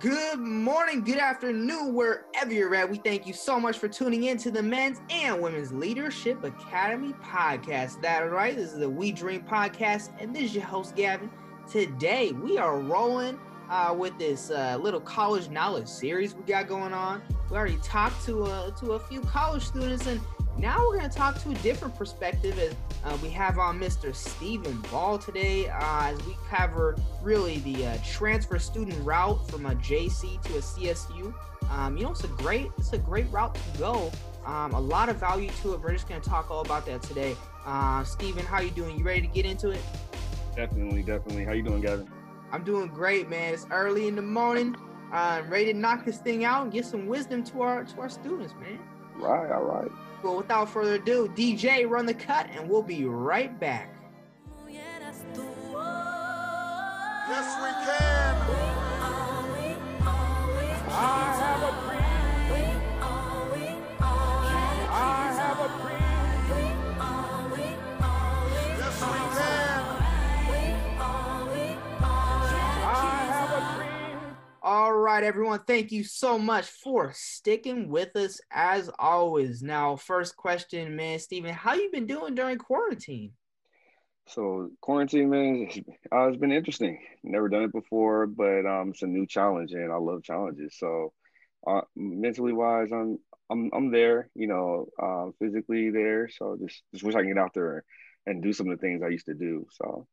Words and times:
Good 0.00 0.40
morning, 0.40 1.04
good 1.04 1.18
afternoon, 1.18 1.94
wherever 1.94 2.52
you're 2.52 2.74
at. 2.74 2.90
We 2.90 2.96
thank 2.98 3.26
you 3.26 3.32
so 3.32 3.60
much 3.60 3.78
for 3.78 3.88
tuning 3.88 4.24
in 4.24 4.38
to 4.38 4.50
the 4.50 4.62
Men's 4.62 5.00
and 5.10 5.40
Women's 5.40 5.72
Leadership 5.72 6.42
Academy 6.42 7.12
podcast. 7.22 8.00
That 8.00 8.20
right? 8.30 8.56
This 8.56 8.72
is 8.72 8.78
the 8.78 8.88
We 8.88 9.12
Dream 9.12 9.42
podcast, 9.42 10.10
and 10.18 10.34
this 10.34 10.44
is 10.44 10.54
your 10.54 10.64
host, 10.64 10.96
Gavin. 10.96 11.30
Today, 11.70 12.32
we 12.32 12.58
are 12.58 12.80
rolling 12.80 13.38
uh, 13.70 13.94
with 13.96 14.18
this 14.18 14.50
uh, 14.50 14.78
little 14.80 15.00
college 15.00 15.50
knowledge 15.50 15.88
series 15.88 16.34
we 16.34 16.42
got 16.42 16.66
going 16.66 16.92
on. 16.92 17.22
We 17.50 17.56
already 17.56 17.78
talked 17.82 18.24
to 18.24 18.44
uh, 18.44 18.70
to 18.72 18.92
a 18.92 18.98
few 18.98 19.20
college 19.20 19.62
students, 19.62 20.06
and 20.06 20.20
now 20.58 20.78
we're 20.86 20.98
going 20.98 21.08
to 21.08 21.16
talk 21.16 21.40
to 21.42 21.50
a 21.50 21.54
different 21.54 21.96
perspective. 21.96 22.58
As 22.58 22.74
uh, 23.04 23.16
we 23.22 23.30
have 23.30 23.58
on 23.58 23.80
Mr. 23.80 24.14
Stephen 24.14 24.78
Ball 24.90 25.18
today, 25.18 25.68
uh, 25.68 26.12
as 26.12 26.24
we 26.26 26.36
cover 26.48 26.96
really 27.22 27.58
the 27.60 27.86
uh, 27.86 27.98
transfer 28.06 28.58
student 28.58 29.02
route 29.04 29.48
from 29.50 29.66
a 29.66 29.74
JC 29.76 30.40
to 30.42 30.56
a 30.56 30.60
CSU. 30.60 31.34
Um, 31.70 31.96
you 31.96 32.04
know, 32.04 32.10
it's 32.10 32.24
a 32.24 32.28
great 32.28 32.70
it's 32.76 32.92
a 32.92 32.98
great 32.98 33.30
route 33.30 33.54
to 33.54 33.78
go. 33.78 34.10
Um, 34.44 34.74
a 34.74 34.80
lot 34.80 35.08
of 35.08 35.16
value 35.16 35.50
to 35.62 35.74
it. 35.74 35.80
We're 35.80 35.92
just 35.92 36.08
going 36.08 36.20
to 36.20 36.28
talk 36.28 36.50
all 36.50 36.60
about 36.60 36.84
that 36.86 37.02
today. 37.02 37.36
Uh, 37.64 38.04
Stephen, 38.04 38.44
how 38.44 38.60
you 38.60 38.70
doing? 38.70 38.98
You 38.98 39.04
ready 39.04 39.22
to 39.22 39.28
get 39.28 39.46
into 39.46 39.70
it? 39.70 39.80
Definitely, 40.56 41.02
definitely. 41.02 41.44
How 41.44 41.52
you 41.52 41.62
doing, 41.62 41.80
Gavin? 41.80 42.10
I'm 42.50 42.64
doing 42.64 42.88
great, 42.88 43.30
man. 43.30 43.54
It's 43.54 43.66
early 43.70 44.08
in 44.08 44.16
the 44.16 44.22
morning. 44.22 44.76
I'm 45.12 45.48
ready 45.48 45.72
to 45.72 45.78
knock 45.78 46.04
this 46.04 46.18
thing 46.18 46.44
out 46.44 46.64
and 46.64 46.72
get 46.72 46.84
some 46.84 47.06
wisdom 47.06 47.44
to 47.44 47.62
our 47.62 47.84
to 47.84 48.00
our 48.00 48.08
students, 48.08 48.54
man. 48.60 48.78
Right, 49.16 49.50
all 49.50 49.64
right. 49.64 49.90
Well, 50.22 50.36
without 50.36 50.70
further 50.70 50.94
ado, 50.94 51.28
DJ, 51.34 51.88
run 51.88 52.06
the 52.06 52.14
cut, 52.14 52.48
and 52.52 52.68
we'll 52.68 52.82
be 52.82 53.04
right 53.04 53.58
back. 53.58 53.88
Yes, 57.28 57.56
we 57.62 57.70
can. 57.84 58.12
I 60.94 61.34
have 61.40 61.62
a 61.62 61.81
All 74.74 74.94
right, 74.94 75.22
everyone. 75.22 75.60
Thank 75.66 75.92
you 75.92 76.02
so 76.02 76.38
much 76.38 76.64
for 76.64 77.12
sticking 77.14 77.90
with 77.90 78.16
us 78.16 78.40
as 78.50 78.88
always. 78.98 79.62
Now, 79.62 79.96
first 79.96 80.34
question, 80.34 80.96
man, 80.96 81.18
Stephen, 81.18 81.52
how 81.52 81.74
you 81.74 81.90
been 81.92 82.06
doing 82.06 82.34
during 82.34 82.56
quarantine? 82.56 83.32
So 84.28 84.70
quarantine, 84.80 85.28
man, 85.28 85.68
uh, 86.10 86.28
it's 86.28 86.38
been 86.38 86.52
interesting. 86.52 86.98
Never 87.22 87.50
done 87.50 87.64
it 87.64 87.72
before, 87.72 88.26
but 88.26 88.64
um, 88.64 88.92
it's 88.92 89.02
a 89.02 89.06
new 89.06 89.26
challenge, 89.26 89.72
and 89.72 89.92
I 89.92 89.96
love 89.96 90.22
challenges. 90.22 90.74
So, 90.78 91.12
uh, 91.66 91.82
mentally 91.94 92.54
wise, 92.54 92.88
I'm 92.92 93.18
I'm 93.50 93.68
I'm 93.74 93.90
there. 93.90 94.30
You 94.34 94.46
know, 94.46 94.86
um, 95.02 95.34
physically 95.38 95.90
there. 95.90 96.30
So 96.30 96.56
just 96.58 96.82
just 96.94 97.04
wish 97.04 97.14
I 97.14 97.20
can 97.20 97.28
get 97.34 97.36
out 97.38 97.52
there 97.52 97.84
and 98.24 98.42
do 98.42 98.54
some 98.54 98.70
of 98.70 98.78
the 98.78 98.80
things 98.80 99.02
I 99.02 99.08
used 99.08 99.26
to 99.26 99.34
do. 99.34 99.66
So 99.72 100.06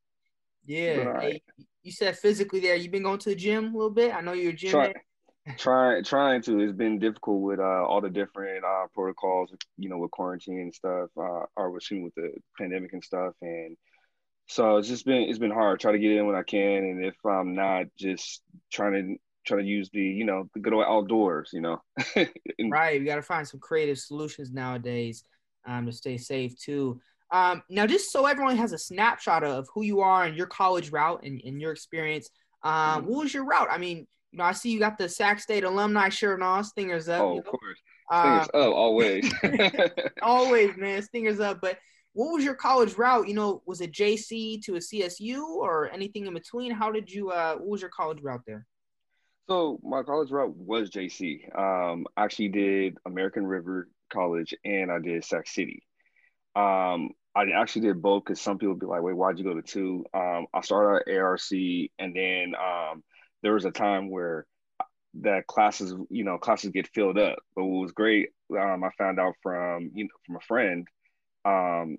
Yeah. 0.65 1.19
Hey, 1.19 1.41
you 1.83 1.91
said 1.91 2.17
physically 2.17 2.59
there. 2.59 2.75
You've 2.75 2.91
been 2.91 3.03
going 3.03 3.19
to 3.19 3.29
the 3.29 3.35
gym 3.35 3.73
a 3.73 3.77
little 3.77 3.89
bit? 3.89 4.13
I 4.13 4.21
know 4.21 4.33
you're 4.33 4.51
a 4.51 4.55
gym. 4.55 4.71
try, 4.71 4.93
trying 5.57 6.03
trying 6.03 6.41
to. 6.43 6.59
It's 6.59 6.73
been 6.73 6.99
difficult 6.99 7.41
with 7.41 7.59
uh, 7.59 7.85
all 7.85 8.01
the 8.01 8.09
different 8.09 8.63
uh, 8.63 8.87
protocols. 8.93 9.51
You 9.77 9.89
know, 9.89 9.97
with 9.97 10.11
quarantine 10.11 10.59
and 10.59 10.73
stuff, 10.73 11.09
uh, 11.17 11.45
or 11.55 11.71
with 11.71 11.83
with 11.91 12.13
the 12.15 12.33
pandemic 12.57 12.93
and 12.93 13.03
stuff, 13.03 13.33
and 13.41 13.75
so 14.47 14.77
it's 14.77 14.87
just 14.87 15.05
been 15.05 15.23
it's 15.23 15.39
been 15.39 15.51
hard. 15.51 15.79
Try 15.79 15.91
to 15.91 15.99
get 15.99 16.11
in 16.11 16.25
when 16.25 16.35
I 16.35 16.43
can, 16.43 16.83
and 16.83 17.05
if 17.05 17.15
I'm 17.25 17.55
not, 17.55 17.85
just 17.97 18.41
trying 18.71 18.93
to 18.93 19.15
trying 19.45 19.61
to 19.61 19.67
use 19.67 19.89
the 19.93 20.01
you 20.01 20.25
know 20.25 20.49
the 20.53 20.59
good 20.59 20.73
old 20.73 20.85
outdoors. 20.87 21.51
You 21.53 21.61
know, 21.61 21.81
And- 22.15 22.71
Right. 22.71 22.99
We 22.99 23.05
got 23.05 23.15
to 23.15 23.21
find 23.21 23.47
some 23.47 23.59
creative 23.59 23.97
solutions 23.97 24.51
nowadays 24.51 25.23
um, 25.67 25.85
to 25.85 25.91
stay 25.91 26.17
safe 26.17 26.57
too. 26.59 26.99
Um, 27.31 27.61
now, 27.69 27.85
just 27.85 28.11
so 28.11 28.25
everyone 28.25 28.57
has 28.57 28.73
a 28.73 28.77
snapshot 28.77 29.43
of 29.43 29.67
who 29.73 29.83
you 29.83 29.99
are 30.01 30.23
and 30.25 30.35
your 30.35 30.47
college 30.47 30.91
route 30.91 31.21
and, 31.23 31.41
and 31.45 31.61
your 31.61 31.71
experience, 31.71 32.29
um, 32.63 33.05
what 33.05 33.23
was 33.23 33.33
your 33.33 33.45
route? 33.45 33.67
I 33.69 33.77
mean, 33.77 34.07
you 34.31 34.37
know, 34.39 34.43
I 34.43 34.51
see 34.51 34.71
you 34.71 34.79
got 34.79 34.97
the 34.97 35.07
Sac 35.09 35.39
State 35.39 35.63
alumni 35.63 36.09
shirt 36.09 36.41
on, 36.41 36.63
Stingers 36.63 37.07
up. 37.09 37.21
oh, 37.21 37.33
you 37.33 37.39
of 37.39 37.45
know? 37.45 37.51
course, 37.51 37.79
Uh, 38.11 38.43
Stingers 38.43 38.67
up 38.67 38.73
always. 38.75 39.33
always, 40.21 40.77
man, 40.77 41.01
Stingers 41.03 41.39
up. 41.39 41.59
But 41.61 41.77
what 42.13 42.33
was 42.33 42.43
your 42.43 42.55
college 42.55 42.95
route? 42.95 43.27
You 43.27 43.35
know, 43.35 43.61
was 43.65 43.81
it 43.81 43.91
JC 43.91 44.61
to 44.65 44.75
a 44.75 44.79
CSU 44.79 45.41
or 45.43 45.89
anything 45.91 46.25
in 46.25 46.33
between? 46.33 46.71
How 46.71 46.91
did 46.91 47.11
you? 47.11 47.29
Uh, 47.29 47.55
what 47.55 47.67
was 47.67 47.81
your 47.81 47.91
college 47.91 48.21
route 48.21 48.41
there? 48.47 48.65
So 49.47 49.79
my 49.83 50.03
college 50.03 50.29
route 50.31 50.55
was 50.55 50.89
JC. 50.91 51.41
Um, 51.57 52.05
I 52.17 52.23
actually 52.25 52.49
did 52.49 52.97
American 53.05 53.47
River 53.47 53.87
College 54.11 54.53
and 54.65 54.91
I 54.91 54.99
did 54.99 55.23
Sac 55.25 55.47
City. 55.47 55.81
Um, 56.59 57.11
I 57.35 57.45
actually 57.55 57.83
did 57.83 58.01
both 58.01 58.25
because 58.25 58.41
some 58.41 58.57
people 58.57 58.75
be 58.75 58.85
like, 58.85 59.01
"Wait, 59.01 59.15
why'd 59.15 59.37
you 59.37 59.45
go 59.45 59.53
to 59.53 59.61
two? 59.61 60.05
Um, 60.13 60.47
I 60.53 60.61
started 60.61 61.09
at 61.09 61.17
ARC, 61.17 61.51
and 61.51 62.15
then 62.15 62.53
um, 62.59 63.03
there 63.43 63.53
was 63.53 63.65
a 63.65 63.71
time 63.71 64.09
where 64.09 64.45
that 65.21 65.47
classes, 65.47 65.93
you 66.09 66.23
know, 66.23 66.37
classes 66.37 66.71
get 66.71 66.87
filled 66.93 67.17
up. 67.17 67.39
But 67.55 67.65
what 67.65 67.81
was 67.81 67.91
great, 67.91 68.29
um, 68.57 68.83
I 68.83 68.89
found 68.97 69.19
out 69.19 69.35
from 69.43 69.91
you 69.93 70.05
know 70.05 70.09
from 70.25 70.35
a 70.37 70.41
friend 70.41 70.87
um, 71.45 71.97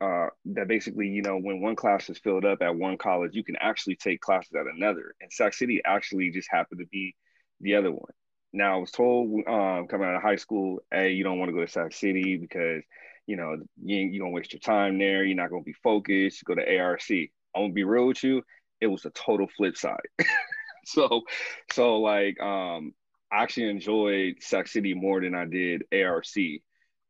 uh, 0.00 0.28
that 0.46 0.68
basically, 0.68 1.08
you 1.08 1.22
know, 1.22 1.38
when 1.38 1.60
one 1.62 1.76
class 1.76 2.10
is 2.10 2.18
filled 2.18 2.44
up 2.44 2.60
at 2.62 2.76
one 2.76 2.98
college, 2.98 3.34
you 3.34 3.44
can 3.44 3.56
actually 3.60 3.96
take 3.96 4.20
classes 4.20 4.52
at 4.54 4.66
another. 4.66 5.14
And 5.20 5.32
Sac 5.32 5.54
City 5.54 5.80
actually 5.84 6.30
just 6.30 6.48
happened 6.50 6.80
to 6.80 6.86
be 6.86 7.14
the 7.60 7.76
other 7.76 7.90
one. 7.90 8.12
Now, 8.52 8.76
I 8.76 8.78
was 8.78 8.90
told 8.90 9.30
um, 9.46 9.86
coming 9.88 10.06
out 10.08 10.16
of 10.16 10.22
high 10.22 10.36
school, 10.36 10.80
hey, 10.90 11.12
you 11.12 11.24
don't 11.24 11.38
want 11.38 11.48
to 11.50 11.54
go 11.54 11.64
to 11.64 11.70
Sac 11.70 11.92
City 11.92 12.36
because, 12.36 12.82
you 13.26 13.36
know, 13.36 13.56
you, 13.82 13.96
you're 13.98 14.22
going 14.22 14.32
to 14.32 14.36
waste 14.36 14.52
your 14.52 14.60
time 14.60 14.98
there. 14.98 15.24
You're 15.24 15.36
not 15.36 15.48
to 15.50 15.62
be 15.62 15.74
focused. 15.82 16.44
Go 16.44 16.54
to 16.54 16.78
ARC. 16.78 17.02
I'm 17.54 17.68
to 17.68 17.72
be 17.72 17.84
real 17.84 18.06
with 18.06 18.22
you. 18.22 18.42
It 18.80 18.86
was 18.86 19.04
a 19.04 19.10
total 19.10 19.48
flip 19.56 19.76
side. 19.76 20.00
so, 20.84 21.22
so 21.72 21.98
like, 22.00 22.38
um, 22.40 22.92
I 23.32 23.42
actually 23.42 23.70
enjoyed 23.70 24.36
Sac 24.40 24.68
City 24.68 24.94
more 24.94 25.20
than 25.20 25.34
I 25.34 25.46
did 25.46 25.82
ARC. 25.92 26.24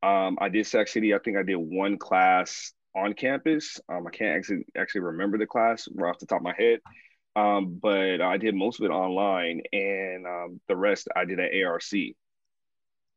Um, 0.03 0.39
I 0.41 0.49
did 0.49 0.67
Sac 0.67 0.89
City. 0.89 1.15
I 1.15 1.19
think 1.19 1.37
I 1.37 1.43
did 1.43 1.57
one 1.57 1.99
class 1.99 2.73
on 2.95 3.13
campus. 3.13 3.81
Um, 3.89 4.07
I 4.07 4.11
can't 4.11 4.37
actually 4.37 4.65
actually 4.77 5.03
remember 5.03 5.37
the 5.37 5.47
class 5.47 5.89
right 5.95 6.09
off 6.11 6.19
the 6.19 6.27
top 6.27 6.39
of 6.39 6.45
my 6.45 6.55
head, 6.57 6.81
um, 7.35 7.79
but 7.83 8.21
I 8.23 8.39
did 8.39 8.55
most 8.55 8.81
of 8.81 8.87
it 8.87 8.93
online, 8.93 9.63
and 9.73 10.27
um, 10.27 10.61
the 10.69 10.77
rest 10.77 11.09
I 11.15 11.25
did 11.25 11.41
at 11.41 11.51
ARC. 11.65 11.83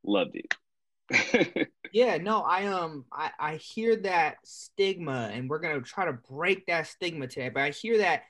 Loved 0.03 0.35
it. 0.35 1.69
Yeah, 1.91 2.17
no, 2.17 2.41
I 2.41 2.65
um 2.67 3.05
I, 3.11 3.31
I 3.39 3.55
hear 3.55 3.95
that 3.97 4.37
stigma 4.43 5.29
and 5.33 5.49
we're 5.49 5.59
gonna 5.59 5.81
try 5.81 6.05
to 6.05 6.13
break 6.13 6.65
that 6.67 6.87
stigma 6.87 7.27
today, 7.27 7.49
but 7.49 7.63
I 7.63 7.69
hear 7.71 7.97
that 7.99 8.23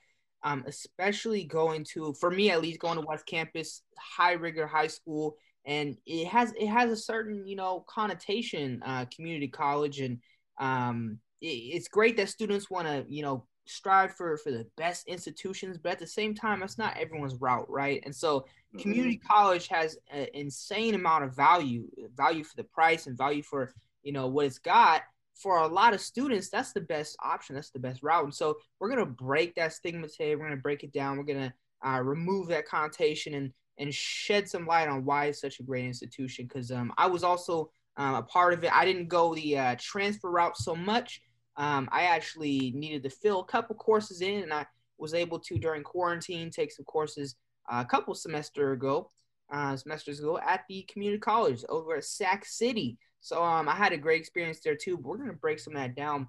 um 0.44 0.64
especially 0.68 1.44
going 1.44 1.84
to 1.96 2.14
for 2.14 2.31
me 2.31 2.52
at 2.52 2.62
least 2.62 2.80
going 2.80 3.00
to 3.00 3.06
West 3.06 3.25
Campus, 3.25 3.81
high 3.97 4.34
rigor 4.34 4.68
high 4.68 4.88
school, 4.88 5.36
and 5.66 5.97
it 6.06 6.28
has 6.28 6.53
it 6.58 6.68
has 6.68 6.92
a 6.92 6.96
certain, 6.97 7.46
you 7.46 7.56
know, 7.56 7.84
connotation, 7.88 8.81
uh 8.86 9.06
community 9.14 9.47
college 9.50 10.00
and 10.00 10.20
um 10.59 11.20
it, 11.41 11.47
it's 11.47 11.88
great 11.90 12.18
that 12.18 12.30
students 12.30 12.70
want 12.70 12.88
to, 12.88 13.06
you 13.09 13.24
know, 13.24 13.46
strive 13.69 14.16
for 14.16 14.38
for 14.38 14.52
the 14.52 14.66
best 14.78 15.07
institutions, 15.07 15.78
but 15.78 15.94
at 15.94 16.00
the 16.00 16.07
same 16.07 16.34
time 16.34 16.59
that's 16.59 16.78
not 16.78 16.97
everyone's 16.97 17.35
route, 17.35 17.69
right? 17.69 18.02
And 18.03 18.16
so 18.16 18.46
community 18.80 19.18
college 19.18 19.68
has 19.68 19.97
an 20.12 20.28
insane 20.34 20.96
amount 20.96 21.24
of 21.24 21.35
value 21.35 21.88
value 22.16 22.44
for 22.44 22.56
the 22.56 22.63
price 22.63 23.08
and 23.08 23.18
value 23.18 23.44
for 23.44 23.74
you 24.03 24.12
know 24.12 24.28
what 24.28 24.46
it's 24.46 24.59
got. 24.59 25.03
For 25.35 25.59
a 25.59 25.68
lot 25.68 25.94
of 25.94 26.02
students 26.02 26.50
that's 26.50 26.74
the 26.74 26.81
best 26.81 27.16
option 27.24 27.56
that's 27.56 27.69
the 27.69 27.79
best 27.79 28.03
route. 28.03 28.25
And 28.25 28.34
so 28.34 28.58
we're 28.79 28.90
going 28.90 29.06
to 29.06 29.06
break 29.06 29.56
that 29.56 29.74
stigma 29.74 30.08
today 30.08 30.35
we're 30.35 30.46
going 30.46 30.58
to 30.58 30.62
break 30.62 30.84
it 30.84 30.91
down 30.91 31.18
we're 31.18 31.24
going 31.24 31.50
to 31.50 31.53
uh, 31.88 32.02
remove 32.02 32.47
that 32.47 32.68
connotation 32.68 33.34
and 33.35 33.53
and 33.78 33.93
shed 33.93 34.49
some 34.49 34.67
light 34.67 34.90
on 34.90 35.05
why 35.05 35.26
it's 35.26 35.40
such 35.40 35.59
a 35.61 35.64
great 35.64 35.85
institution. 35.85 36.46
Because 36.46 36.72
um, 36.72 36.91
i 36.97 37.08
was 37.08 37.23
also 37.23 37.72
um, 37.99 38.16
a 38.16 38.23
part 38.23 38.53
of 38.53 38.64
it. 38.64 38.73
I 38.73 38.85
didn't 38.85 39.09
go 39.09 39.35
the 39.35 39.58
uh, 39.58 39.76
transfer 39.78 40.32
route 40.32 40.58
so 40.58 40.76
much 40.76 41.22
um, 41.59 41.88
i 41.91 42.03
actually 42.03 42.72
needed 42.76 43.03
to 43.03 43.09
fill 43.09 43.41
a 43.41 43.46
couple 43.46 43.76
courses 43.76 44.22
in 44.22 44.41
and 44.41 44.53
i 44.53 44.66
was 44.97 45.14
able 45.14 45.40
to 45.40 45.59
during 45.59 45.84
quarantine 45.84 46.50
take 46.50 46.72
some 46.72 46.85
courses 46.85 47.35
a 47.70 47.85
couple 47.85 48.16
semester 48.16 48.72
ago, 48.72 49.09
uh, 49.52 49.76
semesters 49.76 50.20
ago 50.20 50.40
at 50.40 50.64
the 50.67 50.84
community 50.84 51.20
college 51.20 51.64
over 51.70 51.96
at 51.96 52.03
Sac 52.03 52.46
City. 52.46 52.97
So 53.22 53.44
um, 53.44 53.67
I 53.67 53.76
had 53.76 53.94
a 53.94 53.97
great 53.97 54.20
experience 54.20 54.59
there 54.64 54.76
too. 54.76 54.97
But 54.97 55.06
we're 55.08 55.17
gonna 55.17 55.34
break 55.34 55.59
some 55.59 55.76
of 55.76 55.82
that 55.82 55.96
down. 55.96 56.28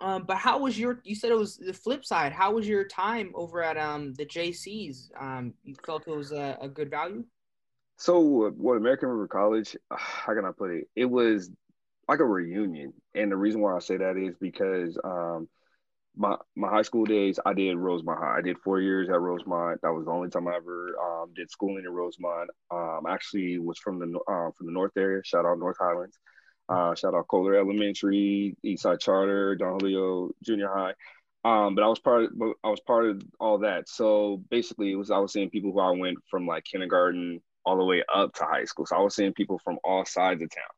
Um, 0.00 0.24
but 0.26 0.36
how 0.36 0.58
was 0.58 0.78
your? 0.78 1.00
You 1.04 1.14
said 1.14 1.30
it 1.30 1.38
was 1.38 1.56
the 1.56 1.72
flip 1.72 2.04
side. 2.04 2.32
How 2.32 2.52
was 2.52 2.68
your 2.68 2.84
time 2.84 3.32
over 3.34 3.62
at 3.62 3.76
um 3.76 4.14
the 4.14 4.26
JCs? 4.26 5.10
Um, 5.20 5.54
you 5.64 5.74
felt 5.84 6.06
it 6.06 6.16
was 6.16 6.32
a, 6.32 6.58
a 6.60 6.68
good 6.68 6.90
value. 6.90 7.24
So, 7.98 8.46
uh, 8.46 8.50
what 8.50 8.76
American 8.76 9.08
River 9.08 9.26
College? 9.26 9.76
How 9.90 10.34
can 10.34 10.44
I 10.44 10.52
put 10.56 10.70
it? 10.70 10.88
It 10.94 11.06
was 11.06 11.50
like 12.08 12.20
a 12.20 12.24
reunion, 12.24 12.92
and 13.14 13.30
the 13.30 13.36
reason 13.36 13.60
why 13.60 13.74
I 13.74 13.80
say 13.80 13.96
that 13.96 14.16
is 14.16 14.34
because 14.40 14.98
um, 15.04 15.48
my 16.16 16.36
my 16.56 16.68
high 16.68 16.82
school 16.82 17.04
days, 17.04 17.38
I 17.44 17.52
did 17.52 17.76
Rosemont 17.76 18.18
High. 18.18 18.38
I 18.38 18.40
did 18.40 18.58
four 18.58 18.80
years 18.80 19.08
at 19.08 19.20
Rosemont. 19.20 19.80
That 19.82 19.92
was 19.92 20.06
the 20.06 20.12
only 20.12 20.30
time 20.30 20.48
I 20.48 20.56
ever 20.56 20.96
um, 20.98 21.32
did 21.34 21.50
schooling 21.50 21.84
in 21.86 21.92
Rosemont. 21.92 22.50
Um, 22.70 23.02
actually, 23.08 23.58
was 23.58 23.78
from 23.78 23.98
the 23.98 24.06
uh, 24.06 24.50
from 24.56 24.66
the 24.66 24.72
North 24.72 24.92
area. 24.96 25.22
Shout 25.24 25.44
out 25.44 25.58
North 25.58 25.76
Highlands. 25.78 26.18
Uh, 26.68 26.94
shout 26.94 27.14
out 27.14 27.28
Kohler 27.28 27.54
Elementary, 27.54 28.56
Eastside 28.64 29.00
Charter, 29.00 29.54
Don 29.54 29.78
Julio 29.78 30.30
Junior 30.42 30.68
High. 30.74 30.94
Um, 31.44 31.76
but 31.76 31.84
I 31.84 31.88
was 31.88 32.00
part 32.00 32.24
of 32.24 32.30
I 32.64 32.70
was 32.70 32.80
part 32.80 33.06
of 33.06 33.22
all 33.38 33.58
that. 33.58 33.88
So 33.88 34.42
basically, 34.50 34.92
it 34.92 34.96
was 34.96 35.10
I 35.10 35.18
was 35.18 35.32
seeing 35.32 35.50
people 35.50 35.72
who 35.72 35.80
I 35.80 35.90
went 35.90 36.18
from 36.30 36.46
like 36.46 36.64
kindergarten 36.64 37.40
all 37.64 37.76
the 37.76 37.84
way 37.84 38.02
up 38.12 38.32
to 38.34 38.44
high 38.44 38.64
school. 38.64 38.86
So 38.86 38.96
I 38.96 39.00
was 39.00 39.14
seeing 39.14 39.32
people 39.32 39.60
from 39.62 39.78
all 39.84 40.04
sides 40.04 40.42
of 40.42 40.50
town. 40.50 40.75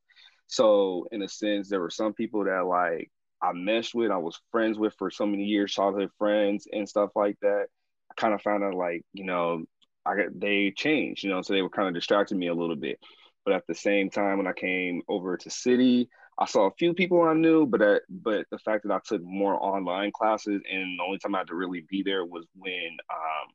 So 0.48 1.06
in 1.12 1.22
a 1.22 1.28
sense, 1.28 1.68
there 1.68 1.80
were 1.80 1.90
some 1.90 2.14
people 2.14 2.44
that 2.44 2.66
like 2.66 3.10
I 3.42 3.52
meshed 3.52 3.94
with, 3.94 4.10
I 4.10 4.16
was 4.16 4.40
friends 4.50 4.78
with 4.78 4.94
for 4.98 5.10
so 5.10 5.26
many 5.26 5.44
years, 5.44 5.72
childhood 5.72 6.10
friends 6.18 6.66
and 6.72 6.88
stuff 6.88 7.10
like 7.14 7.36
that. 7.42 7.66
I 8.10 8.14
kind 8.16 8.34
of 8.34 8.42
found 8.42 8.64
out 8.64 8.74
like, 8.74 9.02
you 9.12 9.24
know, 9.24 9.64
I 10.06 10.14
they 10.34 10.72
changed, 10.76 11.22
you 11.22 11.30
know, 11.30 11.42
so 11.42 11.52
they 11.52 11.62
were 11.62 11.70
kind 11.70 11.88
of 11.88 11.94
distracting 11.94 12.38
me 12.38 12.48
a 12.48 12.54
little 12.54 12.76
bit. 12.76 12.98
But 13.44 13.54
at 13.54 13.66
the 13.68 13.74
same 13.74 14.10
time, 14.10 14.38
when 14.38 14.46
I 14.46 14.52
came 14.52 15.02
over 15.08 15.36
to 15.36 15.50
city, 15.50 16.08
I 16.38 16.46
saw 16.46 16.66
a 16.66 16.74
few 16.78 16.94
people 16.94 17.22
I 17.22 17.34
knew, 17.34 17.66
but 17.66 17.82
uh, 17.82 17.98
but 18.08 18.46
the 18.50 18.58
fact 18.58 18.84
that 18.84 18.94
I 18.94 19.00
took 19.04 19.22
more 19.22 19.62
online 19.62 20.12
classes 20.12 20.62
and 20.70 20.98
the 20.98 21.02
only 21.02 21.18
time 21.18 21.34
I 21.34 21.38
had 21.38 21.48
to 21.48 21.54
really 21.54 21.84
be 21.88 22.02
there 22.02 22.24
was 22.24 22.46
when 22.54 22.96
um, 23.12 23.48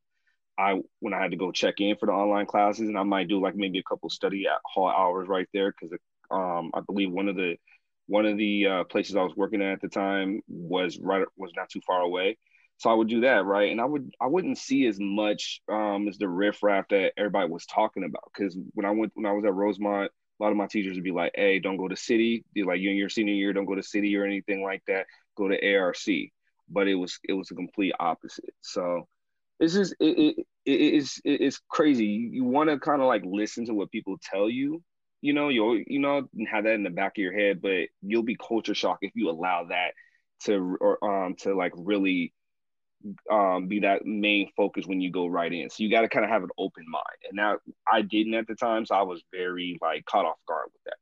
I 0.57 0.81
when 0.99 1.13
I 1.13 1.21
had 1.21 1.31
to 1.31 1.37
go 1.37 1.51
check 1.51 1.75
in 1.79 1.95
for 1.97 2.07
the 2.07 2.11
online 2.11 2.45
classes, 2.45 2.87
and 2.89 2.97
I 2.97 3.03
might 3.03 3.27
do 3.29 3.41
like 3.41 3.55
maybe 3.55 3.79
a 3.79 3.83
couple 3.83 4.09
study 4.09 4.45
at 4.47 4.59
hall 4.65 4.89
hours 4.89 5.27
right 5.27 5.47
there 5.53 5.71
because 5.71 5.97
um, 6.33 6.71
I 6.73 6.81
believe 6.81 7.11
one 7.11 7.29
of 7.29 7.35
the 7.35 7.55
one 8.07 8.25
of 8.25 8.37
the 8.37 8.67
uh, 8.67 8.83
places 8.85 9.15
I 9.15 9.23
was 9.23 9.35
working 9.35 9.61
at 9.61 9.73
at 9.73 9.81
the 9.81 9.87
time 9.87 10.41
was 10.47 10.99
right 10.99 11.25
was 11.37 11.51
not 11.55 11.69
too 11.69 11.81
far 11.85 12.01
away. 12.01 12.37
So 12.77 12.89
I 12.89 12.93
would 12.93 13.07
do 13.07 13.21
that, 13.21 13.45
right? 13.45 13.71
And 13.71 13.79
I 13.79 13.85
would 13.85 14.11
I 14.19 14.27
wouldn't 14.27 14.57
see 14.57 14.87
as 14.87 14.97
much 14.99 15.61
um, 15.71 16.07
as 16.07 16.17
the 16.17 16.27
riffraff 16.27 16.87
that 16.89 17.13
everybody 17.17 17.49
was 17.49 17.65
talking 17.65 18.03
about. 18.03 18.23
Because 18.33 18.57
when 18.73 18.85
I 18.85 18.91
went 18.91 19.11
when 19.15 19.25
I 19.25 19.31
was 19.31 19.45
at 19.45 19.53
Rosemont, 19.53 20.11
a 20.39 20.43
lot 20.43 20.51
of 20.51 20.57
my 20.57 20.67
teachers 20.67 20.95
would 20.95 21.03
be 21.03 21.11
like, 21.11 21.31
"Hey, 21.35 21.59
don't 21.59 21.77
go 21.77 21.87
to 21.87 21.95
city. 21.95 22.43
Be 22.53 22.63
like 22.63 22.81
you 22.81 22.89
in 22.89 22.97
your 22.97 23.09
senior 23.09 23.33
year, 23.33 23.53
don't 23.53 23.65
go 23.65 23.75
to 23.75 23.83
city 23.83 24.15
or 24.17 24.25
anything 24.25 24.63
like 24.63 24.83
that. 24.87 25.05
Go 25.37 25.47
to 25.47 25.75
ARC." 25.75 25.95
But 26.69 26.87
it 26.87 26.95
was 26.95 27.19
it 27.27 27.33
was 27.33 27.51
a 27.51 27.55
complete 27.55 27.93
opposite. 27.99 28.53
So 28.61 29.07
it's 29.59 29.73
just 29.73 29.95
it, 29.99 30.17
it, 30.17 30.39
it 30.65 30.71
it's 30.71 31.21
it's 31.23 31.61
crazy. 31.69 32.05
You, 32.05 32.29
you 32.31 32.43
want 32.43 32.69
to 32.69 32.79
kind 32.79 33.01
of 33.01 33.07
like 33.07 33.23
listen 33.25 33.65
to 33.67 33.73
what 33.73 33.91
people 33.91 34.17
tell 34.21 34.49
you, 34.49 34.81
you 35.23 35.31
know, 35.31 35.47
you'll 35.47 35.81
you 35.87 35.99
know 35.99 36.27
have 36.51 36.65
that 36.65 36.73
in 36.73 36.83
the 36.83 36.89
back 36.89 37.13
of 37.17 37.21
your 37.21 37.31
head, 37.33 37.61
but 37.61 37.87
you'll 38.01 38.23
be 38.23 38.35
culture 38.35 38.75
shock 38.75 38.97
if 39.01 39.13
you 39.15 39.29
allow 39.29 39.63
that 39.69 39.93
to 40.41 40.77
or 40.81 41.01
um 41.01 41.35
to 41.35 41.55
like 41.55 41.71
really 41.77 42.33
um 43.31 43.67
be 43.69 43.79
that 43.79 44.05
main 44.05 44.49
focus 44.57 44.85
when 44.85 44.99
you 44.99 45.09
go 45.09 45.25
right 45.27 45.53
in. 45.53 45.69
So 45.69 45.81
you 45.81 45.89
got 45.89 46.01
to 46.01 46.09
kind 46.09 46.25
of 46.25 46.29
have 46.29 46.43
an 46.43 46.49
open 46.57 46.83
mind. 46.89 47.03
And 47.29 47.37
now 47.37 47.57
I 47.89 48.01
didn't 48.01 48.33
at 48.33 48.47
the 48.47 48.55
time, 48.55 48.85
so 48.85 48.95
I 48.95 49.03
was 49.03 49.23
very 49.31 49.77
like 49.81 50.03
caught 50.03 50.25
off 50.25 50.39
guard 50.45 50.67
with 50.73 50.83
that. 50.87 50.97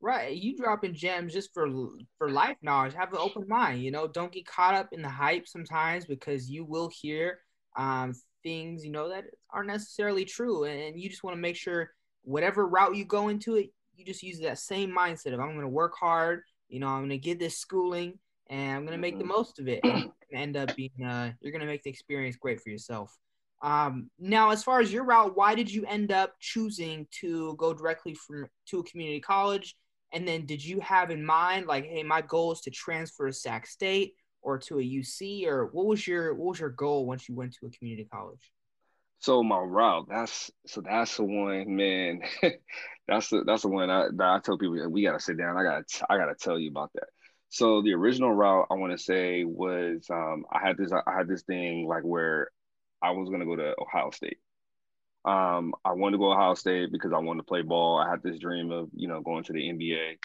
Right, 0.00 0.34
you 0.34 0.56
dropping 0.56 0.94
gems 0.94 1.34
just 1.34 1.52
for 1.52 1.68
for 2.16 2.30
life 2.30 2.56
knowledge. 2.62 2.94
Have 2.94 3.12
an 3.12 3.18
open 3.20 3.46
mind. 3.46 3.82
You 3.82 3.90
know, 3.90 4.08
don't 4.08 4.32
get 4.32 4.46
caught 4.46 4.76
up 4.76 4.88
in 4.92 5.02
the 5.02 5.10
hype 5.10 5.46
sometimes 5.46 6.06
because 6.06 6.48
you 6.48 6.64
will 6.64 6.88
hear 6.88 7.40
um, 7.76 8.14
things 8.42 8.82
you 8.82 8.92
know 8.92 9.10
that 9.10 9.24
aren't 9.50 9.68
necessarily 9.68 10.24
true, 10.24 10.64
and 10.64 10.98
you 10.98 11.10
just 11.10 11.22
want 11.22 11.36
to 11.36 11.42
make 11.42 11.56
sure 11.56 11.90
whatever 12.22 12.66
route 12.66 12.96
you 12.96 13.04
go 13.04 13.28
into 13.28 13.56
it, 13.56 13.70
you 13.96 14.04
just 14.04 14.22
use 14.22 14.40
that 14.40 14.58
same 14.58 14.90
mindset 14.90 15.34
of 15.34 15.40
I'm 15.40 15.48
going 15.48 15.60
to 15.60 15.68
work 15.68 15.94
hard. 15.98 16.42
You 16.68 16.80
know, 16.80 16.88
I'm 16.88 17.00
going 17.00 17.10
to 17.10 17.18
get 17.18 17.38
this 17.38 17.58
schooling, 17.58 18.18
and 18.48 18.76
I'm 18.76 18.82
going 18.84 18.92
to 18.92 18.98
make 18.98 19.18
the 19.18 19.24
Mhm. 19.24 19.28
most 19.28 19.58
of 19.58 19.68
it. 19.68 19.84
And 19.84 20.12
end 20.32 20.56
up 20.56 20.74
being 20.76 20.90
uh, 21.04 21.32
you're 21.40 21.52
going 21.52 21.60
to 21.60 21.66
make 21.66 21.82
the 21.82 21.90
experience 21.90 22.36
great 22.36 22.60
for 22.60 22.68
yourself. 22.70 23.16
Um, 23.62 24.10
now, 24.18 24.50
as 24.50 24.62
far 24.62 24.80
as 24.80 24.92
your 24.92 25.04
route, 25.04 25.36
why 25.36 25.54
did 25.54 25.72
you 25.72 25.84
end 25.86 26.12
up 26.12 26.34
choosing 26.38 27.06
to 27.20 27.54
go 27.56 27.74
directly 27.74 28.14
from 28.14 28.46
to 28.66 28.80
a 28.80 28.84
community 28.84 29.20
college? 29.20 29.74
And 30.12 30.26
then, 30.28 30.46
did 30.46 30.64
you 30.64 30.80
have 30.80 31.10
in 31.10 31.24
mind 31.24 31.66
like, 31.66 31.84
hey, 31.86 32.02
my 32.02 32.20
goal 32.22 32.52
is 32.52 32.60
to 32.62 32.70
transfer 32.70 33.26
to 33.26 33.32
Sac 33.32 33.66
State 33.66 34.14
or 34.42 34.58
to 34.58 34.78
a 34.78 34.82
UC, 34.82 35.46
or 35.46 35.66
what 35.66 35.86
was 35.86 36.06
your 36.06 36.34
what 36.34 36.48
was 36.50 36.60
your 36.60 36.70
goal 36.70 37.06
once 37.06 37.28
you 37.28 37.34
went 37.34 37.54
to 37.54 37.66
a 37.66 37.70
community 37.70 38.06
college? 38.12 38.52
So 39.20 39.42
my 39.42 39.58
route, 39.58 40.06
that's 40.08 40.50
so 40.66 40.80
that's 40.80 41.16
the 41.16 41.24
one, 41.24 41.74
man. 41.76 42.22
that's 43.08 43.28
the 43.30 43.42
that's 43.44 43.62
the 43.62 43.68
one 43.68 43.90
I, 43.90 44.06
that 44.16 44.26
I 44.26 44.38
tell 44.40 44.58
people 44.58 44.90
we 44.90 45.02
gotta 45.02 45.20
sit 45.20 45.38
down. 45.38 45.56
I 45.56 45.62
gotta 45.64 45.84
I 46.08 46.16
gotta 46.16 46.34
tell 46.36 46.58
you 46.58 46.70
about 46.70 46.92
that. 46.94 47.08
So 47.48 47.82
the 47.82 47.94
original 47.94 48.32
route 48.32 48.66
I 48.70 48.74
want 48.74 48.92
to 48.92 48.98
say 48.98 49.44
was 49.44 50.06
um, 50.10 50.44
I 50.52 50.60
had 50.66 50.76
this 50.76 50.92
I 50.92 51.02
had 51.16 51.26
this 51.28 51.42
thing 51.42 51.86
like 51.88 52.02
where 52.02 52.50
I 53.02 53.10
was 53.12 53.28
gonna 53.28 53.44
go 53.46 53.56
to 53.56 53.74
Ohio 53.80 54.10
State. 54.10 54.38
Um, 55.24 55.74
I 55.84 55.92
wanted 55.92 56.12
to 56.12 56.18
go 56.18 56.32
to 56.32 56.38
Ohio 56.38 56.54
State 56.54 56.92
because 56.92 57.12
I 57.12 57.18
wanted 57.18 57.40
to 57.40 57.46
play 57.46 57.62
ball. 57.62 57.98
I 57.98 58.08
had 58.10 58.22
this 58.22 58.38
dream 58.38 58.70
of 58.70 58.88
you 58.94 59.08
know 59.08 59.20
going 59.20 59.44
to 59.44 59.52
the 59.52 59.68
NBA. 59.68 60.18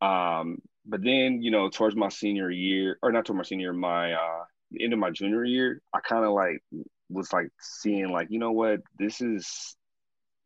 Um, 0.00 0.58
but 0.86 1.02
then 1.02 1.42
you 1.42 1.50
know 1.50 1.68
towards 1.70 1.96
my 1.96 2.08
senior 2.08 2.50
year 2.50 2.98
or 3.02 3.12
not 3.12 3.26
towards 3.26 3.38
my 3.38 3.44
senior 3.44 3.72
my 3.72 4.12
uh, 4.14 4.44
end 4.80 4.92
of 4.92 4.98
my 4.98 5.10
junior 5.10 5.44
year, 5.44 5.82
I 5.92 6.00
kind 6.00 6.24
of 6.24 6.32
like 6.32 6.62
was 7.10 7.32
like 7.32 7.48
seeing 7.60 8.10
like 8.10 8.28
you 8.30 8.38
know 8.38 8.52
what 8.52 8.80
this 8.98 9.20
is 9.20 9.76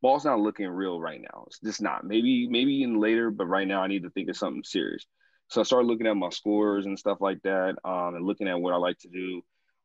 ball's 0.03 0.25
not 0.25 0.41
looking 0.41 0.69
real 0.69 1.00
right 1.00 1.20
now. 1.20 1.44
It's 1.47 1.61
just 1.61 1.81
not. 1.81 2.05
Maybe 2.05 2.49
maybe 2.50 2.82
in 2.82 3.00
later, 3.00 3.31
but 3.31 3.47
right 3.47 3.67
now 3.67 3.82
I 3.82 3.87
need 3.87 4.03
to 4.03 4.11
think 4.11 4.29
of 4.29 4.37
something 4.37 4.64
serious. 4.64 5.06
So 5.49 5.61
I 5.61 5.64
started 5.64 5.87
looking 5.87 6.06
at 6.06 6.17
my 6.17 6.31
scores 6.31 6.87
and 6.87 6.99
stuff 6.99 7.19
like 7.20 7.41
that, 7.43 7.76
um, 7.85 8.17
and 8.17 8.26
looking 8.26 8.49
at 8.49 8.61
what 8.61 8.75
I 8.75 8.76
like 8.76 8.99
to 9.00 9.09
do. 9.09 9.43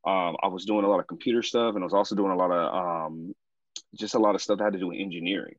Um, 0.09 0.37
I 0.41 0.47
was 0.47 0.65
doing 0.65 0.85
a 0.85 0.89
lot 0.89 0.99
of 0.99 1.07
computer 1.07 1.43
stuff, 1.43 1.75
and 1.75 1.83
I 1.83 1.85
was 1.85 1.93
also 1.93 2.15
doing 2.15 2.31
a 2.31 2.35
lot 2.35 2.51
of 2.51 3.07
um, 3.07 3.33
just 3.95 4.15
a 4.15 4.19
lot 4.19 4.35
of 4.35 4.41
stuff 4.41 4.57
that 4.57 4.63
had 4.63 4.73
to 4.73 4.79
do 4.79 4.87
with 4.87 4.97
engineering, 4.99 5.55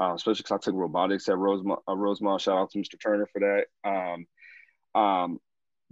uh, 0.00 0.12
especially 0.14 0.42
because 0.42 0.52
I 0.52 0.58
took 0.58 0.74
robotics 0.74 1.28
at 1.28 1.38
Rosemont. 1.38 1.80
Uh, 1.88 1.96
Rosemont. 1.96 2.40
Shout 2.40 2.58
out 2.58 2.70
to 2.70 2.78
Mr. 2.78 3.00
Turner 3.02 3.26
for 3.32 3.40
that. 3.40 3.66
Um, 3.88 5.00
um, 5.00 5.38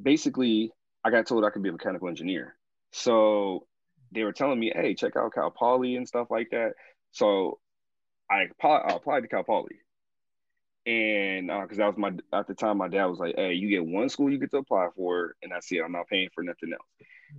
basically, 0.01 0.73
I 1.05 1.11
got 1.11 1.27
told 1.27 1.45
I 1.45 1.51
could 1.51 1.63
be 1.63 1.69
a 1.69 1.73
mechanical 1.73 2.09
engineer. 2.09 2.57
So 2.93 3.67
they 4.13 4.25
were 4.25 4.33
telling 4.33 4.59
me, 4.59 4.73
hey, 4.75 4.95
check 4.95 5.17
out 5.17 5.35
Cal 5.35 5.51
Poly 5.51 5.97
and 5.97 6.07
stuff 6.07 6.29
like 6.31 6.49
that. 6.51 6.73
So 7.13 7.59
I, 8.31 8.47
I 8.63 8.95
applied 8.95 9.21
to 9.23 9.29
Cal 9.29 9.45
Poly. 9.45 9.77
And 10.87 11.49
because 11.49 11.79
uh, 11.79 11.83
that 11.83 11.97
was 11.97 11.99
my, 11.99 12.13
at 12.37 12.47
the 12.47 12.55
time, 12.55 12.79
my 12.79 12.89
dad 12.89 13.07
was 13.07 13.19
like, 13.19 13.35
hey, 13.37 13.53
you 13.53 13.69
get 13.69 13.85
one 13.85 14.09
school 14.09 14.31
you 14.31 14.39
get 14.39 14.51
to 14.53 14.59
apply 14.59 14.89
for, 14.97 15.35
and 15.43 15.53
that's 15.53 15.71
it. 15.71 15.83
I'm 15.85 15.93
not 15.93 16.09
paying 16.09 16.31
for 16.35 16.43
nothing 16.43 16.73
else. 16.73 16.89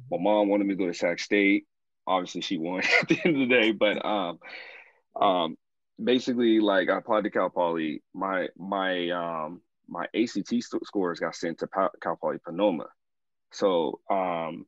My 0.09 0.17
mom 0.19 0.47
wanted 0.47 0.67
me 0.67 0.75
to 0.75 0.77
go 0.77 0.87
to 0.87 0.93
Sac 0.93 1.19
State. 1.19 1.65
Obviously, 2.07 2.41
she 2.41 2.57
won 2.57 2.83
at 3.01 3.07
the 3.07 3.19
end 3.25 3.41
of 3.41 3.49
the 3.49 3.53
day. 3.53 3.71
But 3.71 4.05
um, 4.05 4.39
um, 5.19 5.57
basically, 6.01 6.59
like 6.59 6.89
I 6.89 6.97
applied 6.97 7.23
to 7.23 7.31
Cal 7.31 7.49
Poly. 7.49 8.03
My, 8.13 8.47
my, 8.57 9.09
um, 9.09 9.61
my 9.87 10.05
ACT 10.15 10.47
st- 10.47 10.85
scores 10.85 11.19
got 11.19 11.35
sent 11.35 11.59
to 11.59 11.67
Cal 11.67 12.15
Poly 12.15 12.37
Pomona. 12.45 12.85
So 13.51 13.99
um, 14.09 14.65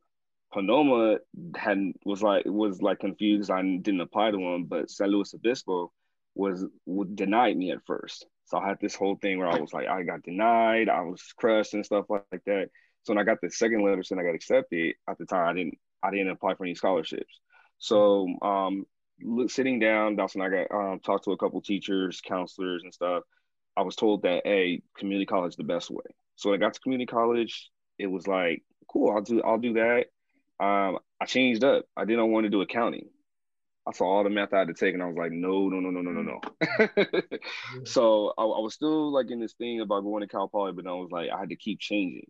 Pomona 0.53 1.17
had 1.55 1.79
was 2.05 2.21
like 2.21 2.43
was 2.45 2.81
like 2.81 2.99
confused. 2.99 3.49
I 3.49 3.61
didn't 3.61 4.01
apply 4.01 4.31
to 4.31 4.37
him, 4.37 4.65
but 4.65 4.89
San 4.89 5.09
Luis 5.09 5.33
Obispo 5.33 5.91
was 6.35 6.65
would 6.85 7.15
denied 7.15 7.57
me 7.57 7.71
at 7.71 7.85
first. 7.85 8.27
So 8.45 8.57
I 8.57 8.67
had 8.67 8.77
this 8.79 8.95
whole 8.95 9.15
thing 9.15 9.39
where 9.39 9.47
I 9.47 9.59
was 9.59 9.73
like, 9.73 9.87
I 9.87 10.03
got 10.03 10.21
denied, 10.21 10.89
I 10.89 11.01
was 11.01 11.21
crushed 11.37 11.73
and 11.73 11.85
stuff 11.85 12.05
like, 12.09 12.25
that. 12.45 12.69
So 13.03 13.13
when 13.13 13.17
I 13.17 13.23
got 13.23 13.39
the 13.41 13.49
second 13.49 13.83
letter 13.83 14.03
saying 14.03 14.19
I 14.19 14.23
got 14.23 14.35
accepted, 14.35 14.95
at 15.09 15.17
the 15.17 15.25
time 15.25 15.47
I 15.47 15.53
didn't 15.53 15.77
I 16.03 16.11
didn't 16.11 16.29
apply 16.29 16.55
for 16.55 16.65
any 16.65 16.75
scholarships. 16.75 17.39
So 17.79 18.27
um, 18.41 18.85
sitting 19.47 19.79
down, 19.79 20.15
that's 20.15 20.35
when 20.35 20.45
I 20.45 20.65
got 20.65 20.75
um, 20.75 20.99
talked 20.99 21.23
to 21.25 21.31
a 21.31 21.37
couple 21.37 21.61
teachers, 21.61 22.21
counselors, 22.21 22.83
and 22.83 22.93
stuff. 22.93 23.23
I 23.75 23.81
was 23.81 23.95
told 23.95 24.21
that 24.23 24.43
hey, 24.45 24.83
community 24.97 25.25
college 25.25 25.53
is 25.53 25.57
the 25.57 25.63
best 25.63 25.89
way. 25.89 26.05
So 26.35 26.49
when 26.49 26.59
I 26.59 26.63
got 26.63 26.75
to 26.75 26.79
community 26.79 27.07
college, 27.07 27.71
it 27.97 28.07
was 28.07 28.27
like, 28.27 28.63
cool, 28.87 29.11
I'll 29.11 29.21
do 29.21 29.41
I'll 29.41 29.57
do 29.57 29.73
that. 29.73 30.05
Um, 30.63 30.99
I 31.19 31.25
changed 31.25 31.63
up. 31.65 31.85
I 31.97 32.05
didn't 32.05 32.31
want 32.31 32.45
to 32.45 32.49
do 32.49 32.61
accounting. 32.61 33.09
I 33.85 33.91
saw 33.91 34.05
all 34.05 34.23
the 34.23 34.29
math 34.29 34.53
I 34.53 34.59
had 34.59 34.69
to 34.69 34.73
take, 34.73 34.93
and 34.93 35.03
I 35.03 35.07
was 35.07 35.17
like, 35.17 35.33
no, 35.33 35.67
no, 35.67 35.81
no, 35.81 35.89
no, 35.89 35.99
no, 35.99 36.11
no, 36.11 36.21
no. 36.21 37.83
so 37.83 38.33
I, 38.37 38.43
I, 38.43 38.59
was 38.59 38.73
still 38.73 39.11
like 39.11 39.29
in 39.29 39.41
this 39.41 39.53
thing 39.53 39.81
about 39.81 40.03
going 40.03 40.21
to 40.21 40.27
Cal 40.27 40.47
Poly, 40.47 40.71
but 40.71 40.87
I 40.87 40.91
was 40.91 41.09
like, 41.11 41.29
I 41.29 41.37
had 41.37 41.49
to 41.49 41.57
keep 41.57 41.81
changing. 41.81 42.27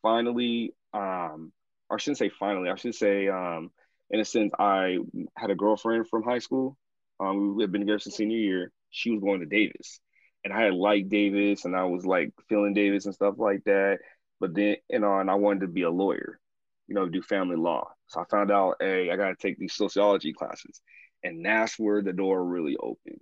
Finally, 0.00 0.72
um, 0.94 1.52
or 1.90 1.96
I 1.96 1.98
shouldn't 1.98 2.18
say 2.18 2.30
finally, 2.30 2.70
I 2.70 2.76
should 2.76 2.94
say, 2.94 3.28
um, 3.28 3.70
in 4.08 4.20
a 4.20 4.24
sense, 4.24 4.52
I 4.58 4.96
had 5.36 5.50
a 5.50 5.54
girlfriend 5.54 6.08
from 6.08 6.22
high 6.22 6.38
school. 6.38 6.78
Um, 7.20 7.54
we 7.54 7.62
had 7.64 7.72
been 7.72 7.82
together 7.82 7.98
since 7.98 8.16
senior 8.16 8.38
year. 8.38 8.72
She 8.88 9.10
was 9.10 9.20
going 9.20 9.40
to 9.40 9.46
Davis, 9.46 10.00
and 10.42 10.54
I 10.54 10.62
had 10.62 10.72
liked 10.72 11.10
Davis, 11.10 11.66
and 11.66 11.76
I 11.76 11.84
was 11.84 12.06
like 12.06 12.32
feeling 12.48 12.72
Davis 12.72 13.04
and 13.04 13.14
stuff 13.14 13.34
like 13.36 13.62
that. 13.64 13.98
But 14.40 14.54
then, 14.54 14.76
you 14.88 15.00
know, 15.00 15.18
and 15.18 15.30
I 15.30 15.34
wanted 15.34 15.60
to 15.60 15.68
be 15.68 15.82
a 15.82 15.90
lawyer 15.90 16.40
you 16.88 16.94
know, 16.94 17.08
do 17.08 17.22
family 17.22 17.56
law. 17.56 17.90
So 18.08 18.20
I 18.20 18.24
found 18.30 18.50
out, 18.52 18.76
hey, 18.80 19.10
I 19.10 19.16
got 19.16 19.28
to 19.28 19.36
take 19.36 19.58
these 19.58 19.74
sociology 19.74 20.32
classes. 20.32 20.80
And 21.22 21.44
that's 21.44 21.78
where 21.78 22.02
the 22.02 22.12
door 22.12 22.44
really 22.44 22.76
opened 22.78 23.20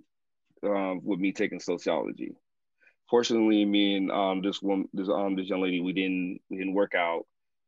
um, 0.64 1.00
with 1.04 1.20
me 1.20 1.32
taking 1.32 1.60
sociology. 1.60 2.32
Fortunately, 3.10 3.64
me 3.64 3.96
and 3.96 4.10
um, 4.10 4.42
this 4.42 4.62
one, 4.62 4.86
this 4.92 5.08
um, 5.08 5.36
this 5.36 5.48
young 5.48 5.62
lady, 5.62 5.80
we 5.80 5.92
didn't 5.92 6.40
we 6.50 6.58
didn't 6.58 6.74
work 6.74 6.94
out. 6.94 7.24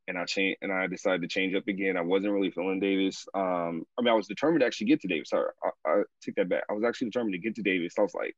and 0.06 0.18
I 0.18 0.24
changed 0.24 0.58
and 0.62 0.72
I 0.72 0.86
decided 0.86 1.22
to 1.22 1.28
change 1.28 1.54
up 1.54 1.66
again. 1.68 1.96
I 1.96 2.02
wasn't 2.02 2.32
really 2.32 2.50
feeling 2.50 2.80
Davis. 2.80 3.26
Um, 3.34 3.84
I 3.98 4.02
mean, 4.02 4.08
I 4.12 4.14
was 4.14 4.26
determined 4.28 4.60
to 4.60 4.66
actually 4.66 4.88
get 4.88 5.00
to 5.02 5.08
Davis. 5.08 5.30
Sorry, 5.30 5.48
I, 5.64 5.90
I 5.90 6.02
take 6.22 6.34
that 6.36 6.48
back. 6.48 6.64
I 6.70 6.74
was 6.74 6.84
actually 6.84 7.08
determined 7.08 7.34
to 7.34 7.38
get 7.38 7.54
to 7.56 7.62
Davis. 7.62 7.94
I 7.98 8.02
was 8.02 8.14
like, 8.14 8.36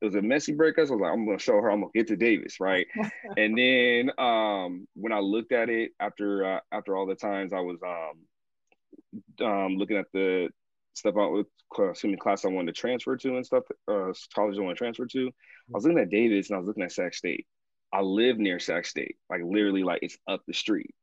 it 0.00 0.04
was 0.04 0.14
a 0.14 0.22
messy 0.22 0.52
breakup. 0.52 0.86
So 0.86 0.94
I 0.94 0.96
was 0.96 1.02
like, 1.02 1.12
I'm 1.12 1.26
gonna 1.26 1.38
show 1.38 1.54
her 1.54 1.70
I'm 1.70 1.80
gonna 1.80 1.92
get 1.94 2.08
to 2.08 2.16
Davis, 2.16 2.60
right? 2.60 2.86
and 3.36 3.56
then 3.56 4.10
um, 4.18 4.86
when 4.94 5.12
I 5.12 5.18
looked 5.18 5.52
at 5.52 5.68
it 5.68 5.92
after 6.00 6.56
uh, 6.56 6.60
after 6.70 6.96
all 6.96 7.06
the 7.06 7.14
times 7.14 7.52
I 7.52 7.60
was 7.60 7.78
um, 7.86 9.46
um, 9.46 9.76
looking 9.76 9.96
at 9.96 10.06
the 10.12 10.48
stuff 10.94 11.16
out 11.16 11.32
with 11.32 11.46
assuming 11.90 12.18
class 12.18 12.44
I 12.44 12.48
wanted 12.48 12.74
to 12.74 12.80
transfer 12.80 13.16
to 13.16 13.36
and 13.36 13.46
stuff, 13.46 13.64
uh, 13.88 14.12
college 14.34 14.58
I 14.58 14.62
want 14.62 14.76
to 14.76 14.84
transfer 14.84 15.06
to, 15.06 15.28
I 15.28 15.30
was 15.72 15.84
looking 15.84 15.98
at 15.98 16.10
Davis 16.10 16.50
and 16.50 16.56
I 16.56 16.58
was 16.58 16.66
looking 16.66 16.82
at 16.82 16.92
Sac 16.92 17.14
State. 17.14 17.46
I 17.92 18.00
live 18.00 18.38
near 18.38 18.58
Sac 18.58 18.86
State, 18.86 19.16
like 19.30 19.40
literally, 19.44 19.84
like 19.84 20.00
it's 20.02 20.16
up 20.28 20.42
the 20.46 20.54
street. 20.54 20.94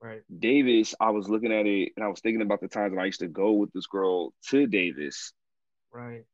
Right. 0.00 0.22
Davis, 0.36 0.94
I 1.00 1.10
was 1.10 1.28
looking 1.28 1.52
at 1.52 1.66
it 1.66 1.92
and 1.96 2.04
I 2.04 2.08
was 2.08 2.20
thinking 2.20 2.42
about 2.42 2.60
the 2.60 2.68
times 2.68 2.90
when 2.90 3.00
I 3.00 3.06
used 3.06 3.20
to 3.20 3.28
go 3.28 3.52
with 3.52 3.72
this 3.72 3.86
girl 3.86 4.32
to 4.48 4.66
Davis. 4.66 5.32
Right. 5.92 6.24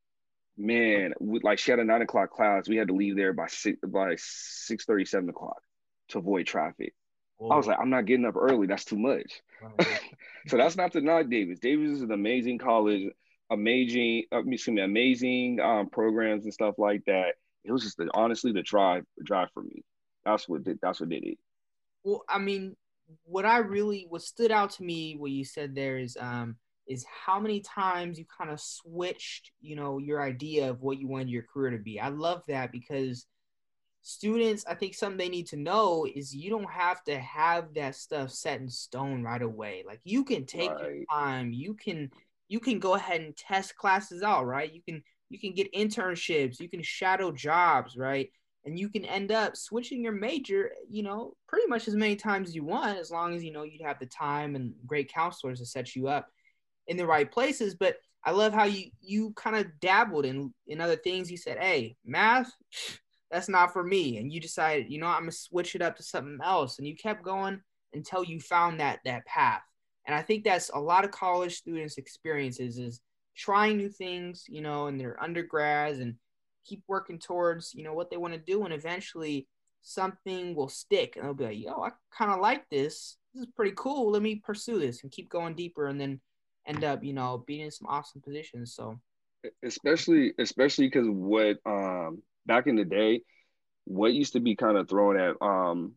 Man, 0.61 1.13
with, 1.19 1.43
like 1.43 1.57
she 1.57 1.71
had 1.71 1.79
a 1.79 1.85
nine 1.85 2.01
o'clock 2.01 2.31
class, 2.31 2.67
we 2.67 2.75
had 2.75 2.89
to 2.89 2.93
leave 2.93 3.15
there 3.15 3.31
by 3.31 3.47
six 3.47 3.79
by 3.87 4.15
six 4.17 4.85
thirty, 4.85 5.05
seven 5.05 5.29
o'clock 5.29 5.61
to 6.09 6.17
avoid 6.19 6.45
traffic. 6.47 6.93
I 7.41 7.55
was 7.55 7.67
like, 7.67 7.77
I'm 7.79 7.89
not 7.89 8.05
getting 8.05 8.25
up 8.25 8.35
early. 8.35 8.67
That's 8.67 8.83
too 8.83 8.97
much. 8.97 9.41
So 10.47 10.57
that's 10.57 10.75
not 10.75 10.93
to 10.93 11.01
knock 11.01 11.29
Davis. 11.29 11.59
Davis 11.59 11.91
is 11.91 12.01
an 12.01 12.11
amazing 12.11 12.57
college, 12.57 13.11
amazing, 13.51 14.23
uh, 14.31 14.39
excuse 14.39 14.73
me, 14.73 14.81
amazing 14.81 15.59
um, 15.59 15.89
programs 15.89 16.45
and 16.45 16.53
stuff 16.53 16.75
like 16.77 17.03
that. 17.05 17.35
It 17.63 17.71
was 17.71 17.83
just 17.83 17.97
the, 17.97 18.09
honestly 18.13 18.51
the 18.51 18.63
drive, 18.63 19.03
drive 19.23 19.49
for 19.53 19.61
me. 19.61 19.83
That's 20.25 20.47
what 20.47 20.63
did, 20.63 20.79
that's 20.81 21.01
what 21.01 21.09
did 21.09 21.23
it. 21.23 21.37
Well, 22.03 22.23
I 22.27 22.39
mean, 22.39 22.75
what 23.25 23.45
I 23.45 23.57
really 23.59 24.05
what 24.09 24.21
stood 24.21 24.51
out 24.51 24.71
to 24.71 24.83
me 24.83 25.15
what 25.17 25.31
you 25.31 25.43
said 25.43 25.75
there 25.75 25.97
is 25.97 26.15
um 26.19 26.57
is 26.89 27.05
how 27.05 27.39
many 27.39 27.61
times 27.61 28.17
you 28.17 28.25
kind 28.25 28.49
of 28.49 28.59
switched, 28.59 29.51
you 29.61 29.75
know, 29.75 29.99
your 29.99 30.21
idea 30.21 30.69
of 30.69 30.81
what 30.81 30.97
you 30.97 31.07
wanted 31.07 31.29
your 31.29 31.43
career 31.43 31.71
to 31.71 31.77
be. 31.77 31.99
I 31.99 32.09
love 32.09 32.41
that 32.47 32.71
because 32.71 33.27
students, 34.01 34.65
I 34.67 34.73
think 34.73 34.95
something 34.95 35.17
they 35.17 35.29
need 35.29 35.47
to 35.47 35.57
know 35.57 36.07
is 36.13 36.35
you 36.35 36.49
don't 36.49 36.69
have 36.69 37.03
to 37.03 37.19
have 37.19 37.75
that 37.75 37.95
stuff 37.95 38.31
set 38.31 38.59
in 38.59 38.67
stone 38.69 39.21
right 39.21 39.41
away. 39.41 39.83
Like 39.85 40.01
you 40.03 40.23
can 40.23 40.47
take 40.47 40.71
your 40.71 41.05
time. 41.11 41.53
You 41.53 41.75
can 41.75 42.09
you 42.47 42.59
can 42.59 42.79
go 42.79 42.95
ahead 42.95 43.21
and 43.21 43.37
test 43.37 43.77
classes 43.77 44.23
out, 44.23 44.47
right? 44.47 44.73
You 44.73 44.81
can 44.81 45.03
you 45.29 45.37
can 45.37 45.53
get 45.53 45.71
internships, 45.73 46.59
you 46.59 46.69
can 46.69 46.81
shadow 46.81 47.31
jobs, 47.31 47.95
right? 47.97 48.29
And 48.65 48.79
you 48.79 48.89
can 48.89 49.05
end 49.05 49.31
up 49.31 49.55
switching 49.55 50.03
your 50.03 50.11
major, 50.11 50.71
you 50.89 51.03
know, 51.03 51.33
pretty 51.47 51.67
much 51.67 51.87
as 51.87 51.95
many 51.95 52.15
times 52.15 52.49
as 52.49 52.55
you 52.55 52.63
want, 52.63 52.97
as 52.97 53.11
long 53.11 53.35
as 53.35 53.43
you 53.43 53.53
know 53.53 53.61
you 53.63 53.79
have 53.85 53.99
the 53.99 54.07
time 54.07 54.55
and 54.55 54.73
great 54.87 55.13
counselors 55.13 55.59
to 55.59 55.67
set 55.67 55.95
you 55.95 56.07
up 56.07 56.29
in 56.89 56.97
the 56.97 57.07
right 57.07 57.31
places. 57.31 57.75
But 57.75 57.97
I 58.25 58.31
love 58.31 58.53
how 58.53 58.65
you 58.65 58.89
you 58.99 59.31
kind 59.35 59.55
of 59.55 59.79
dabbled 59.79 60.25
in 60.25 60.53
in 60.67 60.81
other 60.81 60.97
things. 60.97 61.31
You 61.31 61.37
said, 61.37 61.59
"Hey, 61.59 61.95
math, 62.03 62.51
that's 63.31 63.47
not 63.47 63.71
for 63.71 63.83
me," 63.83 64.17
and 64.17 64.31
you 64.33 64.41
decided, 64.41 64.91
you 64.91 64.99
know, 64.99 65.07
I'm 65.07 65.21
gonna 65.21 65.31
switch 65.31 65.75
it 65.75 65.81
up 65.81 65.95
to 65.97 66.03
something 66.03 66.39
else, 66.43 66.77
and 66.79 66.87
you 66.87 66.97
kept 66.97 67.23
going 67.23 67.61
until 67.93 68.23
you 68.23 68.39
found 68.41 68.79
that 68.79 68.99
that 69.05 69.25
path. 69.25 69.61
And 70.05 70.15
I 70.15 70.21
think 70.21 70.43
that's 70.43 70.69
a 70.73 70.79
lot 70.79 71.05
of 71.05 71.11
college 71.11 71.55
students' 71.55 71.97
experiences 71.97 72.77
is 72.79 73.01
trying 73.37 73.77
new 73.77 73.89
things, 73.89 74.45
you 74.49 74.61
know, 74.61 74.87
in 74.87 74.97
their 74.97 75.21
undergrads 75.21 75.99
and 75.99 76.15
keep 76.65 76.83
working 76.87 77.19
towards, 77.19 77.73
you 77.73 77.83
know, 77.83 77.93
what 77.93 78.09
they 78.09 78.17
want 78.17 78.33
to 78.33 78.39
do, 78.39 78.63
and 78.65 78.73
eventually 78.73 79.47
something 79.81 80.55
will 80.55 80.67
stick, 80.67 81.15
and 81.15 81.25
they'll 81.25 81.33
be 81.33 81.45
like, 81.45 81.59
"Yo, 81.59 81.81
I 81.83 81.91
kind 82.11 82.31
of 82.31 82.39
like 82.41 82.67
this. 82.69 83.17
This 83.33 83.43
is 83.43 83.53
pretty 83.55 83.73
cool. 83.77 84.11
Let 84.11 84.21
me 84.23 84.35
pursue 84.37 84.79
this 84.79 85.03
and 85.03 85.11
keep 85.11 85.29
going 85.29 85.55
deeper." 85.55 85.87
And 85.87 86.01
then 86.01 86.19
end 86.69 86.83
up, 86.83 87.03
you 87.03 87.13
know, 87.13 87.43
being 87.45 87.61
in 87.61 87.71
some 87.71 87.87
awesome 87.87 88.21
positions. 88.21 88.73
So 88.73 88.99
especially 89.63 90.33
especially 90.37 90.87
because 90.87 91.07
what 91.07 91.57
um 91.65 92.21
back 92.45 92.67
in 92.67 92.75
the 92.75 92.85
day 92.85 93.21
what 93.85 94.13
used 94.13 94.33
to 94.33 94.39
be 94.39 94.55
kind 94.55 94.77
of 94.77 94.89
thrown 94.89 95.17
at 95.19 95.35
um 95.41 95.93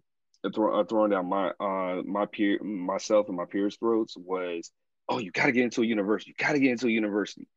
throw, 0.55 0.81
uh, 0.81 0.85
thrown 0.85 1.11
down 1.11 1.29
my 1.29 1.51
uh 1.61 2.03
my 2.05 2.27
peer 2.27 2.63
myself 2.63 3.29
and 3.29 3.37
my 3.37 3.45
peers 3.45 3.77
throats 3.77 4.17
was 4.17 4.71
oh 5.09 5.19
you 5.19 5.31
got 5.31 5.47
to 5.47 5.53
get 5.53 5.65
into 5.65 5.83
a 5.83 5.87
university 5.87 6.35
you 6.37 6.45
got 6.45 6.53
to 6.53 6.61
get 6.61 6.71
into 6.71 6.87
a 6.87 6.91
university 6.91 7.49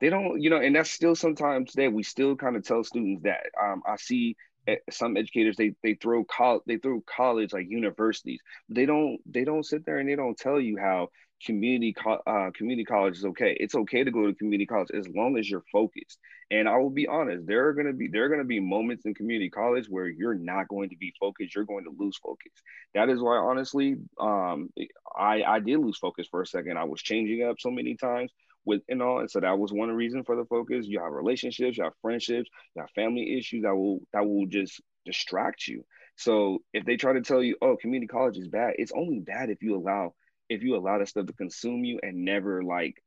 they 0.00 0.10
don't 0.10 0.40
you 0.40 0.50
know 0.50 0.60
and 0.60 0.74
that's 0.74 0.90
still 0.90 1.14
sometimes 1.14 1.70
today 1.70 1.88
we 1.88 2.02
still 2.02 2.36
kind 2.36 2.56
of 2.56 2.64
tell 2.64 2.82
students 2.82 3.22
that 3.22 3.46
um 3.60 3.82
i 3.86 3.96
see 3.96 4.36
eh, 4.66 4.76
some 4.90 5.16
educators 5.16 5.56
they 5.56 5.72
they 5.82 5.94
throw 5.94 6.24
col- 6.24 6.62
they 6.66 6.76
throw 6.76 7.00
college 7.02 7.52
like 7.52 7.66
universities 7.68 8.40
they 8.68 8.86
don't 8.86 9.18
they 9.26 9.44
don't 9.44 9.66
sit 9.66 9.86
there 9.86 9.98
and 9.98 10.08
they 10.08 10.16
don't 10.16 10.38
tell 10.38 10.60
you 10.60 10.76
how 10.76 11.08
community 11.44 11.92
co- 11.92 12.20
uh, 12.26 12.50
community 12.52 12.84
college 12.84 13.16
is 13.18 13.24
okay. 13.24 13.56
It's 13.58 13.74
okay 13.74 14.04
to 14.04 14.10
go 14.10 14.26
to 14.26 14.34
community 14.34 14.66
college 14.66 14.90
as 14.94 15.08
long 15.08 15.38
as 15.38 15.48
you're 15.50 15.64
focused. 15.72 16.18
And 16.50 16.68
I 16.68 16.76
will 16.78 16.90
be 16.90 17.06
honest, 17.06 17.46
there 17.46 17.68
are 17.68 17.74
gonna 17.74 17.92
be 17.92 18.08
there 18.08 18.24
are 18.24 18.28
gonna 18.28 18.44
be 18.44 18.60
moments 18.60 19.06
in 19.06 19.14
community 19.14 19.50
college 19.50 19.86
where 19.88 20.08
you're 20.08 20.34
not 20.34 20.68
going 20.68 20.90
to 20.90 20.96
be 20.96 21.12
focused. 21.18 21.54
You're 21.54 21.64
going 21.64 21.84
to 21.84 21.94
lose 21.98 22.16
focus. 22.22 22.52
That 22.94 23.08
is 23.08 23.20
why, 23.20 23.36
honestly, 23.36 23.96
um, 24.18 24.70
I 25.16 25.42
I 25.42 25.60
did 25.60 25.78
lose 25.78 25.98
focus 25.98 26.26
for 26.30 26.42
a 26.42 26.46
second. 26.46 26.76
I 26.78 26.84
was 26.84 27.02
changing 27.02 27.42
up 27.42 27.56
so 27.58 27.70
many 27.70 27.96
times 27.96 28.32
with 28.64 28.82
and 28.88 29.02
all, 29.02 29.20
and 29.20 29.30
so 29.30 29.40
that 29.40 29.58
was 29.58 29.72
one 29.72 29.90
reason 29.90 30.24
for 30.24 30.36
the 30.36 30.44
focus. 30.44 30.86
You 30.86 31.00
have 31.02 31.12
relationships, 31.12 31.76
you 31.78 31.84
have 31.84 31.94
friendships, 32.02 32.50
you 32.74 32.82
have 32.82 32.90
family 32.90 33.38
issues 33.38 33.62
that 33.62 33.74
will 33.74 34.00
that 34.12 34.26
will 34.26 34.46
just 34.46 34.80
distract 35.06 35.66
you. 35.66 35.84
So 36.16 36.58
if 36.74 36.84
they 36.84 36.96
try 36.96 37.14
to 37.14 37.22
tell 37.22 37.42
you, 37.42 37.56
oh, 37.62 37.76
community 37.76 38.08
college 38.08 38.36
is 38.36 38.48
bad, 38.48 38.74
it's 38.78 38.92
only 38.92 39.20
bad 39.20 39.50
if 39.50 39.62
you 39.62 39.76
allow 39.76 40.14
if 40.50 40.62
you 40.62 40.76
allow 40.76 40.98
that 40.98 41.08
stuff 41.08 41.26
to 41.26 41.32
consume 41.32 41.84
you 41.84 42.00
and 42.02 42.24
never 42.24 42.62
like 42.62 43.02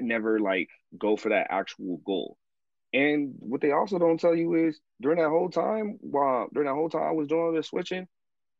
never 0.00 0.38
like 0.38 0.68
go 0.96 1.16
for 1.16 1.30
that 1.30 1.48
actual 1.50 2.00
goal. 2.06 2.36
And 2.92 3.34
what 3.38 3.60
they 3.60 3.72
also 3.72 3.98
don't 3.98 4.18
tell 4.20 4.34
you 4.34 4.54
is 4.54 4.80
during 5.00 5.18
that 5.18 5.28
whole 5.28 5.48
time, 5.48 5.98
while 6.00 6.48
during 6.52 6.68
that 6.68 6.74
whole 6.74 6.90
time 6.90 7.02
I 7.02 7.12
was 7.12 7.28
doing 7.28 7.54
this 7.54 7.68
switching, 7.68 8.06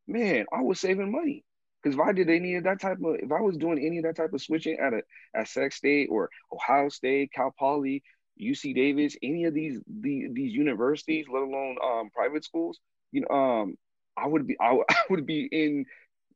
man, 0.06 0.46
I 0.52 0.62
was 0.62 0.80
saving 0.80 1.12
money. 1.12 1.44
Because 1.82 1.96
if 1.96 2.00
I 2.00 2.12
did 2.12 2.28
any 2.28 2.56
of 2.56 2.64
that 2.64 2.80
type 2.80 2.98
of, 3.04 3.16
if 3.16 3.32
I 3.32 3.40
was 3.40 3.56
doing 3.56 3.84
any 3.84 3.98
of 3.98 4.04
that 4.04 4.16
type 4.16 4.32
of 4.32 4.42
switching 4.42 4.78
at 4.78 4.92
a 4.92 5.02
at 5.34 5.48
Sac 5.48 5.72
State 5.72 6.08
or 6.10 6.28
Ohio 6.52 6.90
State, 6.90 7.32
Cal 7.32 7.54
Poly, 7.58 8.02
UC 8.40 8.74
Davis, 8.74 9.16
any 9.22 9.44
of 9.44 9.54
these 9.54 9.80
the, 9.86 10.28
these 10.32 10.52
universities, 10.54 11.26
let 11.32 11.42
alone 11.42 11.76
um, 11.82 12.10
private 12.10 12.44
schools, 12.44 12.78
you 13.12 13.22
know, 13.22 13.34
um, 13.34 13.76
I 14.16 14.26
would 14.26 14.46
be 14.46 14.56
I, 14.60 14.78
I 14.90 15.02
would 15.08 15.24
be 15.26 15.48
in 15.50 15.86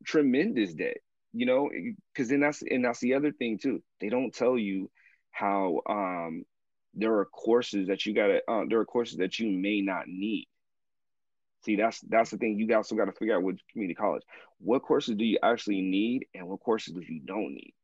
tremendous 0.07 0.73
debt 0.75 0.99
you 1.35 1.47
know 1.47 1.69
because 2.13 2.29
then 2.29 2.41
that's 2.41 2.63
and 2.63 2.85
that's 2.85 3.01
the 3.01 3.15
other 3.15 3.33
thing 3.33 3.59
too. 3.59 3.83
They 4.01 4.09
don't 4.09 4.33
tell 4.33 4.57
you 4.57 4.91
how 5.33 5.81
um 5.89 6.45
there 6.95 7.15
are 7.17 7.25
courses 7.27 7.89
that 7.89 8.07
you 8.07 8.15
gotta 8.15 8.41
uh, 8.49 8.63
there 8.69 8.79
are 8.79 8.85
courses 8.85 9.19
that 9.19 9.39
you 9.39 9.51
may 9.51 9.81
not 9.81 10.07
need. 10.07 10.47
See 11.65 11.77
that's 11.77 12.01
that's 12.09 12.31
the 12.31 12.39
thing. 12.39 12.59
You 12.59 12.75
also 12.77 12.95
got 12.95 13.07
to 13.07 13.13
figure 13.13 13.35
out 13.35 13.43
with 13.43 13.59
community 13.73 13.95
college. 13.95 14.23
What 14.59 14.83
courses 14.83 15.17
do 15.17 15.25
you 15.25 15.39
actually 15.43 15.81
need 15.81 16.27
and 16.35 16.47
what 16.47 16.61
courses 16.61 16.95
do 16.95 17.01
you 17.01 17.21
don't 17.25 17.55
need? 17.55 17.75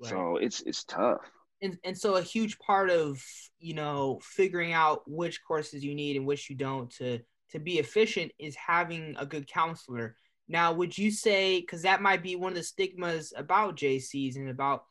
Right. 0.00 0.10
so 0.10 0.36
it's 0.36 0.60
it's 0.62 0.84
tough. 0.84 1.20
And, 1.60 1.76
and 1.82 1.98
so 1.98 2.14
a 2.14 2.22
huge 2.22 2.58
part 2.58 2.90
of 2.90 3.20
you 3.58 3.74
know 3.74 4.20
figuring 4.22 4.72
out 4.72 5.02
which 5.06 5.40
courses 5.42 5.82
you 5.82 5.94
need 5.94 6.16
and 6.16 6.26
which 6.26 6.50
you 6.50 6.56
don't 6.56 6.90
to 6.96 7.20
to 7.50 7.58
be 7.58 7.78
efficient 7.78 8.30
is 8.38 8.54
having 8.54 9.16
a 9.18 9.24
good 9.24 9.48
counselor 9.48 10.16
now 10.48 10.72
would 10.72 10.96
you 10.96 11.10
say 11.10 11.60
because 11.60 11.82
that 11.82 12.02
might 12.02 12.22
be 12.22 12.36
one 12.36 12.52
of 12.52 12.56
the 12.56 12.62
stigmas 12.62 13.32
about 13.36 13.76
jcs 13.76 14.36
and 14.36 14.50
about 14.50 14.84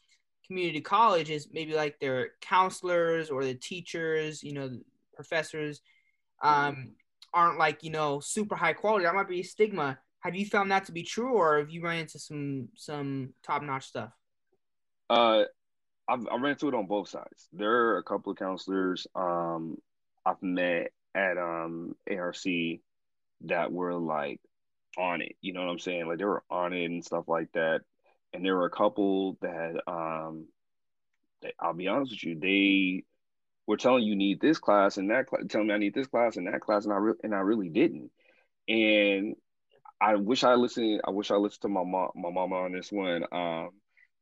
community 0.46 0.80
college 0.80 1.30
is 1.30 1.50
maybe 1.52 1.74
like 1.74 2.00
their 2.00 2.30
counselors 2.42 3.30
or 3.30 3.44
the 3.44 3.54
teachers 3.54 4.44
you 4.44 4.54
know 4.54 4.70
professors 5.16 5.82
um 6.42 6.94
aren't 7.34 7.60
like 7.60 7.84
you 7.84 7.92
know 7.92 8.20
super 8.20 8.56
high 8.56 8.74
quality? 8.74 9.06
That 9.06 9.16
might 9.16 9.30
be 9.30 9.42
a 9.42 9.44
stigma. 9.44 10.00
Have 10.22 10.36
you 10.36 10.46
found 10.46 10.72
that 10.72 10.86
to 10.86 10.92
be 10.92 11.04
true 11.04 11.34
or 11.34 11.60
have 11.60 11.70
you 11.70 11.82
run 11.82 11.98
into 11.98 12.20
some 12.20 12.70
some 12.76 13.34
top-notch 13.44 13.86
stuff? 13.86 14.12
Uh, 15.10 15.44
I've 16.08 16.28
I 16.28 16.36
ran 16.36 16.52
into 16.52 16.68
it 16.68 16.74
on 16.74 16.88
both 16.88 17.10
sides. 17.10 17.48
There 17.54 17.72
are 17.72 17.98
a 17.98 18.04
couple 18.04 18.32
of 18.32 18.40
counselors 18.40 19.08
um 19.16 19.78
I've 20.26 20.42
met 20.42 20.92
at 21.16 21.38
um 21.38 21.96
ARC 22.10 22.36
that 23.42 23.72
were 23.72 23.94
like 23.94 24.42
on 24.98 25.22
it. 25.22 25.36
You 25.42 25.54
know 25.54 25.62
what 25.62 25.72
I'm 25.72 25.80
saying? 25.80 26.08
Like 26.08 26.18
they 26.20 26.26
were 26.26 26.44
on 26.50 26.74
it 26.74 26.86
and 26.86 27.04
stuff 27.06 27.26
like 27.28 27.52
that. 27.54 27.82
And 28.34 28.46
there 28.46 28.56
were 28.56 28.66
a 28.66 28.72
couple 28.72 29.38
that 29.42 29.82
um 29.88 30.48
that 31.42 31.54
I'll 31.60 31.74
be 31.74 31.88
honest 31.88 32.12
with 32.12 32.24
you, 32.24 32.40
they 32.40 33.04
were 33.68 33.78
telling 33.78 34.04
you 34.04 34.16
need 34.16 34.42
this 34.42 34.60
class 34.60 34.98
and 34.98 35.12
that 35.12 35.28
class, 35.28 35.44
telling 35.50 35.68
me 35.68 35.74
I 35.74 35.78
need 35.78 35.94
this 35.94 36.08
class 36.08 36.38
and 36.38 36.48
that 36.48 36.62
class, 36.62 36.86
and 36.86 36.94
I 36.94 36.98
re- 36.98 37.14
and 37.24 37.36
I 37.36 37.40
really 37.40 37.70
didn't. 37.70 38.12
And 38.68 39.36
I 40.02 40.16
wish 40.16 40.44
I 40.44 40.56
listened. 40.56 41.02
I 41.06 41.12
wish 41.12 41.32
I 41.32 41.36
listened 41.36 41.62
to 41.64 41.70
my 41.70 41.84
mom, 41.84 42.12
my 42.16 42.30
mama 42.32 42.56
on 42.56 42.74
this 42.74 42.92
one. 42.92 43.26
Um, 43.32 43.72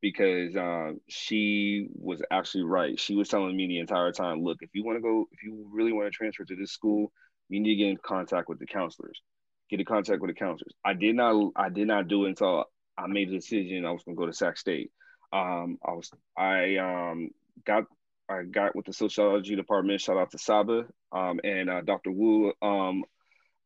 because 0.02 0.56
um, 0.56 1.00
she 1.08 1.88
was 1.96 2.22
actually 2.30 2.64
right. 2.64 3.00
She 3.00 3.16
was 3.16 3.28
telling 3.28 3.56
me 3.58 3.68
the 3.68 3.80
entire 3.80 4.12
time, 4.12 4.44
look, 4.44 4.60
if 4.62 4.70
you 4.74 4.84
want 4.84 4.98
to 4.98 5.02
go, 5.02 5.28
if 5.32 5.42
you 5.44 5.68
really 5.72 5.94
want 5.94 6.06
to 6.06 6.12
transfer 6.12 6.46
to 6.46 6.56
this 6.56 6.72
school, 6.72 7.12
you 7.50 7.60
need 7.60 7.72
to 7.72 7.76
get 7.76 7.90
in 7.90 7.98
contact 7.98 8.48
with 8.48 8.60
the 8.60 8.68
counselors. 8.68 9.22
Get 9.70 9.80
in 9.80 9.86
contact 9.86 10.22
with 10.22 10.30
the 10.30 10.36
counselors. 10.36 10.74
I 10.84 10.94
did 10.94 11.16
not 11.16 11.52
I 11.56 11.70
did 11.70 11.88
not 11.88 12.08
do 12.08 12.26
it 12.26 12.30
until 12.30 12.66
I 12.98 13.08
made 13.08 13.30
the 13.30 13.36
decision 13.36 13.86
I 13.86 13.92
was 13.92 14.04
gonna 14.04 14.16
go 14.16 14.26
to 14.26 14.34
Sac 14.34 14.58
State. 14.58 14.92
Um, 15.34 15.78
I 15.86 15.92
was 15.92 16.12
I 16.38 16.78
um, 16.78 17.30
got 17.66 17.86
I 18.30 18.44
got 18.44 18.76
with 18.76 18.86
the 18.86 18.94
sociology 18.94 19.56
department. 19.56 20.02
Shout 20.02 20.18
out 20.18 20.32
to 20.32 20.38
Saba 20.38 20.86
um, 21.12 21.40
and 21.44 21.70
uh, 21.70 21.82
Dr. 21.82 22.12
Wu 22.12 22.54
um, 22.62 23.04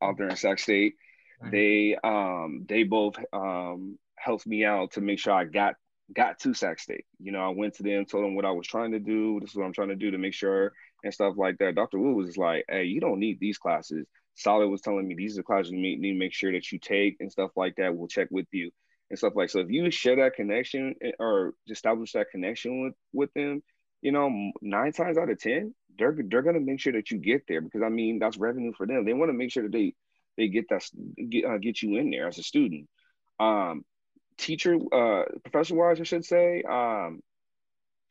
out 0.02 0.18
there 0.18 0.30
in 0.30 0.36
Sac 0.36 0.60
State. 0.60 0.96
They 1.52 1.96
um, 2.04 2.66
they 2.68 2.84
both 2.84 3.16
um, 3.32 3.98
helped 4.18 4.46
me 4.46 4.66
out 4.66 4.92
to 4.94 5.02
make 5.02 5.20
sure 5.20 5.34
I 5.34 5.46
got 5.46 5.76
got 6.14 6.40
to 6.40 6.54
Sac 6.54 6.80
State. 6.80 7.06
You 7.20 7.32
know, 7.32 7.40
I 7.40 7.50
went 7.50 7.76
to 7.76 7.84
them, 7.84 8.06
told 8.06 8.26
them 8.26 8.36
what 8.36 8.46
I 8.46 8.52
was 8.52 8.68
trying 8.68 8.92
to 8.92 9.00
do. 9.00 9.40
This 9.40 9.52
is 9.52 9.56
what 9.56 9.66
I'm 9.66 9.74
trying 9.74 9.90
to 9.90 9.96
do 9.96 10.12
to 10.12 10.18
make 10.18 10.34
sure 10.34 10.74
and 11.04 11.14
stuff 11.14 11.36
like 11.38 11.58
that. 11.60 11.76
Dr. 11.76 12.00
Wu 12.00 12.16
was 12.16 12.38
like, 12.38 12.66
"Hey, 12.68 12.86
you 12.86 13.00
don't 13.00 13.20
need 13.20 13.40
these 13.40 13.58
classes." 13.58 14.06
Solid 14.40 14.70
was 14.70 14.82
telling 14.82 15.08
me 15.08 15.16
these 15.16 15.34
are 15.34 15.42
the 15.42 15.44
classes 15.44 15.72
you 15.72 15.78
need, 15.78 16.02
to 16.02 16.18
make 16.18 16.34
sure 16.34 16.52
that 16.52 16.72
you 16.72 16.80
take 16.80 17.18
and 17.20 17.32
stuff 17.32 17.52
like 17.56 17.76
that. 17.76 17.96
We'll 17.96 18.08
check 18.08 18.30
with 18.32 18.48
you 18.52 18.72
and 19.10 19.20
stuff 19.20 19.34
like 19.36 19.50
so. 19.50 19.60
If 19.60 19.70
you 19.70 19.92
share 19.92 20.16
that 20.18 20.36
connection 20.36 20.96
eh, 21.04 21.12
or 21.20 21.54
establish 21.68 22.14
that 22.14 22.32
connection 22.32 22.84
with 22.84 22.94
with 23.14 23.34
them, 23.34 23.62
you 24.02 24.12
know, 24.12 24.52
nine 24.62 24.94
times 24.94 25.18
out 25.18 25.30
of 25.30 25.40
ten, 25.40 25.76
they're 25.98 26.16
they're 26.30 26.42
gonna 26.42 26.62
make 26.62 26.80
sure 26.80 26.94
that 26.94 27.12
you 27.12 27.18
get 27.18 27.44
there 27.48 27.62
because 27.62 27.82
I 27.84 27.90
mean 27.90 28.20
that's 28.20 28.38
revenue 28.38 28.72
for 28.78 28.88
them. 28.88 29.06
They 29.06 29.14
want 29.14 29.30
to 29.30 29.38
make 29.38 29.52
sure 29.52 29.64
that 29.64 29.72
they 29.72 29.94
they 30.38 30.48
get 30.48 30.70
that 30.70 30.84
get 31.30 31.46
uh, 31.46 31.58
get 31.58 31.82
you 31.82 31.98
in 31.98 32.10
there 32.10 32.28
as 32.28 32.38
a 32.38 32.44
student. 32.44 32.88
Um, 33.40 33.84
teacher, 34.38 34.78
uh, 34.94 35.24
professor 35.44 35.76
wise, 35.76 36.00
I 36.00 36.04
should 36.04 36.26
say. 36.26 36.64
Um, 36.64 37.20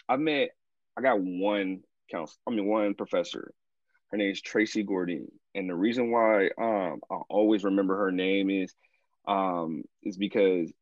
I 0.09 0.17
met, 0.17 0.51
I 0.97 1.03
got 1.03 1.21
one 1.21 1.81
counsel. 2.11 2.37
I 2.47 2.51
mean, 2.51 2.67
one 2.67 2.95
professor. 2.95 3.53
Her 4.11 4.17
name 4.17 4.31
is 4.31 4.41
Tracy 4.41 4.83
Gordon, 4.83 5.29
and 5.55 5.69
the 5.69 5.75
reason 5.75 6.11
why 6.11 6.51
um 6.59 7.01
I 7.11 7.17
always 7.29 7.65
remember 7.65 7.97
her 7.97 8.13
name 8.13 8.51
is 8.51 8.75
um 9.27 9.83
is 10.03 10.17
because 10.17 10.73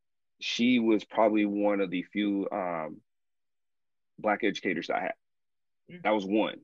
she 0.41 0.79
was 0.79 1.05
probably 1.05 1.45
one 1.47 1.81
of 1.81 1.91
the 1.91 2.03
few 2.03 2.49
um 2.53 3.01
black 4.19 4.45
educators 4.45 4.89
that 4.89 4.97
I 4.97 5.01
had. 5.01 5.15
Mm. 5.91 6.03
That 6.03 6.15
was 6.15 6.25
one. 6.25 6.59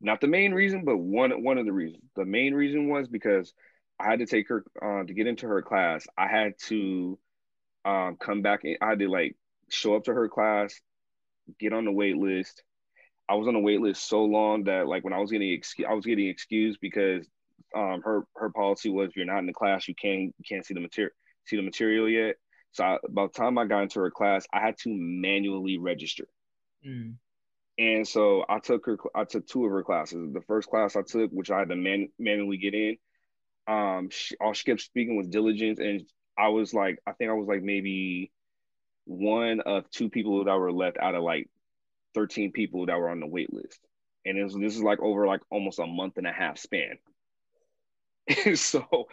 Not 0.00 0.20
the 0.20 0.26
main 0.26 0.52
reason, 0.52 0.84
but 0.84 0.98
one 0.98 1.42
one 1.42 1.58
of 1.58 1.66
the 1.66 1.72
reasons. 1.72 2.04
The 2.14 2.24
main 2.24 2.54
reason 2.54 2.88
was 2.88 3.08
because 3.08 3.52
I 3.98 4.10
had 4.10 4.18
to 4.18 4.26
take 4.26 4.48
her 4.48 4.64
uh, 4.82 5.04
to 5.04 5.14
get 5.14 5.26
into 5.26 5.46
her 5.46 5.62
class. 5.62 6.06
I 6.18 6.28
had 6.28 6.52
to 6.66 7.18
um, 7.84 8.16
come 8.20 8.42
back. 8.42 8.64
And 8.64 8.76
I 8.80 8.90
had 8.90 8.98
to 8.98 9.08
like 9.08 9.36
show 9.70 9.96
up 9.96 10.04
to 10.04 10.14
her 10.14 10.28
class, 10.28 10.78
get 11.58 11.72
on 11.72 11.84
the 11.84 11.92
wait 11.92 12.16
list. 12.16 12.62
I 13.28 13.34
was 13.34 13.48
on 13.48 13.54
the 13.54 13.60
wait 13.60 13.80
list 13.80 14.08
so 14.08 14.24
long 14.24 14.64
that 14.64 14.86
like 14.86 15.04
when 15.04 15.12
I 15.12 15.18
was 15.18 15.30
getting 15.30 15.52
excuse, 15.52 15.86
I 15.88 15.94
was 15.94 16.06
getting 16.06 16.28
excused 16.28 16.78
because 16.80 17.26
um, 17.74 18.00
her 18.04 18.24
her 18.36 18.50
policy 18.50 18.88
was 18.88 19.10
if 19.10 19.16
you're 19.16 19.26
not 19.26 19.38
in 19.38 19.46
the 19.46 19.52
class, 19.52 19.88
you 19.88 19.94
can't 19.94 20.34
you 20.38 20.44
can't 20.48 20.64
see 20.64 20.74
the 20.74 20.80
material 20.80 21.12
see 21.46 21.56
the 21.56 21.62
material 21.62 22.08
yet. 22.08 22.36
So 22.72 22.84
I, 22.84 22.98
by 23.08 23.26
the 23.26 23.32
time 23.32 23.58
I 23.58 23.64
got 23.64 23.82
into 23.82 24.00
her 24.00 24.10
class, 24.10 24.46
I 24.52 24.60
had 24.60 24.76
to 24.78 24.90
manually 24.92 25.78
register. 25.78 26.26
Mm. 26.86 27.14
And 27.78 28.06
so 28.06 28.44
I 28.48 28.58
took 28.58 28.86
her, 28.86 28.98
I 29.14 29.24
took 29.24 29.46
two 29.46 29.64
of 29.64 29.70
her 29.70 29.82
classes. 29.82 30.32
The 30.32 30.40
first 30.42 30.68
class 30.68 30.96
I 30.96 31.02
took, 31.02 31.30
which 31.30 31.50
I 31.50 31.58
had 31.58 31.68
to 31.68 31.76
man, 31.76 32.08
manually 32.18 32.56
get 32.56 32.74
in, 32.74 32.96
um, 33.68 34.08
she, 34.10 34.36
all 34.40 34.52
she 34.52 34.64
kept 34.64 34.80
speaking 34.80 35.16
was 35.16 35.28
diligence. 35.28 35.78
And 35.78 36.02
I 36.38 36.48
was 36.48 36.72
like, 36.72 36.98
I 37.06 37.12
think 37.12 37.30
I 37.30 37.34
was 37.34 37.48
like 37.48 37.62
maybe 37.62 38.32
one 39.04 39.60
of 39.60 39.90
two 39.90 40.08
people 40.08 40.44
that 40.44 40.58
were 40.58 40.72
left 40.72 40.98
out 40.98 41.14
of 41.14 41.22
like 41.22 41.48
13 42.16 42.50
people 42.50 42.86
that 42.86 42.98
were 42.98 43.10
on 43.10 43.20
the 43.20 43.26
wait 43.26 43.52
list. 43.52 43.78
And 44.24 44.42
was, 44.42 44.54
this 44.54 44.74
is 44.74 44.82
like 44.82 44.98
over 45.00 45.26
like 45.26 45.42
almost 45.50 45.78
a 45.78 45.86
month 45.86 46.14
and 46.16 46.26
a 46.26 46.32
half 46.32 46.58
span. 46.58 46.98
So 48.56 49.06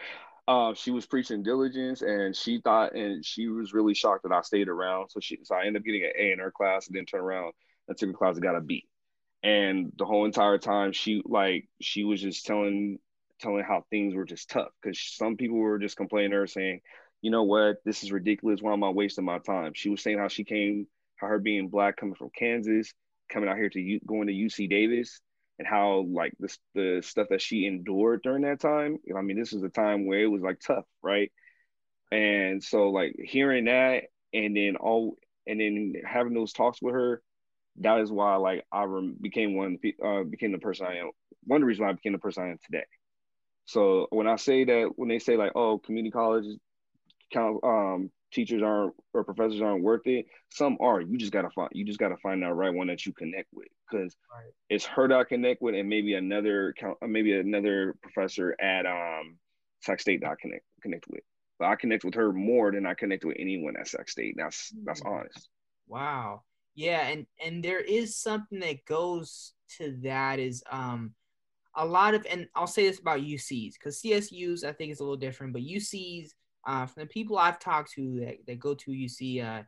uh, 0.48 0.74
she 0.74 0.90
was 0.90 1.06
preaching 1.06 1.44
diligence 1.44 2.02
and 2.02 2.36
she 2.36 2.62
thought, 2.62 2.96
and 2.96 3.24
she 3.24 3.48
was 3.48 3.74
really 3.74 3.94
shocked 3.94 4.24
that 4.24 4.32
I 4.32 4.42
stayed 4.42 4.70
around. 4.70 5.10
So 5.10 5.20
she, 5.20 5.40
so 5.44 5.54
I 5.54 5.66
ended 5.66 5.82
up 5.82 5.86
getting 5.86 6.04
an 6.04 6.14
A 6.18 6.32
in 6.32 6.40
her 6.40 6.50
class 6.50 6.88
and 6.88 6.96
then 6.96 7.06
turn 7.06 7.22
around 7.22 7.54
and 7.88 7.96
took 7.96 8.10
a 8.10 8.14
class 8.14 8.36
and 8.36 8.44
got 8.44 8.56
a 8.56 8.62
B. 8.62 8.88
And 9.44 9.92
the 9.98 10.06
whole 10.06 10.26
entire 10.26 10.58
time 10.58 10.94
she 10.94 11.22
like, 11.26 11.70
she 11.82 12.06
was 12.06 12.22
just 12.22 12.46
telling, 12.46 12.98
telling 13.40 13.64
how 13.64 13.86
things 13.90 14.16
were 14.16 14.26
just 14.26 14.50
tough 14.50 14.70
because 14.82 15.00
some 15.00 15.38
people 15.38 15.58
were 15.58 15.78
just 15.78 15.98
complaining 15.98 16.32
to 16.32 16.38
her 16.38 16.48
saying, 16.48 16.80
you 17.22 17.30
know 17.30 17.44
what, 17.44 17.78
this 17.86 18.04
is 18.04 18.12
ridiculous. 18.12 18.62
Why 18.62 18.74
am 18.74 18.84
I 18.84 18.90
wasting 18.90 19.26
my 19.26 19.40
time? 19.40 19.74
She 19.76 19.90
was 19.90 20.02
saying 20.02 20.18
how 20.18 20.28
she 20.28 20.44
came, 20.44 20.88
how 21.18 21.28
her 21.28 21.40
being 21.40 21.70
black 21.70 21.98
coming 21.98 22.16
from 22.16 22.32
Kansas, 22.38 22.94
coming 23.34 23.50
out 23.50 23.58
here 23.58 23.70
to 23.70 23.80
U, 23.82 24.00
going 24.06 24.28
to 24.28 24.34
UC 24.34 24.70
Davis, 24.70 25.20
and 25.60 25.68
how 25.68 26.06
like 26.10 26.34
the 26.40 26.56
the 26.76 27.02
stuff 27.04 27.28
that 27.30 27.42
she 27.42 27.66
endured 27.66 28.22
during 28.24 28.44
that 28.44 28.60
time. 28.60 28.98
I 29.16 29.22
mean, 29.22 29.40
this 29.40 29.52
was 29.52 29.64
a 29.64 29.70
time 29.70 30.06
where 30.06 30.22
it 30.22 30.28
was 30.28 30.42
like 30.42 30.60
tough, 30.60 30.86
right? 31.02 31.32
And 32.12 32.64
so 32.64 32.90
like 32.90 33.16
hearing 33.24 33.66
that, 33.66 34.04
and 34.34 34.56
then 34.56 34.76
all, 34.78 35.18
and 35.48 35.60
then 35.60 35.94
having 36.06 36.34
those 36.34 36.54
talks 36.54 36.82
with 36.82 36.94
her, 36.94 37.22
that 37.80 38.00
is 38.02 38.12
why 38.12 38.36
like 38.36 38.66
I 38.72 38.84
rem- 38.84 39.18
became 39.22 39.56
one 39.56 39.80
uh, 40.04 40.24
became 40.24 40.52
the 40.52 40.60
person 40.60 40.86
I 40.88 40.98
am. 40.98 41.12
One 41.46 41.58
of 41.58 41.62
the 41.62 41.68
reasons 41.68 41.82
why 41.84 41.90
I 41.90 41.94
became 41.94 42.14
the 42.14 42.20
person 42.20 42.44
I 42.44 42.50
am 42.52 42.60
today. 42.66 42.86
So 43.66 44.08
when 44.12 44.28
I 44.28 44.36
say 44.36 44.66
that, 44.66 44.92
when 44.96 45.10
they 45.10 45.20
say 45.20 45.38
like, 45.38 45.54
oh, 45.56 45.80
community 45.80 46.12
college, 46.12 46.46
count 47.32 47.60
um 47.64 48.12
teachers 48.34 48.62
aren't 48.64 48.94
or 49.14 49.24
professors 49.24 49.62
aren't 49.62 49.84
worth 49.84 50.06
it 50.06 50.26
some 50.50 50.78
are 50.82 51.02
you 51.02 51.18
just 51.18 51.32
gotta 51.32 51.50
find 51.52 51.70
you 51.74 51.86
just 51.86 52.00
gotta 52.00 52.18
find 52.18 52.42
that 52.44 52.54
right 52.54 52.74
one 52.74 52.88
that 52.88 53.06
you 53.06 53.14
connect 53.14 53.48
with 53.54 53.68
because 53.90 54.16
Right. 54.32 54.52
it's 54.70 54.86
her 54.86 55.08
that 55.08 55.18
I 55.18 55.24
connect 55.24 55.62
with 55.62 55.76
and 55.76 55.88
maybe 55.88 56.16
another 56.16 56.74
maybe 57.02 57.34
another 57.34 57.96
professor 58.02 58.56
at 58.60 58.86
um 58.86 59.38
Sac 59.82 60.00
State 60.00 60.22
that 60.22 60.32
I 60.32 60.36
connect 60.42 60.64
connect 60.82 61.06
with 61.10 61.22
but 61.60 61.68
I 61.68 61.76
connect 61.76 62.04
with 62.04 62.16
her 62.16 62.34
more 62.34 62.72
than 62.72 62.86
I 62.86 62.94
connect 62.96 63.24
with 63.26 63.38
anyone 63.40 63.76
at 63.80 63.88
Sac 63.88 64.10
State 64.10 64.36
that's 64.38 64.74
that's 64.86 65.02
Mm. 65.02 65.12
honest 65.12 65.50
Wow. 65.88 66.44
Yeah, 66.76 67.08
and 67.08 67.28
and 67.44 67.64
there 67.64 67.82
is 67.82 68.18
something 68.18 68.60
that 68.62 68.84
goes 68.86 69.54
to 69.78 69.96
that 70.04 70.40
is 70.40 70.64
um 70.72 71.14
a 71.76 71.86
lot 71.86 72.14
of 72.14 72.26
and 72.30 72.48
I'll 72.56 72.68
say 72.68 72.88
this 72.88 73.00
about 73.00 73.20
UCs 73.22 73.74
because 73.74 74.02
CSUs 74.02 74.64
I 74.64 74.74
think 74.74 74.92
is 74.92 75.00
a 75.00 75.04
little 75.04 75.18
different, 75.18 75.54
but 75.54 75.62
UCs 75.62 76.30
uh, 76.66 76.86
from 76.86 77.02
the 77.02 77.08
people 77.08 77.38
I've 77.38 77.60
talked 77.60 77.92
to 77.94 78.20
that, 78.22 78.38
that 78.48 78.60
go 78.60 78.74
to 78.74 78.92
UC, 78.92 79.44
uh, 79.44 79.64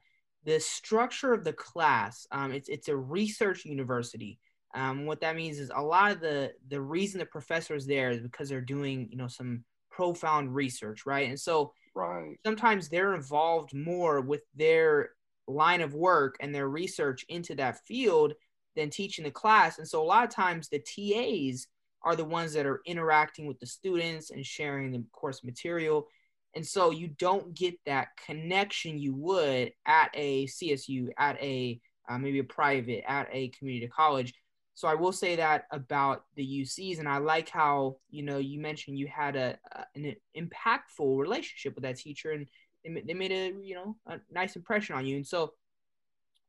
the 0.45 0.59
structure 0.59 1.33
of 1.33 1.43
the 1.43 1.53
class 1.53 2.27
um, 2.31 2.51
it's 2.51 2.69
it's 2.69 2.87
a 2.87 2.95
research 2.95 3.65
university. 3.65 4.39
Um, 4.73 5.05
what 5.05 5.21
that 5.21 5.35
means 5.35 5.57
is 5.57 5.71
a 5.73 5.81
lot 5.81 6.11
of 6.11 6.19
the 6.19 6.53
the 6.67 6.81
reason 6.81 7.19
the 7.19 7.25
professor 7.25 7.75
is 7.75 7.87
there 7.87 8.11
is 8.11 8.21
because 8.21 8.49
they're 8.49 8.61
doing 8.61 9.07
you 9.09 9.17
know 9.17 9.27
some 9.27 9.63
profound 9.89 10.53
research, 10.53 11.05
right? 11.05 11.29
And 11.29 11.39
so 11.39 11.73
right 11.95 12.35
sometimes 12.45 12.89
they're 12.89 13.15
involved 13.15 13.73
more 13.73 14.21
with 14.21 14.41
their 14.55 15.11
line 15.47 15.81
of 15.81 15.93
work 15.93 16.35
and 16.39 16.53
their 16.53 16.67
research 16.67 17.25
into 17.29 17.55
that 17.55 17.79
field 17.85 18.33
than 18.75 18.89
teaching 18.89 19.23
the 19.23 19.31
class. 19.31 19.79
And 19.79 19.87
so 19.87 20.01
a 20.01 20.05
lot 20.05 20.23
of 20.23 20.29
times 20.29 20.69
the 20.69 20.79
TAs 20.79 21.67
are 22.03 22.15
the 22.15 22.25
ones 22.25 22.53
that 22.53 22.65
are 22.65 22.81
interacting 22.85 23.47
with 23.47 23.59
the 23.59 23.65
students 23.65 24.29
and 24.29 24.45
sharing 24.45 24.91
the 24.91 25.03
course 25.11 25.43
material. 25.43 26.07
And 26.55 26.65
so 26.65 26.91
you 26.91 27.09
don't 27.09 27.53
get 27.53 27.75
that 27.85 28.09
connection 28.25 28.97
you 28.97 29.13
would 29.13 29.73
at 29.85 30.09
a 30.13 30.47
CSU, 30.47 31.09
at 31.17 31.41
a 31.41 31.79
uh, 32.07 32.17
maybe 32.17 32.39
a 32.39 32.43
private, 32.43 33.03
at 33.09 33.27
a 33.31 33.49
community 33.49 33.87
college. 33.87 34.33
So 34.73 34.87
I 34.87 34.93
will 34.93 35.11
say 35.11 35.35
that 35.37 35.65
about 35.71 36.25
the 36.35 36.45
UCs, 36.61 36.99
and 36.99 37.07
I 37.07 37.17
like 37.17 37.49
how 37.49 37.97
you 38.09 38.23
know 38.23 38.37
you 38.37 38.59
mentioned 38.59 38.99
you 38.99 39.07
had 39.07 39.35
a, 39.35 39.57
a 39.71 39.85
an 39.95 40.15
impactful 40.37 41.19
relationship 41.19 41.75
with 41.75 41.83
that 41.83 41.97
teacher, 41.97 42.31
and 42.31 42.47
they, 42.83 43.01
they 43.01 43.13
made 43.13 43.31
a 43.31 43.53
you 43.61 43.75
know 43.75 43.95
a 44.07 44.19
nice 44.31 44.55
impression 44.55 44.95
on 44.95 45.05
you. 45.05 45.17
And 45.17 45.27
so 45.27 45.53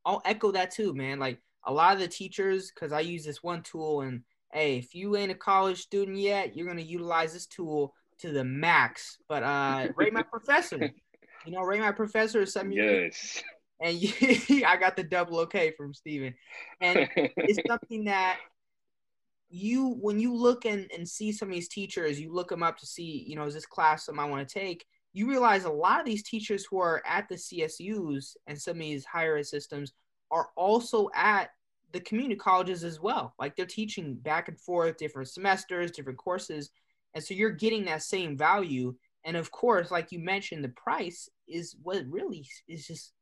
I'll 0.05 0.23
echo 0.25 0.53
that 0.53 0.73
too, 0.73 0.95
man. 0.95 1.19
Like 1.19 1.41
a 1.65 1.73
lot 1.73 1.95
of 1.95 2.01
the 2.01 2.09
teachers, 2.09 2.71
because 2.73 2.93
I 2.93 3.01
use 3.01 3.25
this 3.25 3.43
one 3.43 3.63
tool, 3.63 4.03
and 4.03 4.23
hey, 4.53 4.79
if 4.79 4.95
you 4.95 5.17
ain't 5.17 5.33
a 5.33 5.37
college 5.37 5.81
student 5.81 6.17
yet, 6.17 6.57
you're 6.57 6.67
gonna 6.67 6.83
utilize 6.83 7.33
this 7.33 7.47
tool 7.47 7.95
to 8.21 8.33
the 8.33 8.45
max. 8.45 9.19
But 9.29 9.43
uh, 9.43 9.89
rate 9.97 10.13
my 10.13 10.23
professor. 10.23 10.91
You 11.45 11.53
know, 11.53 11.61
rate 11.63 11.81
my 11.81 11.93
professor 11.93 12.43
is 12.43 12.53
something. 12.53 12.77
yes 12.77 13.43
And 13.81 13.97
you, 14.49 14.65
I 14.67 14.77
got 14.77 14.97
the 14.97 15.05
double 15.05 15.39
okay 15.41 15.73
from 15.77 15.95
Steven. 15.95 16.35
And 16.81 17.09
it's 17.17 17.61
something 17.69 18.05
that 18.05 18.39
you 19.49 19.97
when 20.01 20.19
you 20.19 20.35
look 20.35 20.65
and, 20.65 20.91
and 20.97 21.09
see 21.09 21.31
some 21.33 21.49
of 21.49 21.55
these 21.55 21.69
teachers 21.69 22.21
you 22.21 22.33
look 22.33 22.49
them 22.49 22.63
up 22.63 22.77
to 22.77 22.87
see 22.87 23.25
you 23.29 23.37
know 23.37 23.45
is 23.45 23.55
this 23.55 23.67
class 23.67 24.05
something 24.05 24.25
i 24.25 24.29
want 24.29 24.47
to 24.47 24.53
take 24.53 24.85
you 25.13 25.29
realize 25.29 25.65
a 25.65 25.71
lot 25.71 26.01
of 26.01 26.07
these 26.07 26.25
teachers 26.25 26.67
who 26.69 26.81
are 26.81 27.03
at 27.07 27.29
the 27.29 27.37
csus 27.37 28.37
and 28.47 28.61
some 28.61 28.77
of 28.77 28.81
these 28.81 29.05
higher 29.05 29.37
ed 29.37 29.47
systems 29.47 29.93
are 30.31 30.49
also 30.57 31.09
at 31.15 31.51
the 31.93 32.01
community 32.01 32.35
colleges 32.35 32.83
as 32.83 33.01
well 33.01 33.35
like 33.39 33.55
they're 33.55 33.67
teaching 33.67 34.15
back 34.15 34.49
and 34.49 34.61
forth 34.61 34.97
different 34.97 35.29
semesters 35.29 35.93
different 35.93 36.19
courses 36.19 36.71
and 37.17 37.25
so 37.25 37.35
you're 37.35 37.51
getting 37.51 37.87
that 37.87 38.05
same 38.05 38.39
value 38.39 38.95
and 39.25 39.37
of 39.37 39.51
course 39.51 39.91
like 39.91 40.13
you 40.13 40.21
mentioned 40.21 40.63
the 40.63 40.71
price 40.71 41.29
is 41.49 41.77
what 41.83 42.05
really 42.09 42.47
is 42.69 42.87
just 42.87 43.13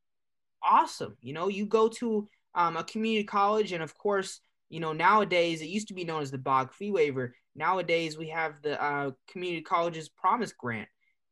awesome 0.63 1.17
you 1.23 1.33
know 1.33 1.49
you 1.49 1.67
go 1.67 1.89
to 1.89 2.29
um, 2.55 2.77
a 2.77 2.85
community 2.85 3.25
college 3.25 3.73
and 3.73 3.83
of 3.83 3.97
course 3.97 4.41
you 4.71 4.81
know 4.81 4.93
nowadays 4.93 5.63
it 5.63 5.69
used 5.69 5.89
to 5.89 5.95
be 5.95 6.05
known 6.05 6.23
as 6.23 6.33
the 6.33 6.39
bog 6.39 6.73
fee 6.75 6.91
waiver 6.91 7.35
nowadays 7.55 8.19
we 8.19 8.29
have 8.29 8.61
the 8.63 8.83
uh, 8.83 9.13
community 9.29 9.63
colleges 9.63 10.09
promise 10.11 10.53
grant 10.53 10.89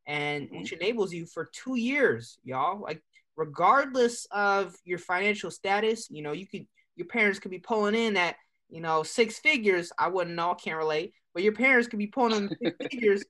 and 0.06 0.50
Mhm. 0.50 0.58
which 0.58 0.72
enables 0.72 1.12
you 1.12 1.26
for 1.26 1.50
two 1.52 1.76
years, 1.76 2.38
y'all. 2.44 2.80
Like 2.80 3.02
regardless 3.36 4.26
of 4.32 4.74
your 4.84 4.98
financial 4.98 5.50
status, 5.50 6.08
you 6.10 6.22
know, 6.22 6.32
you 6.32 6.46
could 6.46 6.66
your 6.96 7.06
parents 7.06 7.38
could 7.38 7.50
be 7.52 7.60
pulling 7.60 7.94
in 7.94 8.16
at 8.16 8.36
you 8.70 8.80
know 8.80 9.04
six 9.04 9.38
figures. 9.38 9.92
I 9.98 10.08
wouldn't 10.08 10.36
know, 10.36 10.54
can't 10.54 10.76
relate, 10.76 11.14
but 11.34 11.42
your 11.42 11.52
parents 11.52 11.88
could 11.88 11.98
be 11.98 12.06
pulling 12.06 12.32
in 12.44 12.56
six 12.62 12.76
figures, 12.90 13.24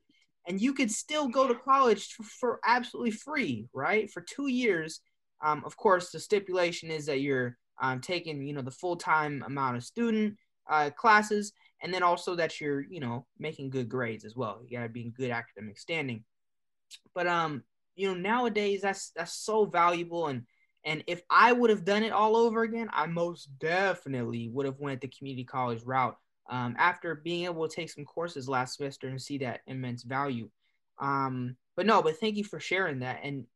and 0.47 0.61
you 0.61 0.75
could 0.75 0.91
still 0.91 1.29
go 1.29 1.47
to 1.49 1.55
college 1.55 2.13
for, 2.13 2.23
for 2.23 2.61
absolutely 2.67 3.13
free, 3.13 3.69
right? 3.73 4.11
For 4.11 4.21
two 4.21 4.49
years. 4.49 5.01
Um, 5.45 5.63
of 5.67 5.77
course, 5.77 6.11
the 6.11 6.21
stipulation 6.21 6.91
is 6.91 7.07
that 7.07 7.21
you're 7.21 7.57
um, 7.81 8.01
taking 8.01 8.43
you 8.43 8.53
know 8.53 8.63
the 8.63 8.71
full 8.71 8.97
time 8.97 9.43
amount 9.47 9.77
of 9.77 9.85
student 9.85 10.37
uh, 10.71 10.91
classes, 10.91 11.53
and 11.83 11.93
then 11.93 12.03
also 12.03 12.37
that 12.37 12.61
you're 12.61 12.81
you 12.81 13.01
know 13.01 13.27
making 13.39 13.71
good 13.71 13.89
grades 13.89 14.25
as 14.25 14.37
well. 14.37 14.63
You 14.65 14.79
gotta 14.79 14.89
be 14.89 15.03
in 15.03 15.11
good 15.11 15.31
academic 15.31 15.79
standing. 15.79 16.25
But 17.15 17.27
um, 17.27 17.63
you 17.97 18.09
know 18.09 18.15
nowadays 18.15 18.83
that's 18.83 19.11
that's 19.11 19.35
so 19.35 19.65
valuable 19.65 20.29
and 20.29 20.43
and 20.85 21.05
if 21.07 21.23
I 21.31 21.53
would 21.53 21.71
have 21.71 21.85
done 21.85 22.03
it 22.03 22.13
all 22.13 22.37
over 22.37 22.63
again, 22.63 22.89
I 22.93 23.07
most 23.07 23.49
definitely 23.59 24.49
would 24.49 24.67
have 24.67 24.81
went 24.81 25.01
the 25.01 25.09
community 25.09 25.45
college 25.45 25.83
route. 25.85 26.17
Um, 26.53 26.77
after 26.79 27.15
being 27.15 27.47
able 27.47 27.67
to 27.67 27.75
take 27.75 27.91
some 27.91 28.05
courses 28.05 28.47
last 28.47 28.77
semester 28.77 29.09
and 29.09 29.21
see 29.21 29.39
that 29.39 29.63
immense 29.67 30.03
value. 30.03 30.51
Um, 31.01 31.57
but 31.77 31.87
no, 31.87 32.03
but 32.03 32.19
thank 32.21 32.37
you 32.37 32.45
for 32.45 32.61
sharing 32.61 32.99
that. 32.99 33.21
And 33.23 33.47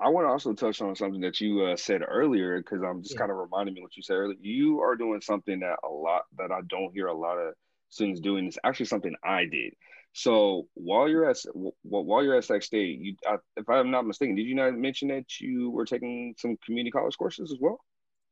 I 0.00 0.08
want 0.08 0.24
to 0.26 0.30
also 0.30 0.54
touch 0.54 0.80
on 0.80 0.96
something 0.96 1.20
that 1.20 1.40
you 1.42 1.62
uh, 1.66 1.76
said 1.76 2.00
earlier 2.08 2.58
because 2.58 2.80
I'm 2.82 3.02
just 3.02 3.14
Yeah. 3.14 3.18
kind 3.18 3.30
of 3.30 3.36
reminding 3.36 3.74
me 3.74 3.82
what 3.82 3.94
you 3.96 4.02
said 4.02 4.14
earlier. 4.14 4.38
You 4.40 4.80
are 4.80 4.96
doing 4.96 5.20
something 5.20 5.60
that 5.60 5.76
a 5.84 5.88
lot 5.88 6.22
that 6.38 6.50
I 6.50 6.60
don't 6.68 6.92
hear 6.94 7.08
a 7.08 7.14
lot 7.14 7.36
of 7.36 7.52
students 7.90 8.20
doing. 8.20 8.46
It's 8.46 8.58
actually 8.64 8.86
something 8.86 9.14
I 9.22 9.44
did. 9.44 9.74
So 10.14 10.66
while 10.74 11.08
you're 11.08 11.28
at 11.28 11.36
while 11.82 12.24
you're 12.24 12.36
at 12.36 12.44
Sac 12.44 12.62
State, 12.62 12.98
you, 13.00 13.16
I, 13.28 13.36
if 13.58 13.68
I'm 13.68 13.90
not 13.90 14.06
mistaken, 14.06 14.34
did 14.34 14.46
you 14.46 14.54
not 14.54 14.74
mention 14.74 15.08
that 15.08 15.38
you 15.40 15.70
were 15.70 15.84
taking 15.84 16.34
some 16.38 16.56
community 16.64 16.90
college 16.90 17.18
courses 17.18 17.52
as 17.52 17.58
well? 17.60 17.78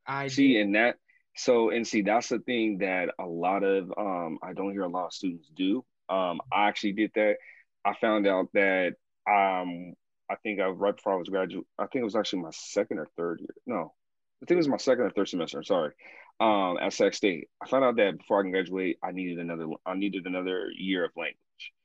I 0.06 0.28
see 0.28 0.54
did, 0.54 0.62
and 0.62 0.74
that 0.74 0.96
so 1.36 1.70
and 1.70 1.86
see 1.86 2.02
that's 2.02 2.28
the 2.28 2.38
thing 2.40 2.78
that 2.78 3.10
a 3.20 3.26
lot 3.26 3.62
of 3.62 3.92
um 3.96 4.38
i 4.42 4.52
don't 4.52 4.72
hear 4.72 4.82
a 4.82 4.88
lot 4.88 5.06
of 5.06 5.12
students 5.12 5.48
do. 5.54 5.84
Um 6.08 6.40
i 6.52 6.68
actually 6.68 6.92
did 6.92 7.12
that. 7.14 7.36
I 7.84 7.94
found 8.00 8.26
out 8.26 8.48
that 8.54 8.94
um 9.30 9.94
i 10.30 10.34
think 10.42 10.60
i 10.60 10.66
right 10.66 10.96
before 10.96 11.14
i 11.14 11.16
was 11.16 11.28
graduate 11.28 11.66
i 11.78 11.86
think 11.86 12.02
it 12.02 12.04
was 12.04 12.16
actually 12.16 12.42
my 12.42 12.50
second 12.52 12.98
or 12.98 13.06
third 13.16 13.40
year. 13.40 13.54
No 13.66 13.94
i 14.42 14.46
think 14.46 14.56
it 14.56 14.56
was 14.56 14.68
my 14.68 14.76
second 14.78 15.04
or 15.04 15.10
third 15.10 15.28
semester 15.28 15.58
i'm 15.58 15.64
sorry 15.64 15.92
um 16.40 16.76
at 16.80 16.92
sac 16.92 17.14
state. 17.14 17.48
I 17.62 17.68
found 17.68 17.84
out 17.84 17.96
that 17.96 18.18
before 18.18 18.40
i 18.40 18.42
can 18.42 18.50
graduate 18.52 18.98
i 19.02 19.10
needed 19.12 19.38
another 19.38 19.66
i 19.86 19.94
needed 19.94 20.26
another 20.26 20.70
year 20.76 21.04
of 21.04 21.12
language. 21.16 21.36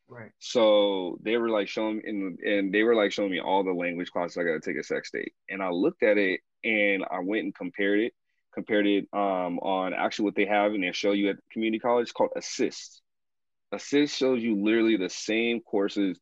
Right. 0.10 0.32
so 0.38 1.18
they 1.24 1.38
were 1.38 1.50
like 1.50 1.68
showing 1.68 2.02
and 2.06 2.38
and 2.40 2.74
they 2.74 2.84
were 2.84 2.94
like 2.94 3.12
showing 3.12 3.32
me 3.32 3.40
all 3.40 3.64
the 3.64 3.72
language 3.72 4.12
classes 4.12 4.38
I 4.38 4.44
got 4.44 4.54
to 4.54 4.60
take 4.60 4.78
at 4.78 4.86
Sac 4.86 5.06
State, 5.06 5.34
and 5.50 5.64
I 5.64 5.70
looked 5.70 6.04
at 6.04 6.18
it 6.18 6.42
and 6.64 7.04
I 7.10 7.20
went 7.20 7.46
and 7.46 7.56
compared 7.56 8.00
it, 8.02 8.14
compared 8.54 8.88
it 8.88 9.08
um, 9.14 9.60
on 9.60 9.94
actually 9.94 10.26
what 10.26 10.36
they 10.36 10.46
have 10.46 10.74
and 10.74 10.84
they 10.84 10.92
show 10.92 11.12
you 11.12 11.30
at 11.30 11.38
community 11.52 11.80
college 11.80 12.14
called 12.14 12.32
Assist. 12.36 13.02
Assist 13.72 14.16
shows 14.16 14.42
you 14.44 14.64
literally 14.64 14.98
the 14.98 15.10
same 15.10 15.62
courses 15.62 16.20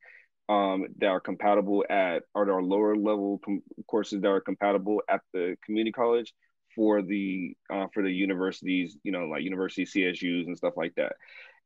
um, 0.50 0.86
that 0.98 1.08
are 1.08 1.20
compatible 1.20 1.86
at 1.89 2.24
or 2.34 2.50
are 2.50 2.63
lower 2.63 2.96
level 2.96 3.39
com- 3.44 3.63
courses 3.88 4.22
that 4.22 4.30
are 4.30 4.41
compatible 4.41 5.02
at 5.10 5.22
the 5.34 5.56
community 5.65 5.91
college 5.91 6.34
for 6.76 7.02
the 7.02 7.54
uh, 7.72 7.88
for 7.94 8.04
the 8.04 8.12
universities, 8.12 8.98
you 9.04 9.12
know, 9.12 9.26
like 9.26 9.44
university 9.44 9.86
CSUs 9.86 10.48
and 10.48 10.58
stuff 10.58 10.74
like 10.78 10.94
that. 10.96 11.13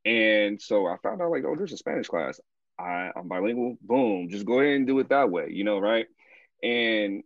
And 0.04 0.60
so 0.60 0.86
I 0.86 0.96
found 1.02 1.20
out 1.20 1.30
like, 1.30 1.44
oh, 1.44 1.56
there's 1.56 1.72
a 1.72 1.76
Spanish 1.76 2.06
class. 2.06 2.40
I, 2.78 3.10
I'm 3.16 3.28
bilingual. 3.28 3.76
Boom, 3.82 4.28
just 4.30 4.46
go 4.46 4.60
ahead 4.60 4.74
and 4.76 4.86
do 4.86 4.98
it 5.00 5.08
that 5.08 5.30
way, 5.30 5.48
you 5.50 5.64
know, 5.64 5.78
right? 5.78 6.06
And 6.62 7.22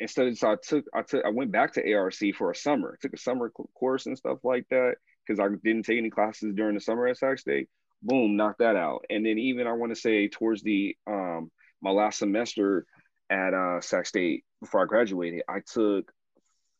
instead, 0.00 0.36
so 0.36 0.52
I 0.52 0.56
took, 0.62 0.84
I 0.94 1.02
took, 1.02 1.24
I 1.24 1.30
went 1.30 1.52
back 1.52 1.72
to 1.74 1.92
ARC 1.94 2.14
for 2.36 2.50
a 2.50 2.54
summer. 2.54 2.98
took 3.00 3.12
a 3.12 3.18
summer 3.18 3.50
course 3.50 4.06
and 4.06 4.16
stuff 4.16 4.38
like 4.44 4.66
that 4.70 4.96
because 5.26 5.40
I 5.40 5.48
didn't 5.62 5.84
take 5.84 5.98
any 5.98 6.10
classes 6.10 6.52
during 6.54 6.74
the 6.74 6.80
summer 6.80 7.06
at 7.06 7.18
Sac 7.18 7.38
State. 7.38 7.68
Boom, 8.02 8.36
knocked 8.36 8.58
that 8.58 8.76
out. 8.76 9.04
And 9.08 9.24
then 9.24 9.38
even 9.38 9.66
I 9.66 9.72
want 9.72 9.94
to 9.94 10.00
say 10.00 10.28
towards 10.28 10.62
the 10.62 10.96
um 11.06 11.50
my 11.80 11.90
last 11.90 12.18
semester 12.18 12.86
at 13.30 13.54
uh 13.54 13.80
Sac 13.80 14.06
State 14.06 14.44
before 14.60 14.82
I 14.82 14.86
graduated, 14.86 15.42
I 15.48 15.60
took 15.60 16.10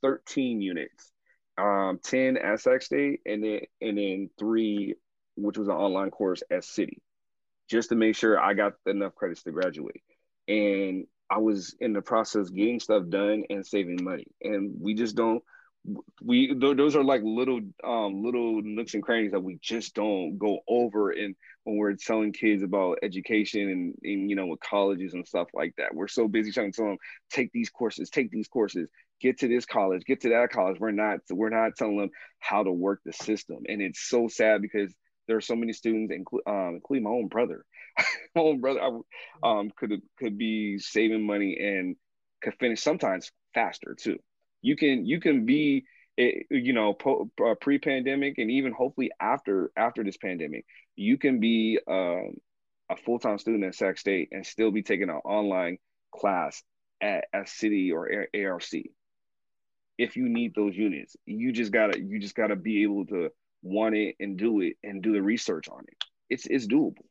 13 0.02 0.60
units, 0.60 1.12
um 1.56 1.98
10 2.02 2.36
at 2.36 2.60
Sac 2.60 2.82
State, 2.82 3.20
and 3.24 3.42
then 3.42 3.60
and 3.80 3.96
then 3.96 4.30
three 4.38 4.94
which 5.36 5.58
was 5.58 5.68
an 5.68 5.74
online 5.74 6.10
course 6.10 6.42
at 6.50 6.64
City, 6.64 7.02
just 7.68 7.88
to 7.88 7.96
make 7.96 8.16
sure 8.16 8.40
I 8.40 8.54
got 8.54 8.74
enough 8.86 9.14
credits 9.14 9.42
to 9.44 9.50
graduate. 9.50 10.02
And 10.46 11.06
I 11.30 11.38
was 11.38 11.74
in 11.80 11.92
the 11.92 12.02
process 12.02 12.50
getting 12.50 12.80
stuff 12.80 13.08
done 13.08 13.44
and 13.50 13.66
saving 13.66 14.02
money. 14.02 14.26
And 14.42 14.74
we 14.80 14.94
just 14.94 15.16
don't 15.16 15.42
we 16.22 16.48
th- 16.58 16.76
those 16.76 16.96
are 16.96 17.04
like 17.04 17.20
little 17.22 17.60
um 17.84 18.22
little 18.24 18.62
nooks 18.62 18.94
and 18.94 19.02
crannies 19.02 19.32
that 19.32 19.42
we 19.42 19.58
just 19.60 19.94
don't 19.94 20.38
go 20.38 20.60
over 20.66 21.10
and 21.10 21.34
when 21.64 21.76
we're 21.76 21.94
telling 21.94 22.32
kids 22.32 22.62
about 22.62 22.98
education 23.02 23.68
and, 23.68 23.94
and 24.02 24.30
you 24.30 24.36
know 24.36 24.46
with 24.46 24.60
colleges 24.60 25.14
and 25.14 25.26
stuff 25.26 25.48
like 25.52 25.74
that. 25.76 25.94
We're 25.94 26.08
so 26.08 26.26
busy 26.26 26.52
trying 26.52 26.72
to 26.72 26.76
tell 26.76 26.86
them 26.86 26.98
take 27.30 27.52
these 27.52 27.70
courses 27.70 28.08
take 28.10 28.30
these 28.30 28.48
courses 28.48 28.88
get 29.20 29.38
to 29.40 29.48
this 29.48 29.66
college 29.66 30.04
get 30.06 30.22
to 30.22 30.30
that 30.30 30.50
college. 30.50 30.78
We're 30.80 30.90
not 30.90 31.20
we're 31.30 31.50
not 31.50 31.76
telling 31.76 31.98
them 31.98 32.10
how 32.38 32.62
to 32.62 32.72
work 32.72 33.00
the 33.04 33.12
system. 33.12 33.58
And 33.68 33.82
it's 33.82 34.00
so 34.00 34.28
sad 34.28 34.62
because 34.62 34.94
there 35.26 35.36
are 35.36 35.42
so 35.42 35.56
many 35.56 35.72
students 35.72 36.12
inclu- 36.12 36.46
um, 36.46 36.76
including 36.76 37.04
my 37.04 37.10
own 37.10 37.28
brother 37.28 37.64
own 38.36 38.60
brother 38.60 38.80
I, 38.80 39.48
um 39.48 39.70
could 39.76 40.02
could 40.18 40.38
be 40.38 40.78
saving 40.78 41.26
money 41.26 41.56
and 41.60 41.96
could 42.42 42.54
finish 42.60 42.82
sometimes 42.82 43.30
faster 43.54 43.94
too. 43.98 44.18
You 44.62 44.76
can 44.76 45.06
you 45.06 45.20
can 45.20 45.46
be 45.46 45.84
eh, 46.18 46.42
you 46.50 46.72
know 46.72 46.94
po- 46.94 47.30
uh, 47.44 47.54
pre-pandemic 47.60 48.38
and 48.38 48.50
even 48.50 48.72
hopefully 48.72 49.10
after 49.20 49.70
after 49.76 50.02
this 50.04 50.16
pandemic 50.16 50.64
you 50.96 51.18
can 51.18 51.40
be 51.40 51.78
um, 51.88 52.34
a 52.90 52.96
full-time 52.96 53.38
student 53.38 53.64
at 53.64 53.74
sac 53.74 53.98
state 53.98 54.28
and 54.32 54.46
still 54.46 54.70
be 54.70 54.82
taking 54.82 55.08
an 55.08 55.16
online 55.24 55.78
class 56.14 56.62
at, 57.00 57.24
at 57.32 57.48
city 57.48 57.92
or 57.92 58.08
A- 58.34 58.44
arc 58.44 58.62
if 59.96 60.16
you 60.16 60.28
need 60.28 60.54
those 60.54 60.76
units 60.76 61.16
you 61.26 61.52
just 61.52 61.72
gotta 61.72 61.98
you 62.00 62.18
just 62.18 62.34
gotta 62.34 62.56
be 62.56 62.82
able 62.82 63.06
to 63.06 63.30
want 63.62 63.96
it 63.96 64.14
and 64.20 64.36
do 64.36 64.60
it 64.60 64.76
and 64.84 65.02
do 65.02 65.12
the 65.12 65.22
research 65.22 65.68
on 65.68 65.80
it. 65.88 65.96
It's 66.28 66.46
it's 66.46 66.66
doable 66.66 67.06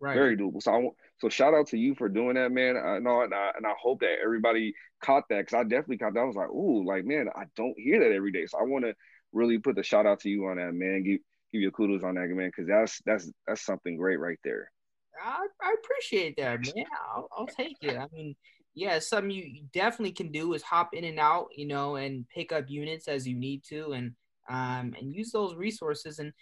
Right. 0.00 0.14
very 0.14 0.36
doable. 0.36 0.62
So 0.62 0.72
I 0.72 0.76
want 0.76 0.96
so 1.18 1.28
shout 1.28 1.54
out 1.54 1.66
to 1.68 1.76
you 1.76 1.94
for 1.96 2.08
doing 2.08 2.34
that, 2.34 2.52
man. 2.52 2.76
I 2.76 2.98
know, 3.00 3.22
and 3.22 3.34
I, 3.34 3.50
and 3.56 3.66
I 3.66 3.72
hope 3.80 4.00
that 4.00 4.18
everybody 4.22 4.74
caught 5.02 5.24
that 5.30 5.40
because 5.40 5.54
I 5.54 5.62
definitely 5.64 5.98
caught 5.98 6.14
that. 6.14 6.20
I 6.20 6.24
was 6.24 6.36
like, 6.36 6.50
ooh, 6.50 6.86
like 6.86 7.04
man, 7.04 7.28
I 7.34 7.44
don't 7.56 7.74
hear 7.76 7.98
that 8.00 8.14
every 8.14 8.30
day. 8.30 8.46
So 8.46 8.58
I 8.58 8.62
want 8.62 8.84
to 8.84 8.94
really 9.32 9.58
put 9.58 9.74
the 9.74 9.82
shout 9.82 10.06
out 10.06 10.20
to 10.20 10.28
you 10.28 10.46
on 10.46 10.56
that, 10.58 10.72
man. 10.72 11.02
Give 11.02 11.18
give 11.52 11.62
you 11.62 11.70
kudos 11.70 12.04
on 12.04 12.14
that, 12.14 12.28
man, 12.28 12.48
because 12.48 12.68
that's 12.68 13.00
that's 13.04 13.30
that's 13.46 13.64
something 13.64 13.96
great 13.96 14.20
right 14.20 14.38
there. 14.44 14.70
I, 15.20 15.46
I 15.60 15.74
appreciate 15.82 16.36
that, 16.36 16.60
man. 16.60 16.84
I'll, 17.14 17.28
I'll 17.36 17.46
take 17.46 17.76
it. 17.80 17.96
I 17.96 18.06
mean, 18.12 18.36
yeah, 18.74 19.00
something 19.00 19.30
you 19.30 19.64
definitely 19.72 20.12
can 20.12 20.30
do 20.30 20.52
is 20.54 20.62
hop 20.62 20.94
in 20.94 21.04
and 21.04 21.18
out, 21.18 21.48
you 21.56 21.66
know, 21.66 21.96
and 21.96 22.28
pick 22.28 22.52
up 22.52 22.66
units 22.68 23.08
as 23.08 23.26
you 23.26 23.36
need 23.36 23.64
to, 23.64 23.92
and 23.92 24.12
um, 24.48 24.94
and 24.98 25.12
use 25.12 25.32
those 25.32 25.56
resources, 25.56 26.20
and 26.20 26.32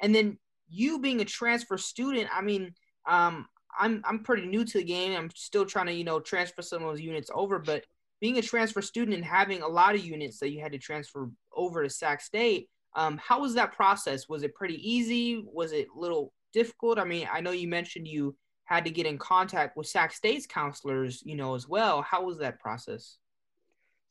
and 0.00 0.14
then 0.14 0.38
you 0.68 0.98
being 0.98 1.20
a 1.20 1.24
transfer 1.24 1.76
student, 1.78 2.28
I 2.32 2.42
mean, 2.42 2.74
um, 3.06 3.46
I'm 3.78 4.02
I'm 4.04 4.20
pretty 4.20 4.46
new 4.46 4.64
to 4.64 4.78
the 4.78 4.84
game. 4.84 5.16
I'm 5.16 5.30
still 5.34 5.64
trying 5.64 5.86
to 5.86 5.92
you 5.92 6.04
know 6.04 6.20
transfer 6.20 6.62
some 6.62 6.82
of 6.82 6.88
those 6.88 7.00
units 7.00 7.30
over, 7.34 7.58
but 7.58 7.84
being 8.20 8.38
a 8.38 8.42
transfer 8.42 8.82
student 8.82 9.16
and 9.16 9.24
having 9.24 9.62
a 9.62 9.68
lot 9.68 9.94
of 9.94 10.04
units 10.04 10.38
that 10.38 10.50
you 10.50 10.60
had 10.60 10.72
to 10.72 10.78
transfer 10.78 11.28
over 11.56 11.82
to 11.82 11.90
Sac 11.90 12.20
State, 12.20 12.68
um, 12.94 13.18
how 13.18 13.40
was 13.40 13.54
that 13.54 13.72
process? 13.72 14.28
Was 14.28 14.44
it 14.44 14.54
pretty 14.54 14.76
easy? 14.88 15.44
Was 15.44 15.72
it 15.72 15.88
a 15.94 15.98
little 15.98 16.32
difficult? 16.52 16.98
I 16.98 17.04
mean, 17.04 17.28
I 17.32 17.40
know 17.40 17.50
you 17.50 17.66
mentioned 17.66 18.06
you 18.06 18.36
had 18.64 18.84
to 18.84 18.90
get 18.90 19.06
in 19.06 19.18
contact 19.18 19.76
with 19.76 19.88
Sac 19.88 20.12
State's 20.12 20.46
counselors, 20.46 21.22
you 21.24 21.34
know, 21.34 21.54
as 21.54 21.68
well. 21.68 22.02
How 22.02 22.24
was 22.24 22.38
that 22.38 22.60
process? 22.60 23.18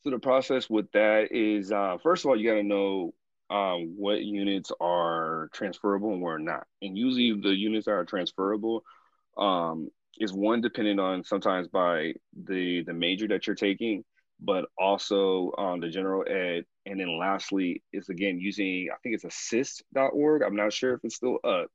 So 0.04 0.10
the 0.10 0.18
process 0.18 0.68
with 0.68 0.90
that 0.92 1.32
is, 1.32 1.72
uh, 1.72 1.96
first 2.02 2.24
of 2.24 2.28
all, 2.28 2.36
you 2.36 2.48
got 2.48 2.56
to 2.56 2.62
know 2.62 3.14
um, 3.50 3.94
what 3.96 4.22
units 4.22 4.72
are 4.80 5.50
transferable 5.52 6.12
and 6.12 6.22
where 6.22 6.38
not. 6.38 6.66
And 6.80 6.96
usually 6.96 7.38
the 7.40 7.54
units 7.54 7.86
that 7.86 7.92
are 7.92 8.04
transferable 8.04 8.82
um, 9.36 9.88
is 10.18 10.32
one 10.32 10.60
dependent 10.60 11.00
on 11.00 11.24
sometimes 11.24 11.68
by 11.68 12.14
the 12.44 12.82
the 12.84 12.94
major 12.94 13.28
that 13.28 13.46
you're 13.46 13.56
taking, 13.56 14.04
but 14.40 14.66
also 14.78 15.52
um, 15.58 15.80
the 15.80 15.88
general 15.88 16.24
ed. 16.28 16.64
And 16.84 16.98
then 16.98 17.18
lastly 17.18 17.82
is 17.92 18.08
again 18.08 18.40
using 18.40 18.88
I 18.92 18.96
think 19.02 19.14
it's 19.14 19.24
assist.org. 19.24 20.42
I'm 20.42 20.56
not 20.56 20.72
sure 20.72 20.94
if 20.94 21.00
it's 21.04 21.16
still 21.16 21.38
up. 21.44 21.68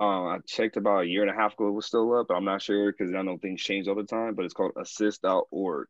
Um, 0.00 0.26
I 0.26 0.38
checked 0.46 0.76
about 0.76 1.02
a 1.02 1.06
year 1.06 1.22
and 1.22 1.30
a 1.30 1.34
half 1.34 1.54
ago 1.54 1.68
it 1.68 1.72
was 1.72 1.86
still 1.86 2.18
up, 2.18 2.26
but 2.28 2.34
I'm 2.34 2.44
not 2.44 2.62
sure 2.62 2.92
because 2.92 3.14
I 3.14 3.22
know 3.22 3.36
things 3.36 3.60
change 3.60 3.88
all 3.88 3.96
the 3.96 4.04
time. 4.04 4.34
But 4.34 4.44
it's 4.44 4.54
called 4.54 4.72
assist.org. 4.80 5.88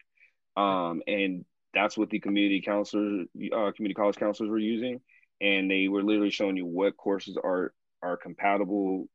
Um, 0.56 1.02
and 1.06 1.44
that's 1.74 1.96
what 1.96 2.10
the 2.10 2.18
community 2.18 2.60
counselors, 2.60 3.26
uh, 3.36 3.70
community 3.76 3.94
college 3.94 4.16
counselors 4.16 4.50
were 4.50 4.58
using, 4.58 5.00
and 5.40 5.70
they 5.70 5.88
were 5.88 6.02
literally 6.02 6.30
showing 6.30 6.56
you 6.56 6.66
what 6.66 6.96
courses 6.96 7.36
are 7.42 7.72
are 8.02 8.16
compatible, 8.16 9.06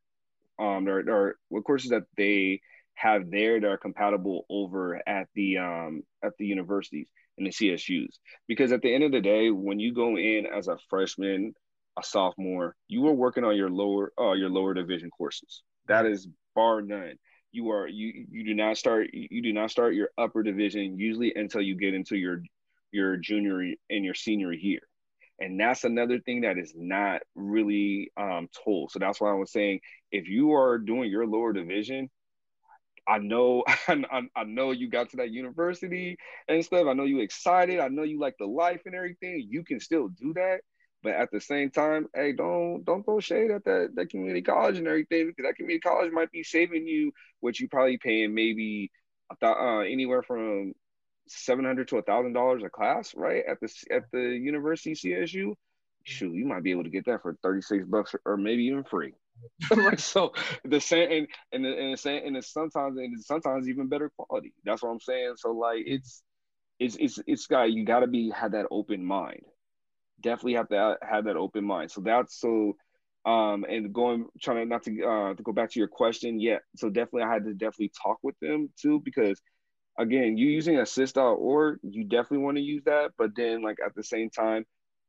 um, 0.60 0.88
or, 0.88 1.10
or 1.10 1.36
what 1.50 1.64
courses 1.64 1.92
that 1.92 2.04
they 2.18 2.62
have 2.96 3.30
there 3.32 3.60
that 3.60 3.68
are 3.68 3.78
compatible 3.78 4.46
over 4.50 5.02
at 5.08 5.28
the 5.36 5.58
um, 5.58 6.04
at 6.24 6.34
the 6.38 6.46
universities 6.46 7.08
and 7.38 7.48
the 7.48 7.52
CSUs. 7.52 8.16
Because 8.48 8.72
at 8.72 8.82
the 8.82 8.94
end 8.94 9.04
of 9.04 9.12
the 9.12 9.22
day, 9.22 9.50
when 9.50 9.80
you 9.80 9.94
go 9.94 10.18
in 10.18 10.46
as 10.46 10.68
a 10.68 10.78
freshman, 10.90 11.54
a 11.98 12.04
sophomore, 12.04 12.76
you 12.88 13.08
are 13.08 13.14
working 13.14 13.44
on 13.44 13.56
your 13.56 13.70
lower 13.70 14.12
uh, 14.20 14.34
your 14.34 14.50
lower 14.50 14.74
division 14.74 15.10
courses. 15.10 15.64
That 15.88 16.06
is 16.06 16.28
bar 16.56 16.82
none. 16.82 17.16
You 17.52 17.70
are 17.72 17.88
you 17.88 18.26
you 18.30 18.46
do 18.46 18.54
not 18.54 18.78
start 18.78 19.10
you 19.14 19.42
do 19.42 19.54
not 19.54 19.72
start 19.72 19.94
your 19.94 20.10
upper 20.18 20.44
division 20.44 20.98
usually 20.98 21.34
until 21.36 21.62
you 21.62 21.76
get 21.76 21.94
into 21.94 22.18
your 22.18 22.42
your 22.92 23.18
junior 23.18 23.62
and 23.90 24.06
your 24.06 24.14
senior 24.14 24.54
year. 24.54 24.82
And 25.40 25.60
that's 25.60 25.84
another 25.84 26.20
thing 26.20 26.42
that 26.42 26.58
is 26.58 26.74
not 26.76 27.22
really 27.36 28.12
um, 28.18 28.48
told. 28.64 28.92
So 28.92 29.00
that's 29.00 29.20
why 29.20 29.32
I 29.32 29.36
was 29.36 29.52
saying 29.52 29.80
if 30.12 30.28
you 30.28 30.54
are 30.54 30.78
doing 30.78 31.10
your 31.10 31.26
lower 31.26 31.54
division, 31.54 32.10
I 33.08 33.18
know 33.18 33.64
I, 33.88 34.22
I 34.36 34.44
know 34.46 34.72
you 34.72 34.90
got 34.90 35.10
to 35.12 35.18
that 35.18 35.32
university 35.32 36.18
and 36.48 36.64
stuff. 36.64 36.88
I 36.88 36.94
know 36.94 37.06
you 37.06 37.20
excited. 37.20 37.80
I 37.80 37.88
know 37.90 38.04
you 38.04 38.20
like 38.20 38.36
the 38.40 38.46
life 38.46 38.82
and 38.86 38.96
everything. 38.96 39.48
You 39.50 39.64
can 39.64 39.80
still 39.80 40.10
do 40.10 40.34
that. 40.36 40.62
But 41.02 41.14
at 41.16 41.32
the 41.32 41.42
same 41.42 41.70
time, 41.70 42.08
hey, 42.16 42.32
don't 42.32 42.86
don't 42.86 43.04
throw 43.04 43.20
shade 43.20 43.52
at 43.52 43.66
that 43.66 43.90
that 43.96 44.10
community 44.10 44.42
college 44.42 44.78
and 44.78 44.88
everything 44.88 45.28
because 45.28 45.44
that 45.44 45.56
community 45.58 45.82
college 45.82 46.14
might 46.14 46.32
be 46.32 46.44
saving 46.44 46.88
you 46.88 47.12
what 47.42 47.60
you 47.60 47.68
probably 47.68 47.98
paying 47.98 48.34
maybe 48.34 48.90
uh, 49.42 49.80
anywhere 49.80 50.24
from 50.24 50.74
seven 51.28 51.66
hundred 51.66 51.88
to 51.90 51.98
a 51.98 52.02
thousand 52.02 52.34
dollars 52.34 52.64
a 52.64 52.70
class, 52.70 53.14
right? 53.16 53.44
At 53.48 53.60
the 53.60 53.70
at 53.92 54.04
the 54.12 54.20
university 54.20 54.96
CSU, 54.96 55.56
shoot, 56.04 56.34
you 56.34 56.46
might 56.46 56.64
be 56.64 56.72
able 56.72 56.84
to 56.84 56.90
get 56.90 57.06
that 57.06 57.22
for 57.22 57.38
thirty 57.44 57.62
six 57.62 57.86
bucks 57.86 58.16
or 58.26 58.38
maybe 58.38 58.64
even 58.66 58.84
free. 58.84 59.14
so 59.98 60.32
the 60.66 60.80
same 60.80 61.12
and 61.12 61.28
and 61.52 61.66
the, 61.66 61.78
and 61.78 61.94
the 61.94 61.98
same 61.98 62.26
and 62.26 62.38
it's 62.38 62.52
sometimes 62.54 62.98
and 62.98 63.14
it's 63.18 63.28
sometimes 63.28 63.70
even 63.70 63.88
better 63.88 64.12
quality. 64.18 64.54
That's 64.64 64.84
what 64.84 64.90
I'm 64.90 65.00
saying. 65.00 65.36
So 65.38 65.52
like 65.52 65.84
it's 65.86 66.22
it's 66.80 66.98
it's 67.00 67.20
it's 67.28 67.48
got 67.48 67.72
you 67.72 67.86
got 67.86 68.02
to 68.02 68.08
be 68.08 68.32
have 68.32 68.52
that 68.54 68.68
open 68.72 69.06
mind 69.06 69.44
definitely 70.22 70.54
have 70.54 70.70
to 70.70 70.98
have 71.02 71.26
that 71.26 71.36
open 71.36 71.66
mind. 71.66 71.92
So 71.92 72.02
that's 72.02 72.40
so 72.40 72.76
um 73.26 73.66
and 73.70 73.94
going 73.94 74.26
trying 74.42 74.58
to 74.58 74.66
not 74.66 74.84
to 74.84 75.04
uh 75.04 75.34
to 75.34 75.44
go 75.44 75.54
back 75.54 75.72
to 75.72 75.80
your 75.80 75.88
question 75.88 76.42
yeah 76.42 76.58
so 76.76 76.90
definitely 76.90 77.24
i 77.24 77.32
had 77.32 77.46
to 77.46 77.54
definitely 77.54 77.92
talk 78.02 78.18
with 78.22 78.36
them 78.42 78.70
too 78.78 79.02
because 79.06 79.40
again 79.98 80.38
you 80.38 80.48
using 80.48 80.78
assist.org 80.80 81.80
you 81.84 82.04
definitely 82.04 82.40
want 82.40 82.58
to 82.58 82.64
use 82.64 82.84
that 82.86 83.12
but 83.18 83.36
then 83.36 83.62
like 83.62 83.78
at 83.86 83.94
the 83.96 84.04
same 84.04 84.30
time 84.30 84.66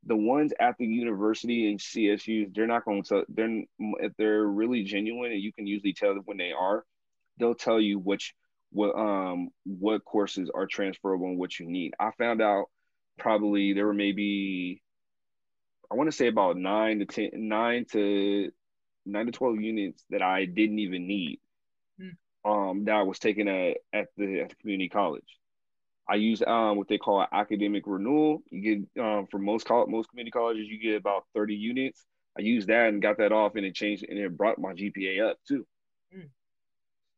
the 0.07 0.17
ones 0.17 0.53
at 0.61 0.77
the 0.79 0.87
university 0.87 1.71
and 1.71 1.81
csus 1.81 2.27
they're 2.55 2.67
not 2.67 2.85
going 2.85 3.03
to 3.03 3.25
they're 3.29 3.63
if 4.01 4.13
they're 4.19 4.45
really 4.45 4.85
genuine 4.85 5.33
and 5.33 5.41
you 5.41 5.53
can 5.53 5.67
usually 5.67 5.95
tell 5.95 6.15
when 6.27 6.37
they 6.37 6.53
are 6.53 6.85
they'll 7.39 7.55
tell 7.55 7.81
you 7.81 7.99
which 7.99 8.35
what 8.71 8.95
um 8.99 9.49
what 9.65 10.05
courses 10.05 10.51
are 10.55 10.67
transferable 10.67 11.29
and 11.29 11.39
what 11.39 11.59
you 11.59 11.67
need 11.67 11.95
i 11.99 12.11
found 12.19 12.43
out 12.43 12.67
probably 13.19 13.73
there 13.73 13.87
were 13.87 13.95
maybe 13.95 14.83
I 15.91 15.97
want 15.97 16.09
to 16.11 16.17
say 16.17 16.27
about 16.27 16.57
nine 16.57 16.99
to 17.01 17.07
ten, 17.07 17.31
nine 17.35 17.85
to 17.93 18.51
nine 19.07 19.27
to 19.27 19.33
twelve 19.33 19.61
units 19.61 20.05
that 20.11 20.23
I 20.23 20.45
didn't 20.45 20.81
even 20.81 21.07
need. 21.07 21.41
Um, 22.45 22.85
that 22.85 22.95
I 22.95 23.03
was 23.03 23.19
taking 23.19 23.49
at 23.49 23.79
at 23.93 24.09
the 24.17 24.41
at 24.41 24.51
the 24.51 24.57
community 24.57 24.89
college. 24.89 25.39
I 26.09 26.17
use 26.17 26.43
um 26.47 26.77
what 26.77 26.89
they 26.89 26.99
call 26.99 27.27
academic 27.33 27.85
renewal. 27.87 28.43
You 28.51 28.61
get 28.61 29.03
um 29.03 29.27
for 29.31 29.39
most 29.39 29.67
college, 29.67 29.89
most 29.89 30.11
community 30.11 30.33
colleges, 30.33 30.69
you 30.69 30.79
get 30.79 30.97
about 30.97 31.25
thirty 31.35 31.55
units. 31.55 32.05
I 32.39 32.43
used 32.43 32.69
that 32.69 32.89
and 32.89 33.01
got 33.01 33.19
that 33.19 33.33
off, 33.33 33.55
and 33.55 33.65
it 33.65 33.75
changed 33.75 34.05
and 34.09 34.19
it 34.19 34.37
brought 34.37 34.59
my 34.59 34.73
GPA 34.73 35.31
up 35.31 35.39
too. 35.47 35.67
Mm. 36.15 36.29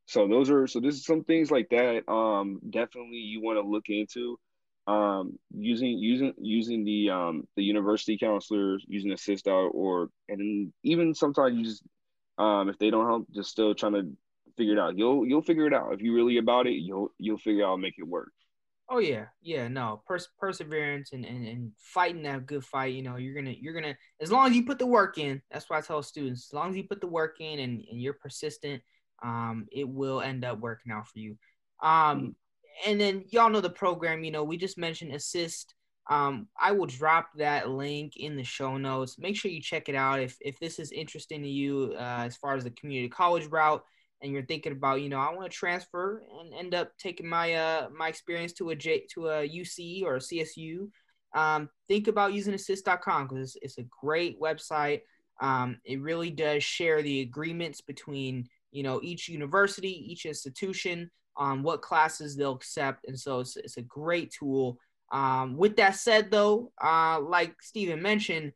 So 0.07 0.29
those 0.29 0.51
are 0.51 0.67
so 0.67 0.81
this 0.81 0.95
is 0.95 1.05
some 1.05 1.25
things 1.25 1.51
like 1.51 1.69
that. 1.71 2.09
Um, 2.11 2.61
definitely 2.71 3.19
you 3.19 3.43
want 3.43 3.59
to 3.59 3.69
look 3.69 3.89
into 3.89 4.39
um, 4.87 5.39
using 5.51 5.99
using 5.99 6.33
using 6.39 6.85
the 6.85 7.11
um, 7.11 7.49
the 7.57 7.65
university 7.65 8.17
counselors, 8.17 8.85
using 8.87 9.13
assist 9.13 9.49
out, 9.49 9.71
or 9.75 10.09
and 10.29 10.73
even 10.85 11.15
sometimes 11.15 11.57
you 11.57 11.65
just 11.65 11.83
um, 12.39 12.69
if 12.69 12.79
they 12.79 12.91
don't 12.91 13.07
help, 13.07 13.27
just 13.35 13.51
still 13.51 13.75
trying 13.75 13.95
to 13.95 14.13
figure 14.57 14.75
it 14.75 14.79
out. 14.79 14.97
You'll 14.99 15.27
you'll 15.27 15.43
figure 15.43 15.67
it 15.67 15.75
out 15.75 15.93
if 15.93 16.03
you 16.03 16.15
really 16.15 16.39
about 16.39 16.67
it. 16.67 16.75
You'll 16.75 17.13
you'll 17.19 17.39
figure 17.39 17.65
out 17.67 17.81
make 17.81 17.95
it 17.99 18.07
work. 18.07 18.31
Oh 18.89 18.99
yeah, 18.99 19.27
yeah, 19.43 19.67
no, 19.67 20.03
Pers- 20.07 20.29
perseverance 20.39 21.13
and, 21.13 21.25
and 21.25 21.47
and 21.47 21.73
fighting 21.79 22.23
that 22.23 22.47
good 22.47 22.65
fight. 22.65 22.95
You 22.95 23.03
know, 23.03 23.17
you're 23.17 23.35
gonna 23.35 23.55
you're 23.59 23.75
gonna 23.75 23.97
as 24.21 24.31
long 24.31 24.49
as 24.49 24.57
you 24.57 24.65
put 24.65 24.79
the 24.79 24.87
work 24.87 25.19
in. 25.19 25.43
That's 25.51 25.69
why 25.69 25.79
I 25.79 25.81
tell 25.81 26.03
students, 26.03 26.49
as 26.49 26.53
long 26.53 26.71
as 26.71 26.77
you 26.77 26.85
put 26.85 27.01
the 27.01 27.09
work 27.09 27.41
in 27.41 27.59
and, 27.59 27.83
and 27.91 28.01
you're 28.01 28.13
persistent, 28.15 28.83
um, 29.25 29.67
it 29.73 29.89
will 29.89 30.21
end 30.21 30.45
up 30.45 30.61
working 30.61 30.93
out 30.93 31.09
for 31.09 31.19
you. 31.19 31.37
Um, 31.83 32.37
and 32.87 33.01
then 33.01 33.25
y'all 33.31 33.51
know 33.51 33.61
the 33.61 33.71
program. 33.71 34.23
You 34.23 34.31
know, 34.31 34.45
we 34.45 34.57
just 34.57 34.79
mentioned 34.79 35.13
assist. 35.13 35.75
Um, 36.09 36.47
I 36.61 36.71
will 36.71 36.87
drop 36.87 37.31
that 37.37 37.69
link 37.69 38.17
in 38.17 38.37
the 38.37 38.45
show 38.45 38.77
notes. 38.77 39.19
Make 39.19 39.37
sure 39.37 39.51
you 39.51 39.61
check 39.61 39.89
it 39.89 39.97
out 39.97 40.21
if 40.21 40.37
if 40.41 40.61
this 40.61 40.79
is 40.79 40.93
interesting 40.93 41.43
to 41.43 41.49
you 41.49 41.95
uh, 41.99 42.23
as 42.25 42.37
far 42.37 42.55
as 42.55 42.63
the 42.63 42.71
community 42.71 43.09
college 43.09 43.47
route, 43.47 43.83
and 44.23 44.33
you're 44.33 44.47
thinking 44.47 44.73
about, 44.73 45.03
you 45.03 45.09
know, 45.09 45.19
I 45.19 45.35
want 45.35 45.51
to 45.51 45.57
transfer 45.57 46.23
and 46.41 46.55
end 46.55 46.75
up 46.75 46.97
taking 46.99 47.29
my 47.29 47.55
uh 47.55 47.89
my 47.95 48.09
experience 48.09 48.53
to 48.55 48.71
a 48.71 48.77
J 48.77 49.07
to 49.15 49.29
a 49.29 49.49
UC 49.49 50.03
or 50.05 50.17
a 50.17 50.21
CSU. 50.21 50.89
Um, 51.35 51.69
think 51.87 52.09
about 52.09 52.33
using 52.33 52.55
assist.com 52.55 53.29
because 53.29 53.57
it's, 53.57 53.57
it's 53.63 53.79
a 53.79 53.89
great 54.01 54.41
website. 54.41 55.03
Um, 55.41 55.79
it 55.85 56.01
really 56.01 56.31
does 56.31 56.63
share 56.65 57.03
the 57.03 57.21
agreements 57.21 57.81
between 57.81 58.49
you 58.73 58.83
know 58.83 59.01
each 59.03 59.29
university, 59.29 60.11
each 60.11 60.25
institution 60.27 61.11
on 61.37 61.63
what 61.63 61.83
classes 61.83 62.37
they'll 62.37 62.55
accept. 62.55 63.05
And 63.07 63.19
so 63.19 63.41
it's, 63.41 63.57
it's 63.57 63.77
a 63.77 63.83
great 63.83 64.33
tool. 64.33 64.79
Um, 65.13 65.57
with 65.57 65.77
that 65.77 65.97
said, 65.97 66.31
though, 66.31 66.73
uh, 66.83 67.21
like 67.21 67.55
Stephen 67.61 68.03
mentioned, 68.03 68.53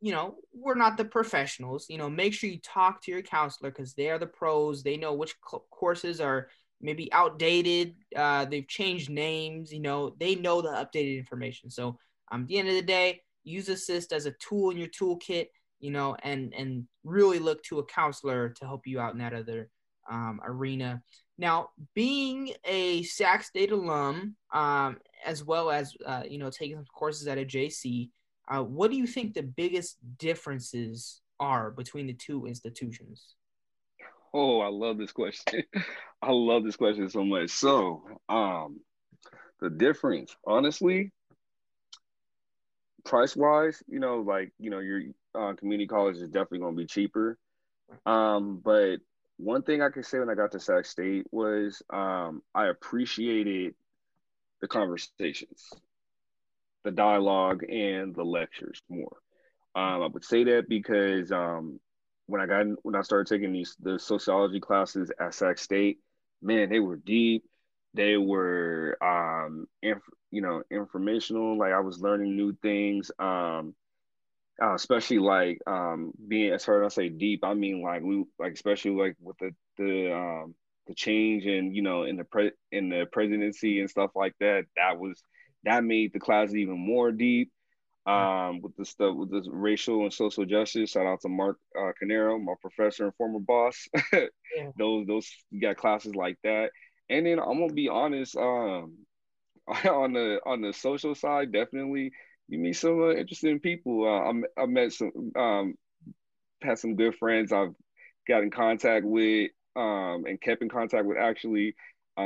you 0.00 0.12
know, 0.12 0.36
we're 0.52 0.74
not 0.74 0.96
the 0.96 1.04
professionals. 1.04 1.86
You 1.88 1.98
know, 1.98 2.08
make 2.08 2.32
sure 2.32 2.48
you 2.48 2.60
talk 2.60 3.02
to 3.02 3.10
your 3.10 3.22
counselor 3.22 3.70
because 3.70 3.94
they 3.94 4.10
are 4.10 4.18
the 4.18 4.26
pros. 4.26 4.82
They 4.82 4.96
know 4.96 5.14
which 5.14 5.34
co- 5.40 5.64
courses 5.70 6.20
are 6.20 6.48
maybe 6.80 7.12
outdated. 7.12 7.94
Uh, 8.16 8.46
they've 8.46 8.66
changed 8.66 9.10
names. 9.10 9.72
You 9.72 9.80
know, 9.80 10.14
they 10.18 10.34
know 10.34 10.62
the 10.62 10.68
updated 10.68 11.18
information. 11.18 11.70
So 11.70 11.98
um, 12.32 12.42
at 12.42 12.48
the 12.48 12.58
end 12.58 12.68
of 12.68 12.74
the 12.74 12.82
day, 12.82 13.20
use 13.44 13.68
Assist 13.68 14.12
as 14.12 14.26
a 14.26 14.32
tool 14.32 14.70
in 14.70 14.78
your 14.78 14.88
toolkit. 14.88 15.48
You 15.80 15.90
know, 15.90 16.14
and 16.22 16.52
and 16.54 16.84
really 17.04 17.38
look 17.38 17.62
to 17.64 17.78
a 17.78 17.86
counselor 17.86 18.50
to 18.50 18.64
help 18.66 18.86
you 18.86 19.00
out 19.00 19.12
in 19.14 19.18
that 19.18 19.32
other 19.32 19.70
um, 20.10 20.40
arena. 20.44 21.02
Now, 21.38 21.70
being 21.94 22.52
a 22.66 23.02
Sac 23.04 23.44
State 23.44 23.72
alum, 23.72 24.36
um, 24.52 24.98
as 25.24 25.42
well 25.42 25.70
as 25.70 25.94
uh, 26.04 26.22
you 26.28 26.38
know 26.38 26.50
taking 26.50 26.76
some 26.76 26.84
courses 26.94 27.26
at 27.28 27.38
a 27.38 27.46
JC, 27.46 28.10
uh, 28.50 28.62
what 28.62 28.90
do 28.90 28.96
you 28.96 29.06
think 29.06 29.34
the 29.34 29.42
biggest 29.42 29.96
differences 30.18 31.20
are 31.38 31.70
between 31.70 32.06
the 32.06 32.12
two 32.12 32.46
institutions? 32.46 33.34
Oh, 34.34 34.60
I 34.60 34.68
love 34.68 34.98
this 34.98 35.12
question. 35.12 35.62
I 36.22 36.30
love 36.30 36.64
this 36.64 36.76
question 36.76 37.08
so 37.08 37.24
much. 37.24 37.50
So, 37.50 38.02
um, 38.28 38.80
the 39.60 39.70
difference, 39.70 40.36
honestly, 40.46 41.12
price 43.04 43.34
wise, 43.36 43.82
you 43.88 44.00
know, 44.00 44.20
like 44.20 44.52
you 44.58 44.70
know, 44.70 44.80
your 44.80 45.02
uh, 45.34 45.54
community 45.54 45.86
college 45.86 46.16
is 46.16 46.28
definitely 46.28 46.60
going 46.60 46.76
to 46.76 46.82
be 46.82 46.86
cheaper. 46.86 47.38
Um, 48.06 48.60
but 48.62 48.96
one 49.36 49.62
thing 49.62 49.82
I 49.82 49.88
could 49.88 50.06
say 50.06 50.18
when 50.18 50.30
I 50.30 50.34
got 50.34 50.52
to 50.52 50.60
Sac 50.60 50.84
State 50.84 51.26
was 51.32 51.82
um, 51.90 52.42
I 52.54 52.66
appreciated 52.66 53.74
the 54.60 54.68
conversations, 54.68 55.72
the 56.84 56.90
dialogue, 56.90 57.62
and 57.64 58.14
the 58.14 58.24
lectures 58.24 58.82
more. 58.88 59.16
Um, 59.74 60.02
I 60.02 60.06
would 60.06 60.24
say 60.24 60.44
that 60.44 60.68
because 60.68 61.30
um, 61.32 61.80
when 62.26 62.40
I 62.40 62.46
got 62.46 62.66
when 62.82 62.94
I 62.94 63.02
started 63.02 63.28
taking 63.32 63.52
these 63.52 63.76
the 63.80 63.98
sociology 63.98 64.60
classes 64.60 65.10
at 65.20 65.34
Sac 65.34 65.58
State, 65.58 65.98
man, 66.42 66.68
they 66.70 66.80
were 66.80 66.96
deep. 66.96 67.44
They 67.94 68.16
were 68.16 68.96
um, 69.02 69.66
inf- 69.82 70.02
you 70.30 70.42
know 70.42 70.62
informational. 70.70 71.58
Like 71.58 71.72
I 71.72 71.80
was 71.80 72.00
learning 72.00 72.36
new 72.36 72.54
things. 72.62 73.10
Um, 73.18 73.74
uh, 74.62 74.74
especially 74.74 75.18
like 75.18 75.58
um 75.66 76.12
being 76.28 76.52
as 76.52 76.64
far 76.64 76.82
as 76.84 76.92
I 76.92 77.02
say 77.02 77.08
deep, 77.08 77.44
I 77.44 77.54
mean 77.54 77.82
like 77.82 78.02
we 78.02 78.24
like 78.38 78.52
especially 78.52 78.92
like 78.92 79.16
with 79.20 79.36
the 79.38 79.50
the 79.78 80.14
um 80.14 80.54
the 80.86 80.94
change 80.94 81.46
and 81.46 81.74
you 81.74 81.82
know 81.82 82.04
in 82.04 82.16
the 82.16 82.24
pre 82.24 82.52
in 82.72 82.88
the 82.90 83.06
presidency 83.10 83.80
and 83.80 83.88
stuff 83.90 84.10
like 84.14 84.34
that. 84.40 84.64
That 84.76 84.98
was 84.98 85.22
that 85.64 85.84
made 85.84 86.12
the 86.12 86.20
class 86.20 86.54
even 86.54 86.78
more 86.78 87.12
deep. 87.12 87.50
Um, 88.06 88.62
with 88.62 88.74
the 88.76 88.84
stuff 88.86 89.14
with 89.14 89.30
this 89.30 89.46
racial 89.48 90.02
and 90.02 90.12
social 90.12 90.46
justice. 90.46 90.90
Shout 90.90 91.06
out 91.06 91.20
to 91.20 91.28
Mark 91.28 91.58
uh, 91.78 91.92
Canero, 92.02 92.42
my 92.42 92.54
professor 92.60 93.04
and 93.04 93.14
former 93.14 93.38
boss. 93.38 93.86
yeah. 94.12 94.26
Those 94.76 95.06
those 95.06 95.30
you 95.50 95.60
got 95.60 95.76
classes 95.76 96.14
like 96.14 96.38
that. 96.42 96.70
And 97.10 97.26
then 97.26 97.38
I'm 97.38 97.60
gonna 97.60 97.72
be 97.72 97.88
honest, 97.88 98.36
um, 98.36 98.96
on 99.68 100.14
the 100.14 100.40
on 100.46 100.62
the 100.62 100.72
social 100.72 101.14
side, 101.14 101.52
definitely 101.52 102.10
you 102.48 102.58
meet 102.58 102.72
some 102.72 103.00
uh, 103.00 103.12
interesting 103.12 103.60
people. 103.60 104.04
Uh, 104.04 104.32
I, 104.32 104.62
I 104.62 104.66
met 104.66 104.92
some, 104.92 105.32
um, 105.36 105.74
had 106.62 106.78
some 106.78 106.96
good 106.96 107.14
friends 107.16 107.52
I've 107.52 107.74
got 108.26 108.42
in 108.42 108.50
contact 108.50 109.04
with 109.06 109.50
um, 109.76 110.24
and 110.26 110.40
kept 110.40 110.62
in 110.62 110.68
contact 110.68 111.06
with 111.06 111.16
actually 111.16 111.74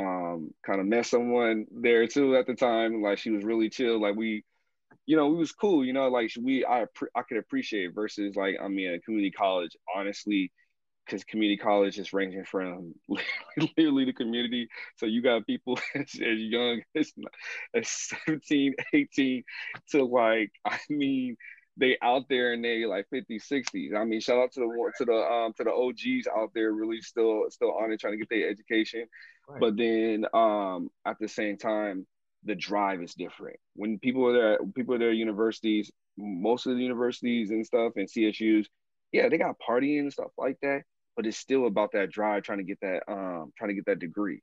um, 0.01 0.51
kind 0.65 0.81
of 0.81 0.87
met 0.87 1.07
someone 1.07 1.67
there 1.71 2.07
too 2.07 2.37
at 2.37 2.47
the 2.47 2.55
time. 2.55 3.03
Like 3.03 3.19
she 3.19 3.31
was 3.31 3.45
really 3.45 3.71
chill. 3.71 4.01
Like 4.01 4.17
we, 4.17 4.45
you 5.07 5.17
know, 5.17 5.29
we 5.29 5.37
was 5.37 5.53
cool. 5.53 5.85
You 5.85 5.93
know, 5.93 6.09
like 6.09 6.33
we 6.41 6.65
I 6.65 6.87
I 7.15 7.23
could 7.23 7.39
appreciate 7.39 7.95
versus 7.95 8.37
like 8.37 8.57
I 8.63 8.69
mean, 8.69 9.01
community 9.05 9.31
college, 9.33 9.77
honestly, 9.95 10.53
because 11.07 11.25
community 11.25 11.59
college 11.59 11.99
is 11.99 12.13
ranging 12.13 12.45
from 12.45 12.95
literally 13.77 14.05
the 14.07 14.13
community. 14.13 14.69
So 14.97 15.07
you 15.07 15.23
got 15.23 15.47
people 15.47 15.79
as, 15.95 16.03
as 16.15 16.39
young 16.39 16.83
as, 16.97 17.13
as 17.75 17.89
17, 18.27 18.75
18 18.95 19.45
to 19.91 20.05
like, 20.05 20.53
I 20.65 20.79
mean, 20.89 21.37
they 21.77 21.97
out 22.03 22.25
there 22.29 22.53
and 22.53 22.65
they 22.65 22.87
like 22.87 23.07
50, 23.11 23.39
60s. 23.41 23.95
I 23.97 24.05
mean, 24.05 24.21
shout 24.21 24.39
out 24.39 24.53
to 24.53 24.61
the 24.61 24.93
to 24.99 25.05
the 25.05 25.15
um 25.15 25.53
to 25.55 25.65
the 25.65 25.73
OGs 25.73 26.29
out 26.37 26.51
there 26.55 26.73
really 26.73 27.01
still 27.01 27.45
still 27.51 27.73
on 27.73 27.93
it 27.93 28.01
trying 28.01 28.13
to 28.15 28.19
get 28.19 28.29
their 28.31 28.49
education. 28.49 29.07
But 29.61 29.77
then 29.77 30.27
um 30.33 30.91
at 31.07 31.19
the 31.19 31.29
same 31.29 31.57
time, 31.57 32.07
the 32.45 32.55
drive 32.55 33.03
is 33.03 33.15
different. 33.15 33.57
When 33.75 33.99
people 33.99 34.27
are 34.27 34.33
there, 34.33 34.59
people 34.75 34.95
are 34.95 34.99
there 34.99 35.13
universities, 35.13 35.91
most 36.17 36.67
of 36.67 36.77
the 36.77 36.83
universities 36.83 37.51
and 37.51 37.65
stuff 37.65 37.93
and 37.97 38.09
CSUs, 38.09 38.67
yeah, 39.13 39.29
they 39.29 39.39
got 39.39 39.57
partying 39.67 40.01
and 40.01 40.13
stuff 40.13 40.31
like 40.39 40.59
that 40.63 40.83
but 41.17 41.27
it's 41.27 41.37
still 41.37 41.67
about 41.67 41.93
that 41.93 42.11
drive 42.11 42.43
trying 42.43 42.59
to 42.59 42.65
get 42.65 42.81
that 42.81 43.03
um 43.09 43.53
trying 43.57 43.69
to 43.69 43.75
get 43.75 43.87
that 43.87 43.99
degree. 43.99 44.43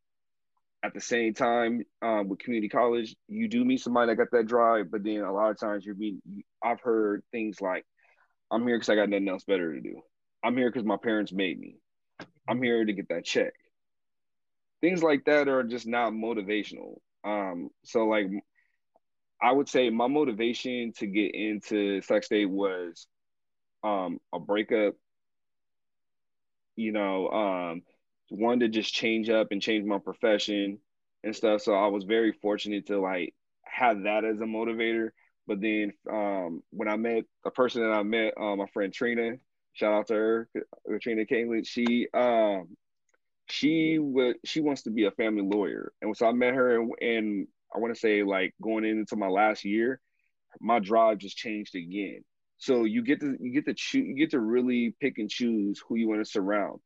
At 0.84 0.96
the 0.96 1.02
same 1.02 1.36
time 1.36 1.84
um, 2.02 2.28
with 2.28 2.40
community 2.40 2.68
college 2.68 3.16
you 3.28 3.48
do 3.48 3.64
meet 3.64 3.82
somebody 3.82 4.12
that 4.12 4.16
got 4.16 4.32
that 4.32 4.48
drive 4.48 4.90
but 4.90 5.04
then 5.04 5.22
a 5.22 5.32
lot 5.32 5.52
of 5.52 5.60
times 5.60 5.86
you're 5.86 5.94
being 5.94 6.22
i've 6.64 6.82
heard 6.82 7.22
things 7.32 7.62
like 7.62 7.86
i'm 8.50 8.66
here 8.66 8.78
because 8.78 8.90
i 8.90 8.96
got 8.96 9.10
nothing 9.10 9.30
else 9.30 9.44
better 9.44 9.76
to 9.76 9.82
do. 9.82 10.02
I'm 10.44 10.58
here 10.58 10.72
because 10.72 10.84
my 10.84 10.98
parents 10.98 11.32
made 11.32 11.60
me. 11.60 11.76
I'm 12.50 12.64
here 12.64 12.84
to 12.84 12.94
get 12.94 13.10
that 13.10 13.26
check 13.26 13.54
things 14.82 15.04
like 15.04 15.26
that 15.26 15.48
are 15.48 15.63
just 15.63 15.88
not 15.88 16.12
motivational 16.13 16.98
um 17.24 17.70
so 17.84 18.08
like 18.08 18.28
i 19.41 19.52
would 19.52 19.70
say 19.70 19.89
my 19.89 20.08
motivation 20.08 20.91
to 20.94 21.08
get 21.08 21.34
into 21.36 22.02
Sac 22.02 22.24
State 22.24 22.50
was 22.50 23.08
um 23.84 24.20
a 24.34 24.39
breakup 24.39 24.96
you 26.76 26.91
know, 26.91 27.30
um, 27.30 27.82
wanted 28.30 28.74
to 28.74 28.80
just 28.80 28.94
change 28.94 29.30
up 29.30 29.48
and 29.52 29.62
change 29.62 29.86
my 29.86 30.00
profession 30.00 30.80
and 31.24 31.36
stuff. 31.36 31.62
So 31.62 31.74
I 31.74 31.88
was 31.88 32.04
very 32.04 32.32
fortunate 32.32 32.88
to 32.88 33.00
like 33.00 33.34
have 33.63 34.04
that 34.04 34.26
as 34.26 34.39
a 34.39 34.46
motivator. 34.46 35.10
But 35.48 35.62
then 35.62 35.94
um, 36.10 36.63
when 36.72 36.88
I 36.88 36.96
met 36.96 37.24
a 37.46 37.52
person 37.52 37.82
that 37.82 37.91
I 37.91 38.04
met, 38.04 38.34
um, 38.39 38.60
my 38.60 38.67
friend 38.74 38.94
Trina, 38.94 39.34
shout 39.74 39.94
out 39.94 40.08
to 40.08 40.13
her, 40.13 40.50
Trina 41.02 41.26
Kinglet, 41.26 41.67
she 41.67 42.08
um, 42.13 42.70
she 43.52 44.00
was 44.00 44.36
she 44.46 44.62
wants 44.62 44.84
to 44.84 44.92
be 44.92 45.06
a 45.06 45.12
family 45.12 45.44
lawyer, 45.44 45.92
and 46.02 46.16
so 46.16 46.28
I 46.28 46.32
met 46.32 46.54
her, 46.56 46.80
and, 46.80 46.92
and 47.02 47.48
I 47.76 47.80
want 47.80 47.94
to 47.94 48.00
say 48.00 48.24
like 48.24 48.54
going 48.62 48.86
into 48.86 49.16
my 49.16 49.28
last 49.28 49.66
year, 49.66 50.00
my 50.60 50.80
drive 50.80 51.20
just 51.20 51.38
changed 51.38 51.76
again. 51.76 52.24
So 52.58 52.84
you 52.86 53.04
get 53.04 53.20
to 53.22 53.36
you 53.40 53.54
get 53.54 53.66
to 53.66 53.74
choose 53.74 54.08
you 54.08 54.16
get 54.16 54.32
to 54.32 54.40
really 54.40 54.96
pick 55.02 55.18
and 55.18 55.30
choose 55.30 55.82
who 55.88 55.96
you 55.96 56.08
want 56.08 56.24
to 56.24 56.30
surround. 56.30 56.80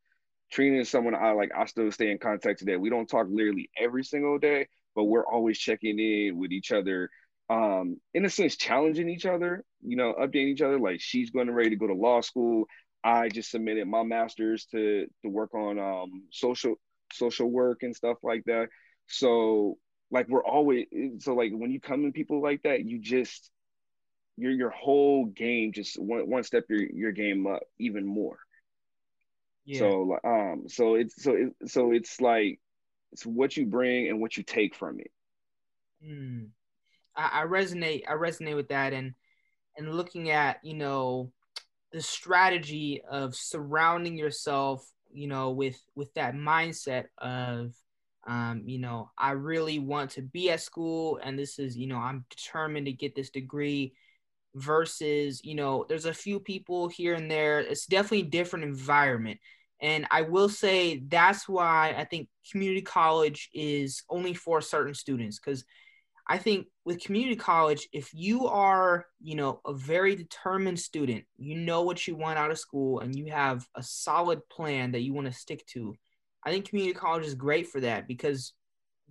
Trina 0.51 0.79
is 0.79 0.89
someone 0.89 1.15
I 1.15 1.31
like. 1.31 1.51
I 1.57 1.65
still 1.65 1.91
stay 1.91 2.11
in 2.11 2.19
contact 2.19 2.59
today. 2.59 2.77
We 2.77 2.89
don't 2.89 3.07
talk 3.07 3.27
literally 3.29 3.69
every 3.77 4.03
single 4.03 4.39
day, 4.39 4.67
but 4.95 5.05
we're 5.05 5.25
always 5.25 5.57
checking 5.59 5.99
in 5.99 6.37
with 6.37 6.51
each 6.51 6.71
other. 6.71 7.09
Um, 7.49 7.97
in 8.13 8.25
a 8.25 8.29
sense, 8.29 8.55
challenging 8.55 9.09
each 9.09 9.25
other. 9.25 9.63
You 9.81 9.97
know, 9.97 10.13
updating 10.19 10.53
each 10.53 10.61
other. 10.61 10.79
Like 10.79 11.01
she's 11.01 11.31
going 11.31 11.47
to 11.47 11.53
ready 11.53 11.71
to 11.71 11.75
go 11.75 11.87
to 11.87 11.93
law 11.93 12.21
school. 12.21 12.65
I 13.05 13.29
just 13.29 13.51
submitted 13.51 13.87
my 13.87 14.01
master's 14.01 14.65
to 14.71 15.05
to 15.21 15.29
work 15.29 15.53
on 15.53 15.77
um, 15.77 16.23
social 16.31 16.75
social 17.13 17.49
work 17.49 17.83
and 17.83 17.95
stuff 17.95 18.17
like 18.23 18.43
that. 18.45 18.69
So 19.07 19.77
like 20.09 20.27
we're 20.27 20.43
always 20.43 20.87
so 21.19 21.35
like 21.35 21.51
when 21.53 21.69
you 21.69 21.79
come 21.79 22.03
in 22.03 22.11
people 22.11 22.41
like 22.41 22.63
that, 22.63 22.83
you 22.83 22.99
just 22.99 23.51
your 24.37 24.51
your 24.51 24.71
whole 24.71 25.27
game 25.27 25.71
just 25.71 26.01
one 26.01 26.27
one 26.27 26.43
step 26.43 26.63
your 26.67 26.81
your 26.81 27.11
game 27.11 27.45
up 27.45 27.61
even 27.77 28.07
more. 28.07 28.39
Yeah. 29.65 29.79
So 29.79 30.17
um 30.23 30.63
so 30.67 30.95
it's 30.95 31.21
so 31.21 31.35
it, 31.35 31.69
so 31.69 31.91
it's 31.91 32.19
like 32.19 32.59
it's 33.11 33.23
what 33.23 33.55
you 33.55 33.67
bring 33.67 34.09
and 34.09 34.19
what 34.19 34.35
you 34.35 34.41
take 34.41 34.73
from 34.73 34.99
it. 34.99 35.11
Mm. 36.03 36.47
I, 37.15 37.43
I 37.43 37.45
resonate 37.45 38.09
I 38.09 38.13
resonate 38.13 38.55
with 38.55 38.69
that 38.69 38.93
and 38.93 39.13
and 39.77 39.93
looking 39.93 40.31
at 40.31 40.57
you 40.63 40.73
know 40.73 41.31
the 41.95 42.01
strategy 42.01 43.01
of 43.09 43.33
surrounding 43.33 44.17
yourself 44.17 44.85
you 45.13 45.27
know 45.27 45.51
with 45.51 45.81
with 45.95 46.13
that 46.15 46.35
mindset 46.35 47.05
of 47.19 47.73
um, 48.27 48.63
you 48.65 48.79
know 48.79 49.09
i 49.17 49.31
really 49.31 49.79
want 49.79 50.11
to 50.11 50.21
be 50.21 50.51
at 50.51 50.59
school 50.59 51.17
and 51.23 51.39
this 51.39 51.57
is 51.57 51.77
you 51.77 51.87
know 51.87 51.95
i'm 51.95 52.25
determined 52.29 52.85
to 52.85 52.91
get 52.91 53.15
this 53.15 53.29
degree 53.29 53.93
versus 54.55 55.39
you 55.45 55.55
know 55.55 55.85
there's 55.87 56.05
a 56.05 56.13
few 56.13 56.37
people 56.37 56.89
here 56.89 57.13
and 57.13 57.31
there. 57.31 57.59
It's 57.61 57.85
definitely 57.85 58.27
a 58.27 58.31
different 58.31 58.65
environment. 58.65 59.39
And 59.81 60.05
i 60.11 60.21
will 60.21 60.49
say 60.49 61.03
that's 61.07 61.47
why 61.47 61.95
i 61.97 62.03
think 62.03 62.27
community 62.51 62.81
college 62.81 63.49
is 63.53 64.03
only 64.09 64.33
for 64.33 64.59
certain 64.59 64.93
students 64.93 65.39
because 65.39 65.63
i 66.27 66.37
think 66.37 66.67
with 66.85 67.03
community 67.03 67.35
college 67.35 67.87
if 67.93 68.09
you 68.13 68.47
are 68.47 69.05
you 69.21 69.35
know 69.35 69.59
a 69.65 69.73
very 69.73 70.15
determined 70.15 70.79
student 70.79 71.23
you 71.37 71.55
know 71.55 71.81
what 71.81 72.07
you 72.07 72.15
want 72.15 72.39
out 72.39 72.51
of 72.51 72.59
school 72.59 72.99
and 72.99 73.15
you 73.15 73.31
have 73.31 73.65
a 73.75 73.83
solid 73.83 74.39
plan 74.49 74.91
that 74.91 75.01
you 75.01 75.13
want 75.13 75.27
to 75.27 75.33
stick 75.33 75.65
to 75.67 75.95
i 76.43 76.51
think 76.51 76.67
community 76.67 76.93
college 76.93 77.25
is 77.25 77.35
great 77.35 77.67
for 77.67 77.79
that 77.79 78.07
because 78.07 78.53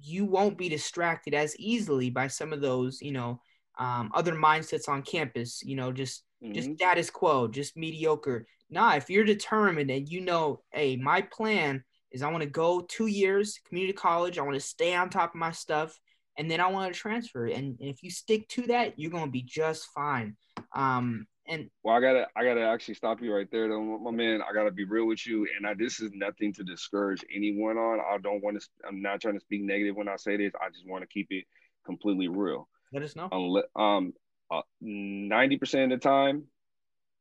you 0.00 0.24
won't 0.24 0.58
be 0.58 0.68
distracted 0.68 1.34
as 1.34 1.56
easily 1.58 2.10
by 2.10 2.26
some 2.26 2.52
of 2.52 2.60
those 2.60 3.00
you 3.00 3.12
know 3.12 3.40
um, 3.78 4.10
other 4.14 4.32
mindsets 4.32 4.88
on 4.88 5.02
campus, 5.02 5.62
you 5.62 5.76
know, 5.76 5.92
just 5.92 6.22
mm-hmm. 6.42 6.52
just 6.52 6.72
status 6.74 7.10
quo, 7.10 7.48
just 7.48 7.76
mediocre. 7.76 8.46
Nah, 8.70 8.94
if 8.94 9.10
you're 9.10 9.24
determined 9.24 9.90
and 9.90 10.08
you 10.08 10.20
know, 10.20 10.60
hey, 10.72 10.96
my 10.96 11.22
plan 11.22 11.84
is 12.10 12.22
I 12.22 12.30
want 12.30 12.42
to 12.42 12.48
go 12.48 12.80
two 12.80 13.06
years 13.06 13.58
community 13.66 13.92
college, 13.92 14.38
I 14.38 14.42
want 14.42 14.54
to 14.54 14.60
stay 14.60 14.94
on 14.94 15.10
top 15.10 15.30
of 15.30 15.40
my 15.40 15.50
stuff, 15.50 15.98
and 16.36 16.50
then 16.50 16.60
I 16.60 16.68
want 16.68 16.92
to 16.92 16.98
transfer. 16.98 17.46
And, 17.46 17.78
and 17.78 17.88
if 17.88 18.02
you 18.02 18.10
stick 18.10 18.48
to 18.50 18.62
that, 18.68 18.98
you're 18.98 19.10
gonna 19.10 19.30
be 19.30 19.42
just 19.42 19.86
fine. 19.94 20.36
Um, 20.74 21.26
and 21.46 21.68
well, 21.82 21.94
I 21.94 22.00
gotta 22.00 22.26
I 22.36 22.44
gotta 22.44 22.62
actually 22.62 22.94
stop 22.94 23.20
you 23.20 23.34
right 23.34 23.48
there, 23.50 23.68
though, 23.68 23.82
my 23.82 24.10
man. 24.10 24.40
I 24.42 24.54
gotta 24.54 24.70
be 24.70 24.84
real 24.84 25.06
with 25.06 25.26
you, 25.26 25.46
and 25.56 25.66
I, 25.66 25.74
this 25.74 26.00
is 26.00 26.10
nothing 26.14 26.54
to 26.54 26.64
discourage 26.64 27.22
anyone 27.34 27.76
on. 27.76 28.00
I 28.00 28.16
don't 28.18 28.42
want 28.42 28.60
to. 28.60 28.66
I'm 28.88 29.02
not 29.02 29.20
trying 29.20 29.34
to 29.34 29.40
speak 29.40 29.62
negative 29.62 29.94
when 29.94 30.08
I 30.08 30.16
say 30.16 30.36
this. 30.36 30.52
I 30.60 30.70
just 30.70 30.88
want 30.88 31.02
to 31.02 31.08
keep 31.08 31.26
it 31.30 31.44
completely 31.84 32.28
real. 32.28 32.66
Let 32.92 33.02
us 33.02 33.14
know. 33.14 33.28
Um, 33.76 34.12
uh, 34.50 34.62
ninety 34.80 35.58
percent 35.58 35.92
of 35.92 36.00
the 36.00 36.08
time, 36.08 36.44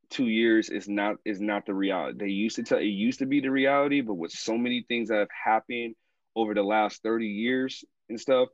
two 0.08 0.28
years 0.28 0.70
is 0.70 0.88
not 0.88 1.16
is 1.26 1.40
not 1.40 1.66
the 1.66 1.74
reality. 1.74 2.16
They 2.18 2.30
used 2.30 2.56
to 2.56 2.62
tell 2.62 2.78
it 2.78 2.84
used 2.84 3.18
to 3.18 3.26
be 3.26 3.40
the 3.40 3.50
reality, 3.50 4.00
but 4.00 4.14
with 4.14 4.32
so 4.32 4.56
many 4.56 4.86
things 4.88 5.10
that 5.10 5.18
have 5.18 5.28
happened 5.44 5.96
over 6.34 6.54
the 6.54 6.62
last 6.62 7.02
thirty 7.02 7.28
years 7.28 7.84
and 8.08 8.18
stuff, 8.18 8.48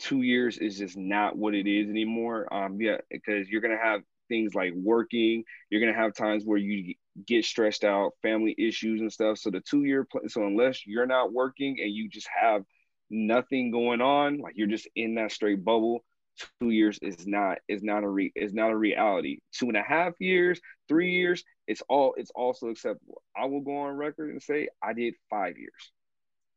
two 0.00 0.22
years 0.22 0.58
is 0.58 0.78
just 0.78 0.96
not 0.96 1.36
what 1.36 1.54
it 1.54 1.66
is 1.66 1.88
anymore. 1.88 2.52
Um, 2.52 2.80
yeah, 2.80 2.96
because 3.10 3.48
you're 3.48 3.60
gonna 3.60 3.78
have 3.82 4.02
things 4.28 4.54
like 4.54 4.72
working. 4.74 5.44
You're 5.68 5.80
gonna 5.80 5.98
have 5.98 6.14
times 6.14 6.44
where 6.44 6.58
you 6.58 6.94
get 7.26 7.44
stressed 7.44 7.84
out, 7.84 8.12
family 8.22 8.54
issues 8.58 9.00
and 9.00 9.12
stuff. 9.12 9.38
So 9.38 9.50
the 9.50 9.60
two 9.60 9.84
year 9.84 10.04
plan. 10.04 10.28
So 10.28 10.46
unless 10.46 10.86
you're 10.86 11.06
not 11.06 11.32
working 11.32 11.78
and 11.80 11.92
you 11.92 12.08
just 12.08 12.28
have 12.40 12.62
nothing 13.10 13.70
going 13.70 14.00
on, 14.00 14.38
like 14.38 14.54
you're 14.56 14.66
just 14.66 14.88
in 14.96 15.16
that 15.16 15.32
straight 15.32 15.64
bubble, 15.64 16.04
two 16.60 16.70
years 16.70 16.98
is 17.02 17.26
not 17.26 17.58
is 17.68 17.82
not 17.82 18.04
a 18.04 18.08
re 18.08 18.32
is 18.34 18.54
not 18.54 18.70
a 18.70 18.76
reality. 18.76 19.40
Two 19.52 19.66
and 19.68 19.76
a 19.76 19.82
half 19.82 20.14
years, 20.18 20.60
three 20.88 21.12
years, 21.12 21.44
it's 21.66 21.82
all 21.88 22.14
it's 22.16 22.30
also 22.34 22.68
acceptable. 22.68 23.22
I 23.36 23.46
will 23.46 23.60
go 23.60 23.76
on 23.76 23.96
record 23.96 24.30
and 24.30 24.42
say 24.42 24.68
I 24.82 24.92
did 24.92 25.14
five 25.28 25.58
years 25.58 25.92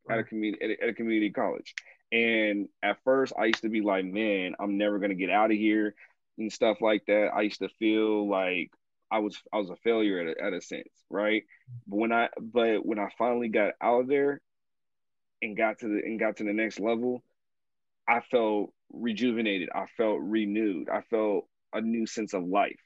at 0.09 0.19
a 0.19 0.23
community 0.23 0.63
at 0.63 0.69
a, 0.69 0.83
at 0.83 0.89
a 0.89 0.93
community 0.93 1.31
college. 1.31 1.73
And 2.13 2.69
at 2.83 2.99
first, 3.05 3.33
I 3.39 3.45
used 3.47 3.63
to 3.63 3.69
be 3.69 3.81
like, 3.81 4.05
man, 4.05 4.55
I'm 4.61 4.77
never 4.77 4.99
gonna 4.99 5.15
get 5.15 5.31
out 5.31 5.51
of 5.51 5.57
here 5.57 5.95
and 6.39 6.53
stuff 6.53 6.79
like 6.81 7.05
that. 7.07 7.31
I 7.35 7.41
used 7.43 7.59
to 7.61 7.69
feel 7.79 8.29
like 8.29 8.71
I 9.11 9.19
was 9.19 9.41
I 9.53 9.59
was 9.59 9.71
a 9.71 9.77
failure 9.77 10.19
at 10.21 10.37
a, 10.37 10.45
at 10.45 10.53
a 10.53 10.61
sense, 10.61 10.89
right? 11.11 11.43
But 11.87 11.97
when 11.97 12.13
I 12.13 12.29
but 12.41 12.85
when 12.85 12.99
I 12.99 13.09
finally 13.17 13.49
got 13.49 13.73
out 13.81 14.01
of 14.01 14.07
there 14.09 14.41
and 15.41 15.57
got 15.57 15.79
to 15.79 15.87
the 15.89 16.01
and 16.05 16.19
got 16.19 16.37
to 16.37 16.45
the 16.45 16.53
next 16.53 16.79
level, 16.79 17.23
I 18.07 18.21
felt 18.21 18.73
rejuvenated. 18.91 19.69
I 19.73 19.85
felt 19.97 20.19
renewed. 20.21 20.89
I 20.89 21.01
felt 21.09 21.47
a 21.73 21.81
new 21.81 22.05
sense 22.07 22.33
of 22.33 22.43
life. 22.45 22.79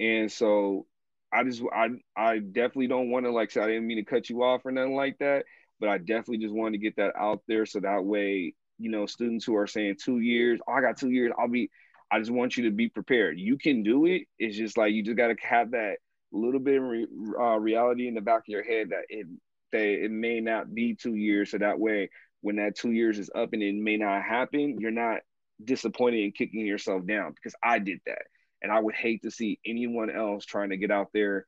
And 0.00 0.30
so 0.32 0.86
I 1.32 1.44
just 1.44 1.62
I 1.74 1.88
I 2.16 2.38
definitely 2.38 2.88
don't 2.88 3.10
want 3.10 3.26
to 3.26 3.32
like 3.32 3.50
say 3.50 3.62
I 3.62 3.68
didn't 3.68 3.86
mean 3.86 3.98
to 3.98 4.10
cut 4.10 4.30
you 4.30 4.42
off 4.44 4.66
or 4.66 4.72
nothing 4.72 4.96
like 4.96 5.18
that, 5.18 5.44
but 5.80 5.88
I 5.88 5.98
definitely 5.98 6.38
just 6.38 6.54
wanted 6.54 6.72
to 6.72 6.84
get 6.84 6.96
that 6.96 7.14
out 7.16 7.42
there 7.48 7.66
so 7.66 7.80
that 7.80 8.04
way, 8.04 8.54
you 8.80 8.90
know, 8.90 9.06
students 9.06 9.44
who 9.44 9.56
are 9.56 9.66
saying 9.66 9.96
two 10.02 10.20
years, 10.20 10.58
oh, 10.66 10.72
I 10.72 10.80
got 10.80 10.96
two 10.96 11.10
years, 11.10 11.32
I'll 11.38 11.48
be 11.48 11.70
I 12.10 12.18
just 12.18 12.30
want 12.30 12.56
you 12.56 12.64
to 12.64 12.70
be 12.70 12.88
prepared. 12.88 13.38
You 13.38 13.56
can 13.56 13.82
do 13.82 14.06
it. 14.06 14.22
It's 14.38 14.56
just 14.56 14.76
like 14.76 14.92
you 14.92 15.04
just 15.04 15.16
got 15.16 15.28
to 15.28 15.36
have 15.42 15.70
that 15.72 15.98
little 16.32 16.60
bit 16.60 16.76
of 16.76 16.82
re, 16.82 17.06
uh, 17.38 17.58
reality 17.58 18.08
in 18.08 18.14
the 18.14 18.20
back 18.20 18.40
of 18.40 18.48
your 18.48 18.64
head 18.64 18.88
that 18.90 19.04
it 19.08 19.26
that 19.72 20.04
it 20.04 20.10
may 20.10 20.40
not 20.40 20.74
be 20.74 20.94
two 20.94 21.14
years. 21.14 21.52
So 21.52 21.58
that 21.58 21.78
way, 21.78 22.10
when 22.40 22.56
that 22.56 22.76
two 22.76 22.90
years 22.90 23.18
is 23.18 23.30
up 23.34 23.52
and 23.52 23.62
it 23.62 23.74
may 23.74 23.96
not 23.96 24.22
happen, 24.22 24.78
you're 24.80 24.90
not 24.90 25.20
disappointed 25.62 26.24
and 26.24 26.34
kicking 26.34 26.66
yourself 26.66 27.06
down 27.06 27.32
because 27.32 27.54
I 27.62 27.78
did 27.78 28.00
that. 28.06 28.22
And 28.62 28.72
I 28.72 28.80
would 28.80 28.94
hate 28.94 29.22
to 29.22 29.30
see 29.30 29.60
anyone 29.64 30.10
else 30.10 30.44
trying 30.44 30.70
to 30.70 30.76
get 30.76 30.90
out 30.90 31.08
there, 31.14 31.46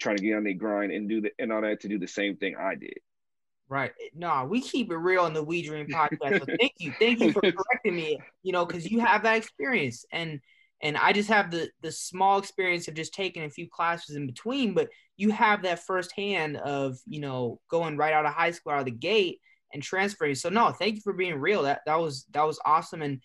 trying 0.00 0.16
to 0.16 0.22
get 0.22 0.36
on 0.36 0.44
their 0.44 0.54
grind 0.54 0.92
and 0.92 1.08
do 1.08 1.22
the 1.22 1.30
and 1.38 1.52
all 1.52 1.62
that 1.62 1.80
to 1.80 1.88
do 1.88 1.98
the 1.98 2.06
same 2.06 2.36
thing 2.36 2.54
I 2.56 2.76
did. 2.76 2.98
Right. 3.68 3.92
Eh, 4.02 4.08
no, 4.14 4.46
we 4.48 4.60
keep 4.60 4.90
it 4.90 4.96
real 4.96 5.26
in 5.26 5.32
the 5.32 5.42
We 5.42 5.62
Dream 5.62 5.86
podcast. 5.86 6.40
So 6.40 6.56
thank 6.60 6.72
you. 6.78 6.92
Thank 6.98 7.20
you 7.20 7.32
for 7.32 7.40
correcting 7.52 7.96
me, 7.96 8.18
you 8.42 8.52
know, 8.52 8.66
because 8.66 8.90
you 8.90 9.00
have 9.00 9.22
that 9.22 9.36
experience. 9.36 10.04
And 10.12 10.40
and 10.82 10.96
I 10.98 11.12
just 11.12 11.30
have 11.30 11.50
the 11.50 11.70
the 11.80 11.90
small 11.90 12.38
experience 12.38 12.88
of 12.88 12.94
just 12.94 13.14
taking 13.14 13.44
a 13.44 13.50
few 13.50 13.68
classes 13.68 14.16
in 14.16 14.26
between, 14.26 14.74
but 14.74 14.90
you 15.16 15.30
have 15.30 15.62
that 15.62 15.84
firsthand 15.84 16.58
of, 16.58 16.98
you 17.06 17.20
know, 17.20 17.60
going 17.70 17.96
right 17.96 18.12
out 18.12 18.26
of 18.26 18.34
high 18.34 18.50
school 18.50 18.72
out 18.72 18.80
of 18.80 18.84
the 18.84 18.90
gate 18.90 19.40
and 19.72 19.82
transferring. 19.82 20.34
So 20.34 20.50
no, 20.50 20.70
thank 20.70 20.96
you 20.96 21.00
for 21.00 21.12
being 21.12 21.36
real. 21.36 21.62
That 21.62 21.80
that 21.86 22.00
was 22.00 22.26
that 22.32 22.46
was 22.46 22.60
awesome. 22.66 23.00
And 23.00 23.20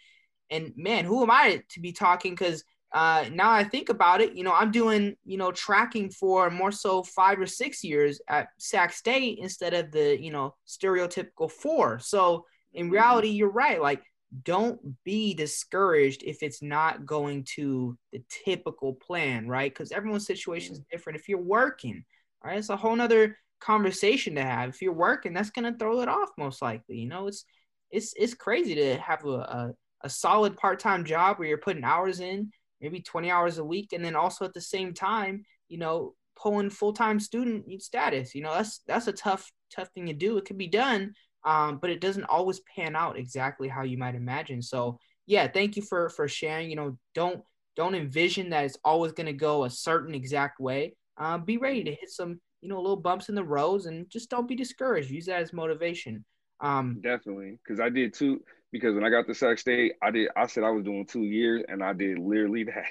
and 0.50 0.74
man, 0.78 1.06
who 1.06 1.22
am 1.22 1.32
I 1.32 1.62
to 1.72 1.80
be 1.80 1.92
talking? 1.92 2.32
Because 2.32 2.64
uh, 2.92 3.26
now 3.32 3.52
I 3.52 3.64
think 3.64 3.90
about 3.90 4.22
it, 4.22 4.34
you 4.34 4.44
know, 4.44 4.54
I'm 4.54 4.72
doing, 4.72 5.16
you 5.26 5.38
know, 5.38 5.52
tracking 5.52 6.10
for 6.10 6.50
more 6.50 6.72
so 6.72 7.04
five 7.04 7.40
or 7.40 7.46
six 7.46 7.84
years 7.84 8.20
at 8.28 8.50
Sac 8.58 8.94
State 8.94 9.40
instead 9.40 9.74
of 9.74 9.92
the, 9.92 10.20
you 10.22 10.32
know, 10.32 10.56
stereotypical 10.68 11.52
four. 11.52 12.00
So 12.00 12.46
in 12.74 12.90
Mm-hmm. 12.92 12.92
reality, 12.92 13.30
you're 13.30 13.52
right. 13.52 13.82
Like, 13.82 14.02
don't 14.44 14.80
be 15.04 15.34
discouraged 15.34 16.24
if 16.24 16.44
it's 16.44 16.62
not 16.62 17.06
going 17.06 17.44
to 17.56 17.98
the 18.12 18.24
typical 18.46 18.94
plan, 18.94 19.48
right? 19.48 19.72
Because 19.74 19.92
everyone's 19.92 20.28
situation 20.28 20.74
is 20.76 20.82
different. 20.92 21.20
If 21.20 21.28
you're 21.30 21.42
working, 21.42 22.04
all 22.44 22.52
right, 22.52 22.60
it's 22.60 22.70
a 22.70 22.78
whole 22.78 22.96
nother 22.96 23.38
conversation 23.60 24.36
to 24.36 24.44
have. 24.44 24.70
If 24.70 24.82
you're 24.82 24.94
working, 24.94 25.34
that's 25.34 25.50
gonna 25.50 25.76
throw 25.78 26.02
it 26.02 26.08
off 26.10 26.30
most 26.38 26.62
likely. 26.62 26.98
You 26.98 27.08
know, 27.08 27.28
it's 27.28 27.44
it's 27.92 28.14
it's 28.18 28.34
crazy 28.34 28.76
to 28.76 28.98
have 28.98 29.26
a, 29.26 29.30
a, 29.30 29.74
a 30.02 30.10
solid 30.10 30.58
part-time 30.58 31.06
job 31.06 31.40
where 31.40 31.48
you're 31.48 31.58
putting 31.58 31.84
hours 31.84 32.20
in 32.20 32.52
maybe 32.82 33.02
20 33.02 33.30
hours 33.30 33.58
a 33.58 33.64
week 33.64 33.94
and 33.94 34.04
then 34.04 34.16
also 34.16 34.46
at 34.46 34.54
the 34.54 34.62
same 34.62 34.94
time 34.94 35.44
you 35.68 35.78
know 35.78 36.14
pulling 36.36 36.70
full-time 36.70 37.20
student 37.20 37.66
status 37.82 38.34
you 38.34 38.42
know 38.42 38.54
that's 38.54 38.82
that's 38.88 39.08
a 39.08 39.14
tough 39.14 39.52
tough 39.74 39.90
thing 39.94 40.08
to 40.08 40.14
do. 40.14 40.38
It 40.38 40.46
could 40.46 40.58
be 40.58 40.68
done 40.68 41.14
um, 41.46 41.78
but 41.78 41.90
it 41.90 42.02
doesn't 42.02 42.26
always 42.26 42.60
pan 42.76 42.96
out 42.96 43.18
exactly 43.18 43.68
how 43.68 43.84
you 43.84 43.98
might 43.98 44.16
imagine. 44.16 44.62
So 44.62 45.00
yeah 45.26 45.48
thank 45.48 45.76
you 45.76 45.84
for 45.84 46.10
for 46.10 46.28
sharing 46.28 46.70
you 46.70 46.76
know 46.76 46.98
don't 47.14 47.42
don't 47.76 47.96
envision 47.96 48.50
that 48.50 48.66
it's 48.66 48.78
always 48.84 49.14
going 49.14 49.28
to 49.28 49.34
go 49.34 49.64
a 49.64 49.70
certain 49.70 50.16
exact 50.16 50.60
way. 50.60 50.96
Uh, 51.18 51.38
be 51.38 51.58
ready 51.58 51.84
to 51.84 51.92
hit 51.92 52.10
some 52.10 52.40
you 52.62 52.70
know 52.70 52.82
little 52.82 52.98
bumps 52.98 53.30
in 53.30 53.36
the 53.36 53.44
roads 53.44 53.86
and 53.86 54.10
just 54.10 54.30
don't 54.30 54.48
be 54.48 54.56
discouraged. 54.56 55.10
Use 55.10 55.26
that 55.26 55.42
as 55.42 55.54
motivation. 55.54 56.26
Um, 56.62 57.00
Definitely, 57.02 57.58
because 57.64 57.80
I 57.80 57.90
did 57.90 58.14
two. 58.14 58.42
Because 58.72 58.94
when 58.94 59.04
I 59.04 59.10
got 59.10 59.26
to 59.28 59.34
Sac 59.34 59.58
State, 59.58 59.94
I 60.02 60.12
did. 60.12 60.30
I 60.36 60.48
said 60.48 60.64
I 60.64 60.70
was 60.70 60.84
doing 60.84 61.06
two 61.06 61.24
years, 61.24 61.64
and 61.68 61.84
I 61.84 61.94
did 61.94 62.20
literally 62.20 62.64
that. 62.66 62.86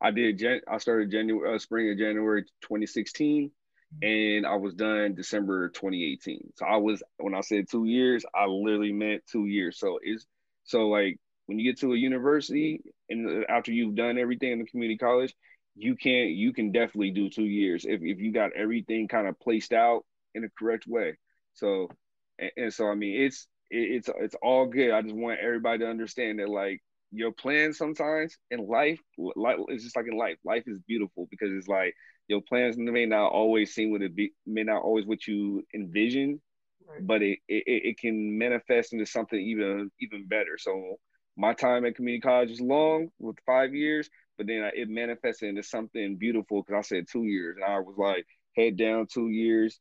I 0.00 0.10
did. 0.10 0.42
I 0.70 0.78
started 0.78 1.10
January, 1.10 1.54
uh, 1.54 1.58
spring 1.58 1.90
of 1.90 1.98
January 1.98 2.44
2016, 2.62 3.50
and 4.02 4.46
I 4.46 4.56
was 4.56 4.74
done 4.74 5.14
December 5.14 5.70
2018. 5.70 6.52
So 6.56 6.66
I 6.66 6.76
was 6.76 7.02
when 7.16 7.34
I 7.34 7.40
said 7.40 7.68
two 7.70 7.84
years, 7.84 8.24
I 8.34 8.46
literally 8.46 8.92
meant 8.92 9.22
two 9.30 9.46
years. 9.46 9.78
So 9.78 9.98
it's 10.02 10.26
so 10.64 10.88
like 10.88 11.18
when 11.46 11.58
you 11.58 11.70
get 11.70 11.80
to 11.80 11.94
a 11.94 11.96
university 11.96 12.82
and 13.08 13.44
after 13.48 13.72
you've 13.72 13.94
done 13.94 14.18
everything 14.18 14.52
in 14.52 14.58
the 14.58 14.66
community 14.66 14.98
college, 14.98 15.34
you 15.74 15.96
can 15.96 16.28
you 16.28 16.52
can 16.52 16.72
definitely 16.72 17.10
do 17.10 17.30
two 17.30 17.44
years 17.44 17.84
if 17.84 18.00
if 18.02 18.18
you 18.18 18.32
got 18.32 18.52
everything 18.54 19.08
kind 19.08 19.26
of 19.26 19.38
placed 19.40 19.72
out 19.72 20.04
in 20.34 20.42
the 20.42 20.50
correct 20.58 20.84
way. 20.86 21.16
So 21.54 21.88
and, 22.38 22.50
and 22.56 22.74
so 22.74 22.88
I 22.88 22.94
mean 22.94 23.22
it's 23.22 23.46
it, 23.70 23.76
it's 23.96 24.10
it's 24.20 24.36
all 24.42 24.66
good. 24.66 24.90
I 24.90 25.02
just 25.02 25.14
want 25.14 25.40
everybody 25.40 25.80
to 25.80 25.88
understand 25.90 26.38
that 26.40 26.48
like 26.48 26.82
your 27.12 27.32
plans 27.32 27.78
sometimes 27.78 28.36
in 28.50 28.66
life, 28.66 29.00
life 29.18 29.56
it's 29.68 29.84
just 29.84 29.96
like 29.96 30.06
in 30.10 30.16
life. 30.18 30.38
Life 30.44 30.64
is 30.66 30.78
beautiful 30.86 31.26
because 31.30 31.52
it's 31.52 31.68
like 31.68 31.94
your 32.28 32.40
plans 32.42 32.76
may 32.78 33.06
not 33.06 33.32
always 33.32 33.74
seem 33.74 33.90
what 33.90 34.02
it 34.02 34.14
be, 34.14 34.32
may 34.46 34.62
not 34.64 34.82
always 34.82 35.06
what 35.06 35.26
you 35.26 35.64
envision, 35.74 36.40
Right. 36.86 37.04
but 37.06 37.22
it, 37.22 37.38
it 37.48 37.64
it 37.66 37.98
can 37.98 38.38
manifest 38.38 38.92
into 38.92 39.06
something 39.06 39.38
even 39.40 39.90
even 40.00 40.26
better. 40.26 40.56
So 40.58 40.96
my 41.36 41.52
time 41.54 41.84
at 41.86 41.96
community 41.96 42.20
college 42.20 42.50
is 42.50 42.60
long 42.60 43.10
with 43.18 43.36
five 43.46 43.74
years, 43.74 44.08
but 44.36 44.46
then 44.46 44.70
it 44.74 44.88
manifested 44.88 45.48
into 45.50 45.62
something 45.62 46.16
beautiful 46.16 46.62
because 46.62 46.78
I 46.86 46.88
said 46.88 47.06
two 47.10 47.24
years, 47.24 47.56
and 47.56 47.64
I 47.64 47.78
was 47.80 47.96
like 47.98 48.26
head 48.56 48.76
down 48.76 49.06
two 49.12 49.28
years. 49.28 49.78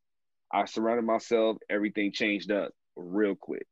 I 0.51 0.65
surrounded 0.65 1.05
myself, 1.05 1.57
everything 1.69 2.11
changed 2.11 2.51
up 2.51 2.71
real 2.95 3.35
quick. 3.35 3.67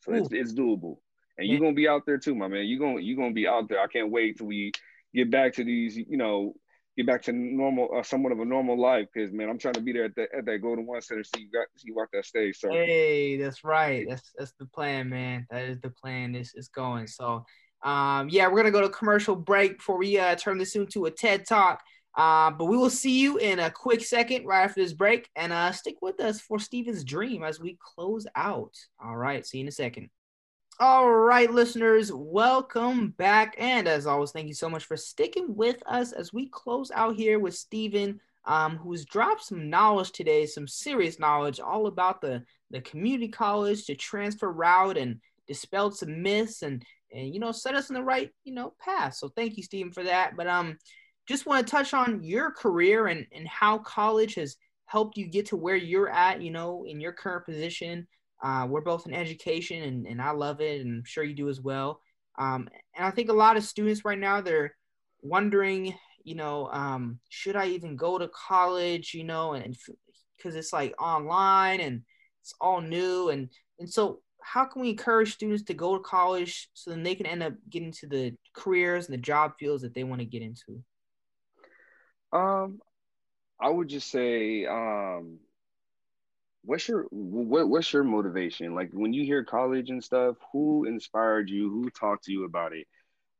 So 0.00 0.14
it's, 0.14 0.28
it's 0.32 0.52
doable. 0.52 0.98
And 1.38 1.46
you're 1.46 1.60
gonna 1.60 1.72
be 1.72 1.88
out 1.88 2.04
there 2.04 2.18
too, 2.18 2.34
my 2.34 2.48
man. 2.48 2.66
You're 2.66 2.80
gonna 2.80 3.00
you're 3.00 3.16
gonna 3.16 3.32
be 3.32 3.46
out 3.46 3.68
there. 3.68 3.80
I 3.80 3.86
can't 3.86 4.10
wait 4.10 4.38
till 4.38 4.46
we 4.46 4.72
get 5.14 5.30
back 5.30 5.54
to 5.54 5.64
these, 5.64 5.96
you 5.96 6.16
know, 6.16 6.54
get 6.96 7.06
back 7.06 7.22
to 7.22 7.32
normal, 7.32 7.88
uh, 7.96 8.02
somewhat 8.02 8.32
of 8.32 8.40
a 8.40 8.44
normal 8.44 8.78
life. 8.78 9.06
Because 9.12 9.32
man, 9.32 9.48
I'm 9.48 9.58
trying 9.58 9.74
to 9.74 9.80
be 9.80 9.92
there 9.92 10.06
at, 10.06 10.16
the, 10.16 10.26
at 10.36 10.44
that 10.46 10.58
Golden 10.58 10.84
One 10.84 11.00
Center. 11.00 11.22
See 11.22 11.42
you 11.42 11.50
got 11.52 11.66
see 11.76 11.88
you 11.88 11.94
walk 11.94 12.08
that 12.12 12.26
stage. 12.26 12.58
So 12.58 12.70
Hey, 12.70 13.36
that's 13.36 13.62
right. 13.62 14.04
That's 14.08 14.32
that's 14.36 14.52
the 14.58 14.66
plan, 14.66 15.08
man. 15.08 15.46
That 15.50 15.64
is 15.64 15.80
the 15.80 15.90
plan. 15.90 16.32
This 16.32 16.54
is 16.56 16.68
going. 16.68 17.06
So, 17.06 17.44
um, 17.84 18.28
yeah, 18.28 18.48
we're 18.48 18.58
gonna 18.58 18.72
go 18.72 18.80
to 18.80 18.88
commercial 18.88 19.36
break 19.36 19.78
before 19.78 19.98
we 19.98 20.18
uh, 20.18 20.34
turn 20.34 20.58
this 20.58 20.74
into 20.74 21.06
a 21.06 21.10
TED 21.10 21.46
talk. 21.46 21.80
Uh, 22.16 22.50
but 22.50 22.64
we 22.64 22.76
will 22.76 22.90
see 22.90 23.20
you 23.20 23.38
in 23.38 23.60
a 23.60 23.70
quick 23.70 24.04
second 24.04 24.44
right 24.44 24.64
after 24.64 24.80
this 24.82 24.92
break, 24.92 25.28
and 25.36 25.52
uh, 25.52 25.70
stick 25.70 25.96
with 26.02 26.20
us 26.20 26.40
for 26.40 26.58
Steven's 26.58 27.04
dream 27.04 27.44
as 27.44 27.60
we 27.60 27.78
close 27.80 28.26
out. 28.34 28.74
All 29.02 29.16
right, 29.16 29.46
see 29.46 29.58
you 29.58 29.64
in 29.64 29.68
a 29.68 29.72
second. 29.72 30.10
All 30.80 31.10
right, 31.10 31.50
listeners, 31.50 32.12
welcome 32.12 33.10
back. 33.18 33.56
And 33.58 33.88
as 33.88 34.06
always, 34.06 34.30
thank 34.30 34.46
you 34.46 34.54
so 34.54 34.70
much 34.70 34.84
for 34.84 34.96
sticking 34.96 35.56
with 35.56 35.82
us 35.86 36.12
as 36.12 36.32
we 36.32 36.48
close 36.48 36.92
out 36.92 37.16
here 37.16 37.40
with 37.40 37.54
Steven, 37.54 38.20
um, 38.44 38.76
who's 38.76 39.04
dropped 39.04 39.42
some 39.42 39.70
knowledge 39.70 40.12
today, 40.12 40.46
some 40.46 40.68
serious 40.68 41.18
knowledge 41.18 41.58
all 41.58 41.88
about 41.88 42.20
the, 42.20 42.44
the 42.70 42.80
community 42.80 43.26
college, 43.26 43.86
the 43.86 43.96
transfer 43.96 44.52
route, 44.52 44.96
and 44.96 45.20
dispelled 45.48 45.96
some 45.96 46.22
myths 46.22 46.62
and, 46.62 46.84
and, 47.12 47.34
you 47.34 47.40
know, 47.40 47.50
set 47.50 47.74
us 47.74 47.90
in 47.90 47.94
the 47.94 48.02
right, 48.02 48.30
you 48.44 48.54
know, 48.54 48.74
path. 48.78 49.14
So 49.14 49.28
thank 49.28 49.56
you, 49.56 49.64
Steven, 49.64 49.90
for 49.90 50.04
that. 50.04 50.36
But 50.36 50.46
um, 50.46 50.78
just 51.28 51.44
want 51.44 51.66
to 51.66 51.70
touch 51.70 51.92
on 51.92 52.22
your 52.22 52.50
career 52.50 53.08
and, 53.08 53.26
and 53.32 53.46
how 53.46 53.78
college 53.78 54.34
has 54.36 54.56
helped 54.86 55.18
you 55.18 55.26
get 55.26 55.46
to 55.46 55.56
where 55.56 55.76
you're 55.76 56.08
at, 56.08 56.40
you 56.40 56.50
know, 56.50 56.86
in 56.88 57.00
your 57.00 57.12
current 57.12 57.44
position. 57.44 58.06
Uh, 58.42 58.66
we're 58.68 58.80
both 58.80 59.06
in 59.06 59.12
education 59.12 59.82
and, 59.82 60.06
and 60.06 60.22
I 60.22 60.30
love 60.30 60.62
it 60.62 60.80
and 60.80 60.98
I'm 60.98 61.04
sure 61.04 61.24
you 61.24 61.34
do 61.34 61.50
as 61.50 61.60
well. 61.60 62.00
Um, 62.38 62.68
and 62.96 63.04
I 63.04 63.10
think 63.10 63.28
a 63.28 63.34
lot 63.34 63.58
of 63.58 63.64
students 63.64 64.04
right 64.04 64.18
now, 64.18 64.40
they're 64.40 64.74
wondering, 65.20 65.94
you 66.24 66.34
know, 66.34 66.70
um, 66.72 67.18
should 67.28 67.56
I 67.56 67.66
even 67.66 67.96
go 67.96 68.16
to 68.16 68.28
college, 68.28 69.12
you 69.12 69.24
know, 69.24 69.52
and 69.52 69.76
because 70.36 70.56
it's 70.56 70.72
like 70.72 70.94
online 70.98 71.80
and 71.80 72.02
it's 72.40 72.54
all 72.60 72.80
new. 72.80 73.28
And, 73.28 73.50
and 73.78 73.90
so 73.90 74.20
how 74.40 74.64
can 74.64 74.80
we 74.80 74.90
encourage 74.90 75.34
students 75.34 75.64
to 75.64 75.74
go 75.74 75.96
to 75.96 76.02
college 76.02 76.70
so 76.72 76.90
then 76.90 77.02
they 77.02 77.14
can 77.14 77.26
end 77.26 77.42
up 77.42 77.52
getting 77.68 77.92
to 77.92 78.06
the 78.06 78.34
careers 78.54 79.06
and 79.06 79.12
the 79.12 79.20
job 79.20 79.52
fields 79.58 79.82
that 79.82 79.92
they 79.92 80.04
want 80.04 80.20
to 80.20 80.24
get 80.24 80.40
into? 80.40 80.82
Um, 82.32 82.80
I 83.60 83.70
would 83.70 83.88
just 83.88 84.10
say, 84.10 84.66
um, 84.66 85.40
what's 86.64 86.88
your 86.88 87.04
what 87.10 87.68
what's 87.68 87.92
your 87.92 88.04
motivation? 88.04 88.74
Like 88.74 88.90
when 88.92 89.12
you 89.12 89.24
hear 89.24 89.44
college 89.44 89.90
and 89.90 90.02
stuff, 90.02 90.36
who 90.52 90.84
inspired 90.84 91.48
you? 91.50 91.70
Who 91.70 91.90
talked 91.90 92.24
to 92.24 92.32
you 92.32 92.44
about 92.44 92.72
it? 92.72 92.86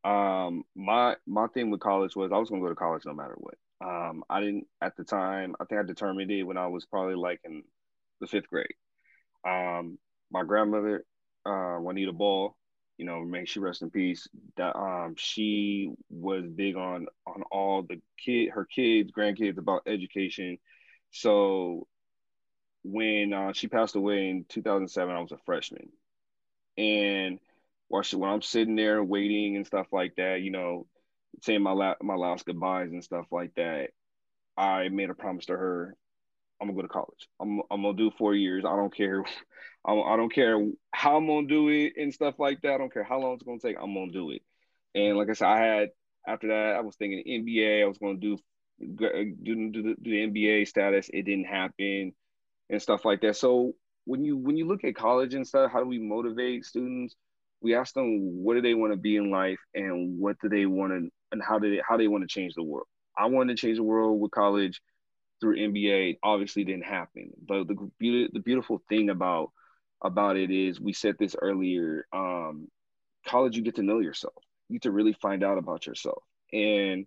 Um, 0.04 0.64
my 0.76 1.16
my 1.26 1.48
thing 1.48 1.70
with 1.70 1.80
college 1.80 2.16
was 2.16 2.32
I 2.32 2.38
was 2.38 2.50
gonna 2.50 2.62
go 2.62 2.70
to 2.70 2.76
college 2.76 3.04
no 3.06 3.14
matter 3.14 3.36
what. 3.38 3.56
Um, 3.84 4.24
I 4.30 4.40
didn't 4.40 4.66
at 4.82 4.96
the 4.96 5.04
time. 5.04 5.56
I 5.60 5.66
think 5.66 5.80
I 5.80 5.84
determined 5.84 6.32
it 6.32 6.44
when 6.44 6.58
I 6.58 6.68
was 6.68 6.86
probably 6.86 7.16
like 7.16 7.40
in 7.44 7.64
the 8.20 8.28
fifth 8.28 8.48
grade. 8.48 8.74
Um, 9.46 9.98
my 10.32 10.44
grandmother, 10.44 11.04
uh, 11.46 11.78
Juanita 11.80 12.12
Ball, 12.14 12.56
you 12.98 13.06
know, 13.06 13.22
may 13.24 13.46
she 13.46 13.60
rest 13.60 13.82
in 13.82 13.90
peace. 13.90 14.28
That 14.56 14.76
um, 14.76 15.14
she 15.18 15.92
was 16.10 16.44
big 16.46 16.76
on 16.76 17.06
on 17.26 17.42
all 17.52 17.82
the 17.82 18.00
kid, 18.24 18.50
her 18.50 18.66
kids, 18.66 19.12
grandkids 19.12 19.58
about 19.58 19.82
education. 19.86 20.58
So 21.12 21.86
when 22.84 23.32
uh, 23.32 23.52
she 23.52 23.68
passed 23.68 23.96
away 23.96 24.30
in 24.30 24.44
2007, 24.48 25.14
I 25.14 25.20
was 25.20 25.32
a 25.32 25.38
freshman, 25.46 25.88
and 26.76 27.38
while 27.88 28.02
she, 28.02 28.16
when 28.16 28.30
I'm 28.30 28.42
sitting 28.42 28.76
there 28.76 29.02
waiting 29.02 29.56
and 29.56 29.66
stuff 29.66 29.86
like 29.92 30.16
that, 30.16 30.42
you 30.42 30.50
know, 30.50 30.86
saying 31.42 31.62
my 31.62 31.72
la- 31.72 31.96
my 32.02 32.14
last 32.16 32.46
goodbyes 32.46 32.90
and 32.92 33.04
stuff 33.04 33.26
like 33.30 33.54
that, 33.56 33.90
I 34.56 34.88
made 34.90 35.10
a 35.10 35.14
promise 35.14 35.46
to 35.46 35.54
her. 35.56 35.96
I'm 36.60 36.68
gonna 36.68 36.76
go 36.76 36.82
to 36.82 36.88
college. 36.88 37.28
I'm 37.40 37.60
I'm 37.70 37.82
gonna 37.82 37.96
do 37.96 38.10
four 38.18 38.34
years. 38.34 38.64
I 38.64 38.76
don't 38.76 38.94
care. 38.94 39.24
I, 39.86 39.92
I 39.94 40.16
don't 40.16 40.32
care 40.32 40.58
how 40.92 41.16
I'm 41.16 41.26
gonna 41.26 41.46
do 41.46 41.68
it 41.68 41.94
and 41.96 42.12
stuff 42.12 42.34
like 42.38 42.60
that. 42.62 42.74
I 42.74 42.78
don't 42.78 42.92
care 42.92 43.04
how 43.04 43.20
long 43.20 43.34
it's 43.34 43.42
gonna 43.44 43.58
take. 43.60 43.76
I'm 43.80 43.94
gonna 43.94 44.12
do 44.12 44.30
it. 44.30 44.42
And 44.94 45.16
like 45.16 45.30
I 45.30 45.34
said, 45.34 45.48
I 45.48 45.58
had 45.60 45.88
after 46.26 46.48
that, 46.48 46.76
I 46.76 46.80
was 46.80 46.96
thinking 46.96 47.22
NBA. 47.26 47.82
I 47.82 47.86
was 47.88 47.98
gonna 47.98 48.18
do 48.18 48.38
do, 48.80 49.34
do, 49.42 49.82
the, 49.82 49.96
do 50.02 50.10
the 50.10 50.26
NBA 50.26 50.66
status. 50.66 51.10
It 51.12 51.22
didn't 51.24 51.46
happen. 51.46 52.12
and 52.70 52.82
stuff 52.82 53.04
like 53.04 53.20
that. 53.22 53.36
So 53.36 53.74
when 54.04 54.24
you 54.24 54.36
when 54.36 54.56
you 54.56 54.66
look 54.66 54.84
at 54.84 54.96
college 54.96 55.34
and 55.34 55.46
stuff, 55.46 55.70
how 55.72 55.80
do 55.80 55.86
we 55.86 55.98
motivate 55.98 56.64
students? 56.64 57.16
We 57.60 57.74
ask 57.74 57.94
them 57.94 58.42
what 58.44 58.54
do 58.54 58.62
they 58.62 58.74
want 58.74 58.92
to 58.92 58.96
be 58.98 59.16
in 59.16 59.30
life 59.30 59.58
and 59.74 60.18
what 60.18 60.36
do 60.42 60.48
they 60.48 60.66
want 60.66 60.92
to 60.92 61.10
and 61.32 61.42
how 61.42 61.58
do 61.58 61.70
they 61.70 61.82
how 61.86 61.96
they 61.96 62.08
want 62.08 62.22
to 62.24 62.28
change 62.28 62.54
the 62.54 62.62
world. 62.62 62.86
I 63.18 63.26
wanted 63.26 63.56
to 63.56 63.60
change 63.60 63.78
the 63.78 63.84
world 63.84 64.20
with 64.20 64.30
college 64.30 64.80
through 65.40 65.56
NBA 65.56 66.18
Obviously, 66.22 66.64
didn't 66.64 66.84
happen. 66.84 67.30
But 67.46 67.68
the 67.68 67.90
beauty, 67.98 68.30
the 68.32 68.40
beautiful 68.40 68.82
thing 68.88 69.10
about 69.10 69.52
about 70.02 70.36
it 70.36 70.50
is 70.50 70.80
we 70.80 70.92
said 70.92 71.16
this 71.18 71.36
earlier. 71.40 72.06
Um, 72.12 72.68
college, 73.26 73.56
you 73.56 73.62
get 73.62 73.76
to 73.76 73.82
know 73.82 73.98
yourself. 73.98 74.42
You 74.68 74.74
get 74.74 74.82
to 74.82 74.92
really 74.92 75.14
find 75.14 75.42
out 75.42 75.58
about 75.58 75.86
yourself. 75.86 76.22
And 76.52 77.06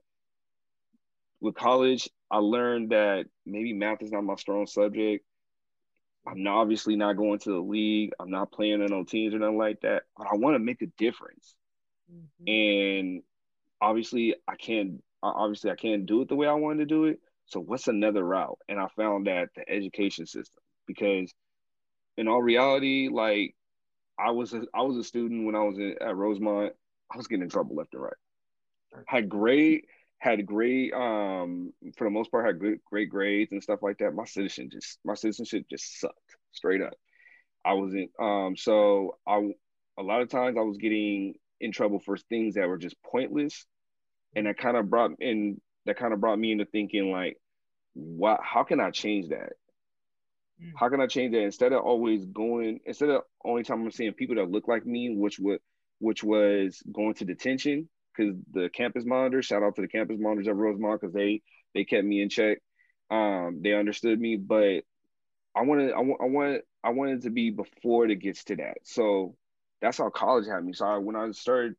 with 1.40 1.56
college, 1.56 2.10
I 2.30 2.38
learned 2.38 2.92
that 2.92 3.26
maybe 3.46 3.74
math 3.74 4.02
is 4.02 4.12
not 4.12 4.24
my 4.24 4.36
strong 4.36 4.68
subject. 4.68 5.26
I'm 6.28 6.44
not, 6.44 6.62
obviously 6.62 6.96
not 6.96 7.18
going 7.18 7.40
to 7.40 7.50
the 7.50 7.60
league. 7.60 8.12
I'm 8.20 8.30
not 8.30 8.52
playing 8.52 8.82
on 8.82 8.92
no 8.92 9.04
teams 9.04 9.34
or 9.34 9.40
nothing 9.40 9.58
like 9.58 9.82
that. 9.82 10.04
But 10.16 10.28
I 10.32 10.36
want 10.36 10.56
to 10.56 10.60
make 10.60 10.82
a 10.84 10.88
difference. 10.98 11.56
Mm-hmm. 12.14 12.48
And 12.48 13.24
obviously, 13.82 14.36
I 14.48 14.56
can't. 14.56 15.02
Obviously, 15.24 15.70
I 15.70 15.76
can't 15.76 16.06
do 16.06 16.22
it 16.22 16.30
the 16.30 16.36
way 16.36 16.48
I 16.48 16.54
wanted 16.54 16.80
to 16.80 16.86
do 16.86 17.06
it. 17.06 17.20
So 17.52 17.60
what's 17.60 17.88
another 17.88 18.24
route? 18.24 18.58
And 18.70 18.80
I 18.80 18.88
found 18.96 19.28
that 19.28 19.50
the 19.56 19.70
education 19.70 20.26
system, 20.26 20.62
because 20.88 21.34
in 22.18 22.28
all 22.28 22.42
reality, 22.42 23.10
like 23.12 23.56
I 24.18 24.32
was 24.32 24.54
a, 24.54 24.64
I 24.74 24.82
was 24.84 24.98
a 24.98 25.04
student 25.04 25.46
when 25.46 25.56
I 25.56 25.64
was 25.64 25.78
in, 25.78 25.96
at 26.02 26.16
Rosemont. 26.16 26.74
I 27.12 27.18
was 27.18 27.28
getting 27.28 27.44
in 27.44 27.50
trouble 27.50 27.76
left 27.76 27.94
and 27.94 28.04
right. 28.04 28.14
Had 29.08 29.30
great 29.30 29.86
had 30.20 30.46
great 30.46 30.94
um 30.94 31.74
for 31.98 32.04
the 32.04 32.12
most 32.12 32.32
part 32.32 32.46
had 32.46 32.60
good 32.60 32.80
great 32.86 33.10
grades 33.10 33.52
and 33.52 33.62
stuff 33.64 33.80
like 33.82 33.98
that. 33.98 34.14
My 34.14 34.26
citizen 34.26 34.70
just 34.72 35.00
my 35.04 35.16
citizenship 35.16 35.66
just 35.70 36.00
sucked 36.00 36.16
straight 36.52 36.82
up. 36.82 36.94
I 37.66 37.74
wasn't 37.74 38.12
um 38.20 38.56
so 38.56 39.18
I 39.28 39.52
a 39.98 40.04
lot 40.04 40.22
of 40.22 40.30
times 40.30 40.58
I 40.58 40.62
was 40.62 40.78
getting 40.78 41.34
in 41.60 41.72
trouble 41.72 42.00
for 42.00 42.18
things 42.18 42.56
that 42.56 42.68
were 42.68 42.78
just 42.78 42.96
pointless, 43.04 43.66
and 44.36 44.46
that 44.48 44.58
kind 44.58 44.78
of 44.78 44.90
brought 44.90 45.12
in 45.20 45.60
that 45.86 45.98
kind 45.98 46.14
of 46.14 46.22
brought 46.22 46.40
me 46.40 46.52
into 46.52 46.66
thinking 46.66 47.12
like, 47.12 47.38
what? 47.94 48.40
How 48.44 48.64
can 48.64 48.80
I 48.80 48.92
change 48.92 49.30
that? 49.30 49.54
Mm. 50.62 50.72
How 50.76 50.90
can 50.90 51.02
I 51.02 51.08
change 51.08 51.34
that 51.34 51.42
instead 51.42 51.74
of 51.74 51.84
always 51.84 52.26
going 52.26 52.80
instead 52.86 53.10
of 53.10 53.24
only 53.44 53.64
time 53.64 53.82
I'm 53.82 53.92
seeing 53.92 54.14
people 54.14 54.36
that 54.36 54.50
look 54.50 54.68
like 54.68 54.86
me, 54.86 55.16
which 55.16 55.40
would 55.40 55.60
which 56.00 56.24
was 56.24 56.82
going 56.92 57.14
to 57.16 57.26
detention 57.26 57.88
because 58.16 58.36
the 58.52 58.70
campus 58.70 59.06
monitors, 59.06 59.46
shout 59.46 59.64
out 59.64 59.76
to 59.76 59.82
the 59.82 59.88
campus 59.88 60.18
monitors 60.20 60.48
at 60.48 60.56
Rosemont 60.56 61.00
because 61.00 61.14
they 61.14 61.42
they 61.74 61.84
kept 61.84 62.06
me 62.06 62.22
in 62.22 62.30
check. 62.30 62.60
Um, 63.10 63.62
they 63.62 63.74
understood 63.74 64.20
me, 64.20 64.38
but 64.38 64.84
I 65.56 65.64
wanted 65.64 65.94
I, 65.94 66.00
want 66.00 66.22
I 66.22 66.26
wanted 66.26 66.62
I 66.84 66.90
wanted 66.90 67.22
to 67.24 67.30
be 67.30 67.50
before 67.52 68.06
it 68.08 68.16
gets 68.16 68.44
to 68.46 68.56
that. 68.58 68.78
So 68.84 69.36
that's 69.82 69.98
how 69.98 70.10
college 70.10 70.48
had 70.48 70.64
me. 70.64 70.74
So 70.74 70.86
I, 70.86 70.98
when 70.98 71.16
I 71.16 71.30
started 71.32 71.76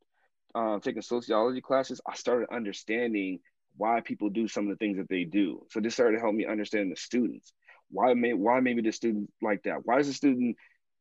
um, 0.54 0.80
taking 0.82 1.02
sociology 1.02 1.60
classes, 1.60 2.00
I 2.06 2.14
started 2.14 2.48
understanding 2.52 3.40
why 3.76 4.00
people 4.00 4.30
do 4.30 4.48
some 4.48 4.64
of 4.64 4.70
the 4.70 4.76
things 4.76 4.98
that 4.98 5.08
they 5.08 5.24
do. 5.24 5.64
So 5.70 5.80
this 5.80 5.94
started 5.94 6.16
to 6.16 6.22
help 6.22 6.34
me 6.34 6.46
understand 6.46 6.90
the 6.90 6.96
students. 6.96 7.52
Why 7.90 8.14
may 8.14 8.32
why 8.32 8.60
maybe 8.60 8.82
the 8.82 8.92
student 8.92 9.30
like 9.40 9.62
that? 9.64 9.84
Why 9.84 9.98
is 9.98 10.06
the 10.06 10.14
student 10.14 10.56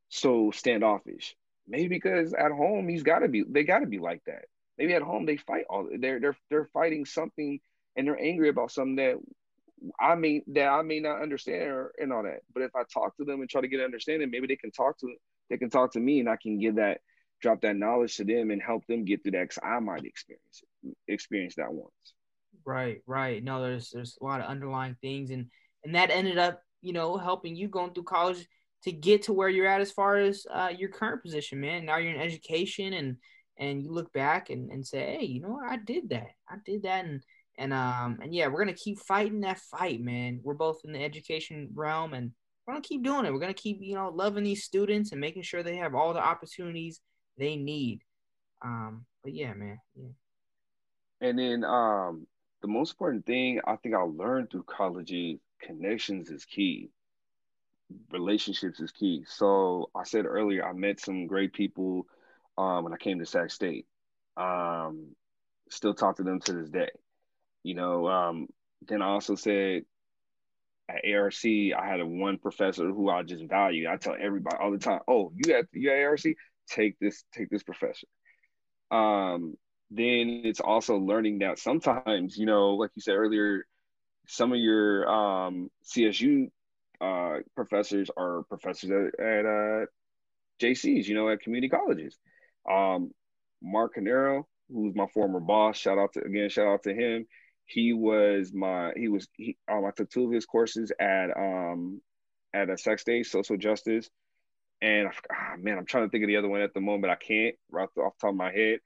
so 0.09 0.51
standoffish? 0.51 1.35
Maybe 1.67 1.87
because 1.87 2.33
at 2.33 2.51
home 2.51 2.87
he's 2.87 3.03
got 3.03 3.19
to 3.19 3.27
be 3.27 3.43
they 3.47 3.63
got 3.63 3.79
to 3.79 3.87
be 3.87 3.99
like 3.99 4.21
that. 4.27 4.45
Maybe 4.77 4.93
at 4.93 5.01
home 5.01 5.25
they 5.25 5.37
fight 5.37 5.65
all 5.69 5.87
they're 5.99 6.19
they're 6.19 6.37
they're 6.49 6.69
fighting 6.73 7.05
something 7.05 7.59
and 7.95 8.07
they're 8.07 8.21
angry 8.21 8.49
about 8.49 8.71
something 8.71 8.95
that 8.97 9.15
I 9.99 10.15
may 10.15 10.43
that 10.47 10.67
I 10.67 10.81
may 10.81 10.99
not 10.99 11.21
understand 11.21 11.63
or, 11.63 11.93
and 11.97 12.11
all 12.11 12.23
that. 12.23 12.41
But 12.53 12.63
if 12.63 12.75
I 12.75 12.83
talk 12.93 13.15
to 13.17 13.25
them 13.25 13.41
and 13.41 13.49
try 13.49 13.61
to 13.61 13.67
get 13.67 13.79
an 13.79 13.85
understanding, 13.85 14.29
maybe 14.29 14.47
they 14.47 14.55
can 14.55 14.71
talk 14.71 14.97
to 14.99 15.13
they 15.49 15.57
can 15.57 15.69
talk 15.69 15.93
to 15.93 15.99
me 15.99 16.19
and 16.19 16.29
I 16.29 16.37
can 16.41 16.59
give 16.59 16.75
that 16.75 17.01
drop 17.41 17.61
that 17.61 17.75
knowledge 17.75 18.17
to 18.17 18.23
them 18.23 18.51
and 18.51 18.61
help 18.61 18.85
them 18.87 19.03
get 19.03 19.23
through 19.23 19.31
that 19.31 19.49
because 19.49 19.59
I 19.63 19.79
might 19.79 20.05
experience 20.05 20.61
it, 20.83 20.95
experience 21.07 21.55
that 21.55 21.73
once. 21.73 22.13
Right, 22.65 23.01
right. 23.07 23.43
No, 23.43 23.61
there's 23.61 23.89
there's 23.89 24.17
a 24.21 24.23
lot 24.23 24.41
of 24.41 24.47
underlying 24.47 24.95
things, 25.01 25.31
and 25.31 25.47
and 25.83 25.95
that 25.95 26.11
ended 26.11 26.37
up, 26.37 26.61
you 26.81 26.93
know, 26.93 27.17
helping 27.17 27.55
you 27.55 27.67
going 27.67 27.93
through 27.93 28.03
college 28.03 28.47
to 28.83 28.91
get 28.91 29.23
to 29.23 29.33
where 29.33 29.49
you're 29.49 29.67
at 29.67 29.81
as 29.81 29.91
far 29.91 30.17
as 30.17 30.45
uh, 30.51 30.71
your 30.75 30.89
current 30.89 31.21
position, 31.21 31.59
man. 31.59 31.85
Now 31.85 31.97
you're 31.97 32.13
in 32.13 32.21
education, 32.21 32.93
and 32.93 33.17
and 33.57 33.81
you 33.83 33.91
look 33.91 34.11
back 34.13 34.49
and, 34.49 34.71
and 34.71 34.85
say, 34.85 35.17
hey, 35.17 35.25
you 35.25 35.41
know, 35.41 35.59
I 35.67 35.77
did 35.77 36.09
that, 36.09 36.29
I 36.49 36.55
did 36.65 36.83
that, 36.83 37.05
and 37.05 37.21
and 37.57 37.73
um 37.73 38.19
and 38.21 38.33
yeah, 38.33 38.47
we're 38.47 38.59
gonna 38.63 38.73
keep 38.73 38.99
fighting 38.99 39.41
that 39.41 39.59
fight, 39.59 40.01
man. 40.01 40.39
We're 40.43 40.53
both 40.53 40.81
in 40.83 40.93
the 40.93 41.03
education 41.03 41.69
realm, 41.73 42.13
and 42.13 42.31
we're 42.65 42.73
gonna 42.73 42.83
keep 42.83 43.03
doing 43.03 43.25
it. 43.25 43.33
We're 43.33 43.39
gonna 43.39 43.53
keep, 43.53 43.79
you 43.81 43.95
know, 43.95 44.09
loving 44.09 44.43
these 44.43 44.63
students 44.63 45.11
and 45.11 45.21
making 45.21 45.43
sure 45.43 45.63
they 45.63 45.77
have 45.77 45.95
all 45.95 46.13
the 46.13 46.23
opportunities 46.23 47.01
they 47.37 47.55
need. 47.55 48.01
Um, 48.63 49.05
but 49.23 49.33
yeah, 49.33 49.53
man, 49.53 49.79
yeah. 49.95 50.09
And 51.21 51.37
then 51.37 51.63
um 51.63 52.25
the 52.61 52.67
most 52.67 52.91
important 52.91 53.25
thing 53.25 53.59
I 53.65 53.75
think 53.75 53.95
I 53.95 54.01
learned 54.01 54.51
through 54.51 54.63
college 54.63 55.11
is 55.11 55.39
connections 55.61 56.29
is 56.29 56.45
key. 56.45 56.89
Relationships 58.11 58.79
is 58.79 58.91
key. 58.91 59.23
So 59.27 59.89
I 59.95 60.03
said 60.03 60.25
earlier, 60.25 60.65
I 60.65 60.73
met 60.73 60.99
some 60.99 61.27
great 61.27 61.53
people 61.53 62.05
um, 62.57 62.83
when 62.83 62.93
I 62.93 62.97
came 62.97 63.19
to 63.19 63.25
Sac 63.25 63.51
State. 63.51 63.85
Um, 64.37 65.15
still 65.69 65.93
talk 65.93 66.17
to 66.17 66.23
them 66.23 66.39
to 66.41 66.53
this 66.53 66.69
day. 66.69 66.89
You 67.63 67.75
know, 67.75 68.07
um, 68.07 68.47
then 68.87 69.01
I 69.01 69.07
also 69.07 69.35
said 69.35 69.83
at 70.89 71.09
ARC, 71.09 71.45
I 71.45 71.87
had 71.87 71.99
a 71.99 72.05
one 72.05 72.37
professor 72.37 72.87
who 72.87 73.09
I 73.09 73.23
just 73.23 73.45
value. 73.45 73.89
I 73.89 73.97
tell 73.97 74.15
everybody 74.19 74.57
all 74.59 74.71
the 74.71 74.77
time, 74.77 75.01
"Oh, 75.07 75.31
you 75.35 75.53
at 75.55 75.65
you 75.73 75.91
at 75.91 76.03
ARC? 76.03 76.21
Take 76.67 76.97
this, 76.99 77.23
take 77.33 77.49
this 77.49 77.63
professor." 77.63 78.07
Um, 78.89 79.55
then 79.91 80.41
it's 80.45 80.61
also 80.61 80.97
learning 80.97 81.39
that 81.39 81.59
sometimes, 81.59 82.37
you 82.37 82.45
know, 82.45 82.75
like 82.75 82.91
you 82.95 83.01
said 83.01 83.15
earlier, 83.15 83.65
some 84.25 84.53
of 84.53 84.57
your 84.57 85.07
um, 85.09 85.69
CSU 85.85 86.49
uh, 87.01 87.39
professors 87.55 88.09
are 88.15 88.43
professors 88.43 88.89
at, 88.89 89.19
at 89.19 89.45
uh, 89.45 89.85
JCs, 90.61 91.07
you 91.07 91.13
know, 91.13 91.29
at 91.29 91.41
community 91.41 91.67
colleges. 91.67 92.17
Um, 92.69 93.11
Mark 93.61 93.95
Canero, 93.95 94.45
who's 94.71 94.95
my 94.95 95.07
former 95.13 95.41
boss, 95.41 95.77
shout 95.77 95.97
out 95.97 96.13
to 96.13 96.21
again, 96.23 96.49
shout 96.49 96.67
out 96.67 96.83
to 96.83 96.93
him. 96.93 97.27
He 97.65 97.91
was 97.91 98.53
my 98.53 98.93
he 98.95 99.09
was 99.09 99.27
he 99.33 99.57
um, 99.69 99.85
I 99.85 99.91
took 99.91 100.09
two 100.09 100.25
of 100.25 100.31
his 100.31 100.45
courses 100.45 100.91
at 100.99 101.35
um 101.35 102.01
at 102.53 102.69
a 102.69 102.77
Sac 102.77 102.99
State, 102.99 103.25
social 103.25 103.57
justice. 103.57 104.09
And 104.81 105.07
oh, 105.07 105.57
man, 105.59 105.77
I'm 105.77 105.85
trying 105.85 106.05
to 106.05 106.09
think 106.09 106.23
of 106.23 106.27
the 106.27 106.37
other 106.37 106.49
one 106.49 106.61
at 106.61 106.73
the 106.73 106.81
moment. 106.81 107.11
I 107.11 107.15
can't 107.15 107.55
right 107.69 107.83
off 107.83 107.93
the 107.95 108.01
top 108.21 108.29
of 108.31 108.35
my 108.35 108.51
head 108.51 108.79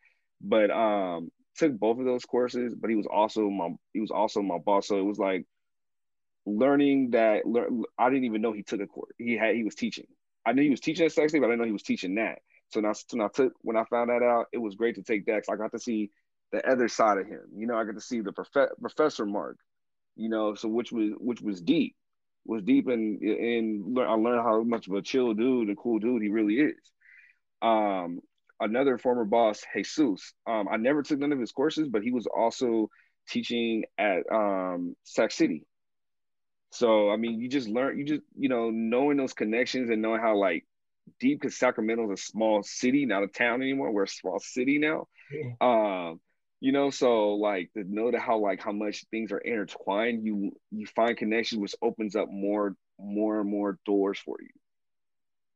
but 0.46 0.72
um 0.72 1.30
took 1.58 1.74
both 1.80 2.00
of 2.00 2.06
those 2.06 2.26
courses 2.26 2.76
but 2.76 2.89
he 2.89 2.96
was 2.96 3.08
also 3.12 3.50
my 3.50 3.70
he 3.93 4.00
was 4.02 4.12
also 4.12 4.41
my 4.41 4.58
boss. 4.58 4.88
So 4.88 4.98
it 4.98 5.06
was 5.06 5.18
like 5.20 5.46
learning 6.46 7.12
that 7.12 7.41
i 7.98 8.10
didn't 8.10 8.26
even 8.26 8.41
know 8.41 8.54
he 8.54 8.62
took 8.62 8.80
a 8.80 8.88
course 8.88 9.12
he 9.18 9.36
had 9.36 9.56
he 9.56 9.64
was 9.64 9.76
teaching. 9.76 10.06
I 10.46 10.52
knew 10.54 10.62
he 10.62 10.70
was 10.70 10.80
teaching 10.80 11.06
at 11.06 11.12
Sac 11.12 11.30
City 11.30 11.39
but 11.39 11.48
i 11.48 11.50
didn't 11.50 11.60
know 11.62 11.66
he 11.66 11.72
was 11.72 11.84
teaching 11.84 12.16
that. 12.16 12.39
So 12.70 12.82
now, 12.82 12.93
so 12.93 13.18
now 13.18 13.30
took 13.30 13.54
when 13.62 13.78
i 13.78 13.84
found 13.86 14.10
that 14.10 14.24
out 14.24 14.48
it 14.54 14.60
was 14.60 14.76
great 14.76 14.96
to 14.96 15.04
take 15.04 15.26
that 15.26 15.43
i 15.52 15.56
got 15.56 15.72
to 15.72 15.80
see 15.80 16.12
the 16.52 16.68
other 16.70 16.88
side 16.88 17.18
of 17.18 17.28
him. 17.28 17.41
You 17.56 17.68
know 17.68 17.76
i 17.76 17.84
got 17.84 17.96
to 17.96 18.02
see 18.02 18.22
the 18.22 18.32
prof- 18.32 18.70
professor 18.80 19.26
mark 19.26 19.58
you 20.16 20.30
know 20.30 20.56
so 20.56 20.68
which 20.70 20.91
was 20.91 21.12
which 21.18 21.41
was 21.41 21.62
deep 21.62 21.96
was 22.46 22.62
deep 22.64 22.88
and 22.88 23.22
and 23.22 24.00
i 24.00 24.14
learned 24.14 24.43
how 24.43 24.62
much 24.64 24.88
of 24.88 24.93
a 24.93 25.02
chill 25.02 25.34
dude 25.34 25.68
and 25.68 25.78
cool 25.78 26.00
dude 26.00 26.22
he 26.22 26.30
really 26.30 26.56
is. 26.56 26.91
Um 27.62 28.20
another 28.60 28.97
former 28.97 29.26
boss, 29.26 29.64
Jesus. 29.76 30.34
Um, 30.47 30.68
I 30.72 30.78
never 30.78 31.03
took 31.03 31.20
none 31.20 31.32
of 31.32 31.39
his 31.39 31.51
courses, 31.51 31.88
but 31.89 32.03
he 32.03 32.12
was 32.12 32.28
also 32.28 32.89
teaching 33.30 33.84
at 33.97 34.24
um, 34.32 34.95
Sac 35.03 35.32
City. 35.32 35.64
So 36.72 37.10
I 37.10 37.18
mean, 37.18 37.39
you 37.39 37.49
just 37.49 37.70
learn, 37.70 37.97
you 37.97 38.06
just 38.06 38.22
you 38.38 38.49
know, 38.49 38.70
knowing 38.70 39.18
those 39.18 39.34
connections 39.34 39.89
and 39.89 40.01
knowing 40.01 40.22
how 40.22 40.38
like 40.38 40.66
deep 41.20 41.39
because 41.39 41.58
Sacramento's 41.58 42.20
a 42.20 42.22
small 42.22 42.64
city, 42.64 43.06
not 43.06 43.24
a 43.24 43.28
town 43.28 43.62
anymore. 43.62 43.91
We're 43.91 44.03
a 44.03 44.08
small 44.08 44.39
city 44.39 44.78
now. 44.78 45.08
Yeah. 45.32 45.53
Um, 45.62 46.20
you 46.60 46.72
know, 46.72 46.89
so 46.89 47.36
like 47.36 47.72
to 47.74 47.84
know 47.88 48.12
that 48.12 48.22
how 48.22 48.39
like 48.39 48.62
how 48.62 48.72
much 48.72 49.06
things 49.12 49.32
are 49.32 49.38
intertwined, 49.38 50.26
you 50.26 50.51
you 50.72 50.86
find 50.88 51.16
connections, 51.16 51.62
which 51.62 51.76
opens 51.82 52.16
up 52.16 52.28
more 52.30 52.76
more 52.99 53.41
and 53.41 53.49
more 53.49 53.78
doors 53.86 54.20
for 54.20 54.38
you. 54.41 54.49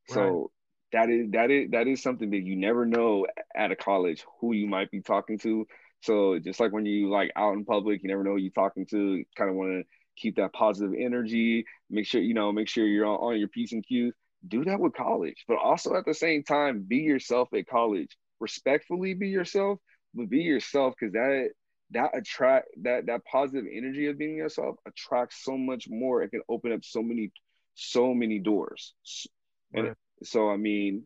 Right. 0.09 0.15
So 0.15 0.51
that 0.91 1.09
is 1.09 1.31
that 1.31 1.51
is 1.51 1.71
that 1.71 1.87
is 1.87 2.01
something 2.01 2.31
that 2.31 2.41
you 2.43 2.55
never 2.55 2.85
know 2.85 3.25
at 3.55 3.71
a 3.71 3.75
college 3.75 4.25
who 4.39 4.53
you 4.53 4.67
might 4.67 4.91
be 4.91 5.01
talking 5.01 5.37
to. 5.39 5.67
So 6.01 6.39
just 6.39 6.59
like 6.59 6.71
when 6.71 6.85
you 6.85 7.09
like 7.09 7.31
out 7.35 7.53
in 7.53 7.65
public, 7.65 8.01
you 8.03 8.09
never 8.09 8.23
know 8.23 8.31
who 8.31 8.37
you're 8.37 8.51
talking 8.51 8.85
to. 8.87 9.23
kind 9.37 9.49
of 9.49 9.55
want 9.55 9.71
to 9.71 9.83
keep 10.17 10.37
that 10.37 10.53
positive 10.53 10.93
energy. 10.97 11.65
Make 11.89 12.05
sure 12.07 12.21
you 12.21 12.33
know, 12.33 12.51
make 12.51 12.67
sure 12.67 12.85
you're 12.85 13.05
on, 13.05 13.17
on 13.33 13.39
your 13.39 13.49
p's 13.49 13.71
and 13.73 13.85
q's. 13.85 14.13
Do 14.47 14.63
that 14.65 14.79
with 14.79 14.93
college, 14.93 15.43
but 15.47 15.57
also 15.57 15.95
at 15.95 16.05
the 16.05 16.13
same 16.13 16.43
time, 16.43 16.85
be 16.87 16.97
yourself 16.97 17.49
at 17.53 17.67
college. 17.67 18.15
Respectfully, 18.39 19.13
be 19.13 19.27
yourself, 19.27 19.79
but 20.13 20.29
be 20.29 20.39
yourself 20.39 20.95
because 20.99 21.13
that 21.13 21.49
that 21.91 22.11
attract 22.17 22.67
that 22.83 23.07
that 23.07 23.25
positive 23.25 23.65
energy 23.71 24.07
of 24.07 24.17
being 24.17 24.37
yourself 24.37 24.77
attracts 24.87 25.43
so 25.43 25.57
much 25.57 25.87
more. 25.89 26.23
It 26.23 26.29
can 26.29 26.41
open 26.49 26.71
up 26.71 26.85
so 26.85 27.01
many 27.03 27.31
so 27.75 28.13
many 28.13 28.39
doors. 28.39 28.93
S- 29.05 29.27
And 29.73 29.87
Right. 29.87 29.97
So 30.23 30.49
I 30.49 30.57
mean, 30.57 31.05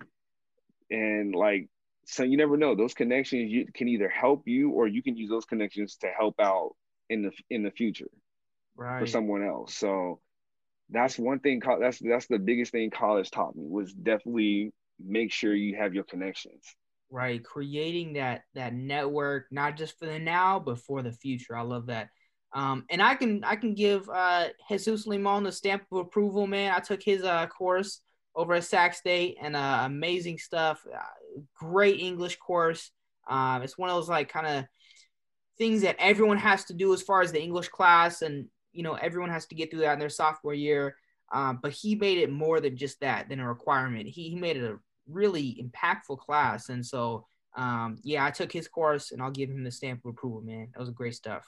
and 0.89 1.35
like 1.35 1.69
so 2.05 2.23
you 2.23 2.37
never 2.37 2.57
know 2.57 2.75
those 2.75 2.93
connections 2.93 3.51
you 3.51 3.65
can 3.73 3.87
either 3.87 4.09
help 4.09 4.47
you 4.47 4.71
or 4.71 4.87
you 4.87 5.01
can 5.01 5.15
use 5.15 5.29
those 5.29 5.45
connections 5.45 5.95
to 5.97 6.07
help 6.07 6.35
out 6.39 6.75
in 7.09 7.21
the 7.23 7.31
in 7.49 7.63
the 7.63 7.71
future 7.71 8.09
Right. 8.75 8.99
for 8.99 9.07
someone 9.07 9.43
else. 9.43 9.75
So 9.75 10.19
that's 10.89 11.17
one 11.17 11.39
thing. 11.39 11.61
That's 11.79 11.99
that's 11.99 12.27
the 12.27 12.39
biggest 12.39 12.71
thing 12.71 12.89
college 12.89 13.31
taught 13.31 13.55
me 13.55 13.65
was 13.67 13.93
definitely 13.93 14.73
make 14.99 15.31
sure 15.31 15.53
you 15.55 15.75
have 15.77 15.93
your 15.93 16.03
connections. 16.03 16.63
right 17.09 17.43
creating 17.43 18.13
that 18.13 18.41
that 18.55 18.73
network 18.73 19.45
not 19.51 19.77
just 19.77 19.97
for 19.99 20.05
the 20.05 20.17
now 20.19 20.59
but 20.59 20.79
for 20.79 21.01
the 21.03 21.11
future 21.11 21.55
i 21.55 21.61
love 21.61 21.85
that 21.87 22.09
um 22.53 22.85
and 22.89 23.01
i 23.01 23.13
can 23.13 23.43
i 23.43 23.55
can 23.55 23.73
give 23.75 24.09
uh 24.09 24.47
jesus 24.69 25.05
limon 25.05 25.43
the 25.43 25.51
stamp 25.51 25.83
of 25.91 25.99
approval 25.99 26.47
man 26.47 26.73
i 26.73 26.79
took 26.79 27.03
his 27.03 27.23
uh 27.23 27.45
course 27.47 28.01
over 28.35 28.53
at 28.53 28.63
sac 28.63 28.93
state 28.93 29.37
and 29.41 29.55
uh 29.55 29.81
amazing 29.83 30.37
stuff 30.37 30.85
uh, 30.93 30.99
great 31.55 31.99
english 31.99 32.37
course 32.37 32.91
um 33.27 33.61
it's 33.61 33.77
one 33.77 33.89
of 33.89 33.95
those 33.95 34.09
like 34.09 34.29
kind 34.29 34.47
of 34.47 34.65
things 35.57 35.81
that 35.81 35.95
everyone 35.99 36.37
has 36.37 36.65
to 36.65 36.73
do 36.73 36.93
as 36.93 37.01
far 37.01 37.21
as 37.21 37.31
the 37.31 37.41
english 37.41 37.69
class 37.69 38.21
and 38.21 38.47
you 38.71 38.83
know 38.83 38.93
everyone 38.95 39.29
has 39.29 39.45
to 39.45 39.55
get 39.55 39.69
through 39.69 39.81
that 39.81 39.93
in 39.93 39.99
their 39.99 40.09
sophomore 40.09 40.53
year 40.53 40.95
um, 41.31 41.59
but 41.63 41.71
he 41.71 41.95
made 41.95 42.19
it 42.19 42.31
more 42.31 42.59
than 42.59 42.77
just 42.77 42.99
that 42.99 43.27
than 43.29 43.39
a 43.39 43.47
requirement 43.47 44.07
he, 44.07 44.29
he 44.29 44.35
made 44.35 44.57
it 44.57 44.63
a 44.63 44.77
really 45.07 45.61
impactful 45.61 46.19
class. 46.19 46.69
And 46.69 46.85
so, 46.85 47.25
um, 47.55 47.97
yeah, 48.03 48.25
I 48.25 48.31
took 48.31 48.51
his 48.51 48.67
course 48.67 49.11
and 49.11 49.21
I'll 49.21 49.31
give 49.31 49.49
him 49.49 49.63
the 49.63 49.71
stamp 49.71 50.01
of 50.05 50.11
approval, 50.11 50.41
man. 50.41 50.69
That 50.73 50.79
was 50.79 50.89
great 50.89 51.15
stuff. 51.15 51.45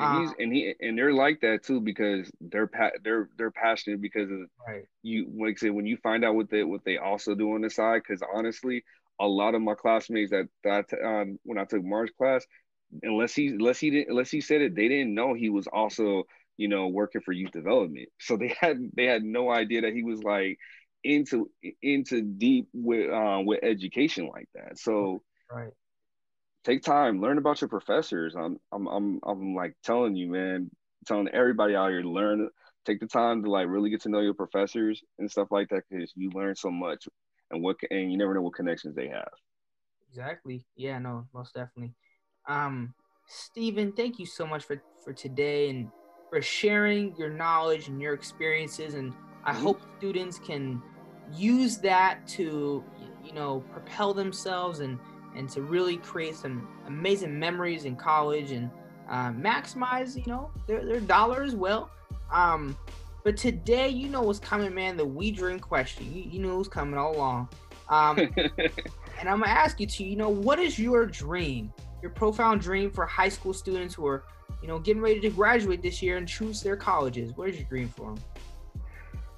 And 0.00 0.12
Um, 0.12 0.14
he's 0.14 0.34
and 0.38 0.52
he 0.52 0.74
and 0.80 0.98
they're 0.98 1.14
like 1.14 1.40
that 1.42 1.64
too 1.64 1.80
because 1.80 2.30
they're 2.40 2.68
pa- 2.68 2.92
they're 3.04 3.30
they're 3.38 3.52
passionate 3.52 4.00
because 4.02 4.30
of 4.30 4.40
right, 4.66 4.84
you 5.02 5.30
like 5.38 5.56
I 5.58 5.60
said 5.66 5.72
when 5.72 5.86
you 5.86 5.98
find 5.98 6.24
out 6.24 6.36
what 6.36 6.50
they 6.50 6.64
what 6.64 6.84
they 6.84 6.98
also 6.98 7.34
do 7.34 7.54
on 7.54 7.62
the 7.62 7.70
side 7.70 8.02
because 8.06 8.22
honestly 8.34 8.84
a 9.20 9.26
lot 9.26 9.54
of 9.54 9.62
my 9.62 9.74
classmates 9.74 10.30
that 10.32 10.48
that 10.64 10.86
um, 11.04 11.38
when 11.44 11.58
I 11.58 11.64
took 11.64 11.84
Mark's 11.84 12.12
class 12.18 12.46
unless 13.02 13.34
he 13.34 13.48
unless 13.48 13.78
he 13.78 13.90
didn't 13.90 14.10
unless 14.10 14.30
he 14.30 14.40
said 14.40 14.60
it 14.62 14.74
they 14.74 14.88
didn't 14.88 15.14
know 15.14 15.34
he 15.34 15.50
was 15.50 15.66
also 15.66 16.24
you 16.56 16.68
know 16.68 16.88
working 16.88 17.20
for 17.22 17.32
youth 17.32 17.52
development. 17.52 18.08
So 18.20 18.36
they 18.36 18.48
had 18.60 18.78
they 18.94 19.06
had 19.06 19.22
no 19.24 19.50
idea 19.50 19.82
that 19.82 19.94
he 19.94 20.02
was 20.02 20.22
like 20.22 20.58
into 21.04 21.50
into 21.82 22.22
deep 22.22 22.68
with 22.72 23.10
uh, 23.10 23.40
with 23.44 23.60
education 23.62 24.28
like 24.28 24.48
that. 24.54 24.78
So 24.78 25.22
right, 25.50 25.72
take 26.64 26.82
time 26.82 27.20
learn 27.20 27.38
about 27.38 27.60
your 27.60 27.68
professors 27.68 28.34
i'm 28.34 28.58
i'm 28.72 28.86
i'm, 28.88 29.20
I'm 29.26 29.54
like 29.54 29.76
telling 29.84 30.16
you 30.16 30.28
man 30.28 30.70
telling 31.06 31.28
everybody 31.28 31.74
out 31.74 31.90
here 31.90 32.02
learn 32.02 32.48
take 32.84 33.00
the 33.00 33.06
time 33.06 33.42
to 33.42 33.50
like 33.50 33.68
really 33.68 33.90
get 33.90 34.02
to 34.02 34.08
know 34.08 34.20
your 34.20 34.34
professors 34.34 35.02
and 35.18 35.30
stuff 35.30 35.48
like 35.50 35.68
that 35.70 35.84
because 35.88 36.12
you 36.16 36.30
learn 36.30 36.54
so 36.54 36.70
much 36.70 37.08
and 37.50 37.62
what 37.62 37.76
and 37.90 38.12
you 38.12 38.18
never 38.18 38.34
know 38.34 38.42
what 38.42 38.54
connections 38.54 38.94
they 38.94 39.08
have 39.08 39.30
exactly. 40.10 40.66
Yeah, 40.76 40.98
no, 40.98 41.26
most 41.32 41.54
definitely. 41.54 41.94
Um, 42.48 42.94
Stephen, 43.26 43.92
thank 43.92 44.18
you 44.18 44.26
so 44.26 44.46
much 44.46 44.64
for 44.64 44.82
for 45.04 45.12
today 45.12 45.70
and 45.70 45.90
for 46.30 46.42
sharing 46.42 47.14
your 47.16 47.30
knowledge 47.30 47.88
and 47.88 48.00
your 48.00 48.14
experiences. 48.14 48.94
And 48.94 49.14
I 49.44 49.52
Mhm. 49.52 49.62
hope 49.62 49.80
students 49.98 50.38
can 50.38 50.82
use 51.32 51.78
that 51.78 52.26
to, 52.28 52.84
you 53.24 53.32
know, 53.32 53.60
propel 53.72 54.14
themselves 54.14 54.80
and 54.80 54.98
and 55.34 55.48
to 55.50 55.62
really 55.62 55.96
create 55.96 56.36
some 56.36 56.68
amazing 56.86 57.38
memories 57.38 57.84
in 57.84 57.96
college 57.96 58.50
and 58.50 58.70
uh, 59.08 59.30
maximize, 59.32 60.16
you 60.16 60.30
know, 60.30 60.50
their 60.66 60.84
their 60.84 61.00
dollar 61.00 61.42
as 61.42 61.54
well. 61.54 61.90
Um, 62.32 62.76
but 63.22 63.36
today, 63.36 63.88
you 63.88 64.08
know 64.08 64.22
what's 64.22 64.38
coming, 64.38 64.74
man. 64.74 64.96
The 64.96 65.04
we 65.04 65.30
dream 65.30 65.60
question. 65.60 66.12
You, 66.14 66.22
you 66.22 66.52
it 66.52 66.56
was 66.56 66.68
coming 66.68 66.98
all 66.98 67.16
along. 67.16 67.48
Um, 67.88 68.18
and 68.38 69.28
I'm 69.28 69.40
gonna 69.40 69.46
ask 69.48 69.80
you 69.80 69.86
to, 69.86 70.04
you 70.04 70.16
know, 70.16 70.28
what 70.28 70.58
is 70.58 70.78
your 70.78 71.06
dream, 71.06 71.72
your 72.02 72.10
profound 72.12 72.60
dream 72.60 72.90
for 72.90 73.04
high 73.04 73.28
school 73.28 73.52
students 73.52 73.94
who 73.94 74.06
are, 74.06 74.24
you 74.62 74.68
know, 74.68 74.78
getting 74.78 75.02
ready 75.02 75.20
to 75.20 75.30
graduate 75.30 75.82
this 75.82 76.00
year 76.02 76.16
and 76.16 76.26
choose 76.26 76.62
their 76.62 76.76
colleges? 76.76 77.32
What 77.36 77.50
is 77.50 77.56
your 77.56 77.68
dream 77.68 77.88
for 77.88 78.14
them? 78.14 78.24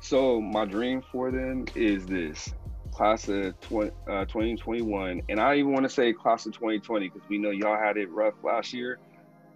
so 0.02 0.40
my 0.40 0.64
dream 0.64 1.00
for 1.12 1.30
them 1.30 1.64
is 1.76 2.04
this 2.06 2.52
class 2.92 3.28
of 3.28 3.58
20, 3.60 3.90
uh, 4.08 4.24
2021 4.26 5.22
and 5.28 5.40
i 5.40 5.56
even 5.56 5.72
want 5.72 5.84
to 5.84 5.88
say 5.90 6.12
class 6.12 6.46
of 6.46 6.52
2020 6.52 7.08
because 7.08 7.26
we 7.28 7.38
know 7.38 7.50
y'all 7.50 7.78
had 7.78 7.96
it 7.96 8.10
rough 8.10 8.34
last 8.42 8.72
year. 8.72 8.98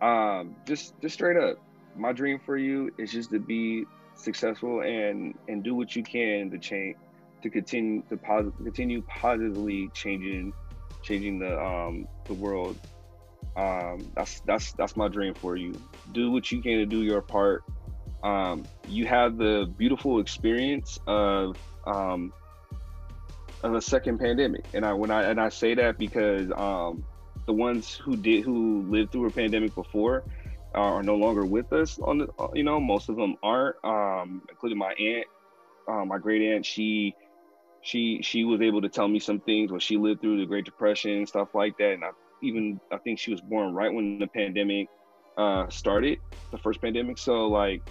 Um 0.01 0.57
just 0.67 0.95
just 1.01 1.15
straight 1.15 1.37
up 1.37 1.59
my 1.97 2.13
dream 2.13 2.39
for 2.45 2.57
you 2.57 2.91
is 2.99 3.11
just 3.11 3.31
to 3.31 3.39
be 3.39 3.87
successful 4.15 4.83
and 4.83 5.35
and 5.49 5.63
do 5.63 5.75
what 5.75 5.95
you 5.97 6.03
can 6.03 6.51
to 6.51 6.59
change 6.59 6.97
to 7.43 7.51
continue 7.51 8.03
to 8.09 8.17
positive 8.17 8.55
continue 8.59 9.03
positively 9.03 9.91
changing 9.95 10.53
changing 11.03 11.39
the 11.39 11.59
um 11.59 12.07
the 12.27 12.35
world. 12.35 12.79
Um 13.57 14.11
that's 14.15 14.41
that's 14.41 14.73
that's 14.73 14.97
my 14.97 15.09
dream 15.09 15.35
for 15.35 15.57
you. 15.57 15.81
Do 16.13 16.31
what 16.31 16.51
you 16.51 16.63
can 16.63 16.79
to 16.79 16.87
do 16.87 17.03
your 17.03 17.23
part. 17.23 17.65
Um 18.23 18.67
you 18.87 19.07
have 19.07 19.37
the 19.37 19.73
beautiful 19.79 20.21
experience 20.21 20.99
of 21.07 21.57
um 21.87 22.33
of 23.63 23.75
a 23.75 23.81
second 23.83 24.19
pandemic. 24.19 24.65
And 24.75 24.85
i 24.85 24.93
when 24.93 25.11
i 25.11 25.25
and 25.25 25.41
i 25.41 25.49
say 25.49 25.75
that 25.75 25.99
because 25.99 26.51
um 26.57 27.05
the 27.47 27.53
ones 27.53 27.99
who 28.05 28.17
did 28.17 28.45
who 28.45 28.87
lived 28.91 29.13
through 29.13 29.27
a 29.29 29.33
pandemic 29.33 29.75
before 29.75 30.25
are 30.75 31.03
no 31.03 31.15
longer 31.15 31.47
with 31.47 31.73
us 31.73 31.99
on 32.01 32.19
the 32.19 32.27
you 32.55 32.65
know 32.65 32.81
most 32.81 33.09
of 33.09 33.17
them 33.17 33.37
aren't 33.43 33.77
um 33.85 34.43
including 34.51 34.79
my 34.79 34.93
aunt 34.93 35.27
uh, 35.89 36.05
my 36.05 36.19
great 36.19 36.43
aunt. 36.43 36.67
She 36.67 37.15
she 37.83 38.21
she 38.23 38.45
was 38.45 38.61
able 38.61 38.83
to 38.83 38.89
tell 38.89 39.09
me 39.09 39.21
some 39.21 39.41
things 39.41 39.71
when 39.71 39.81
she 39.81 39.97
lived 39.97 40.21
through 40.21 40.41
the 40.41 40.47
great 40.47 40.65
depression 40.65 41.13
and 41.13 41.29
stuff 41.29 41.49
like 41.55 41.77
that. 41.79 41.93
And 41.93 42.05
i 42.05 42.11
even 42.43 42.81
i 42.93 42.99
think 42.99 43.19
she 43.19 43.31
was 43.31 43.41
born 43.41 43.73
right 43.73 43.93
when 43.93 44.19
the 44.19 44.27
pandemic 44.27 44.89
uh 45.39 45.69
started 45.71 46.19
the 46.53 46.59
first 46.59 46.81
pandemic. 46.83 47.19
So 47.19 47.49
like 47.49 47.83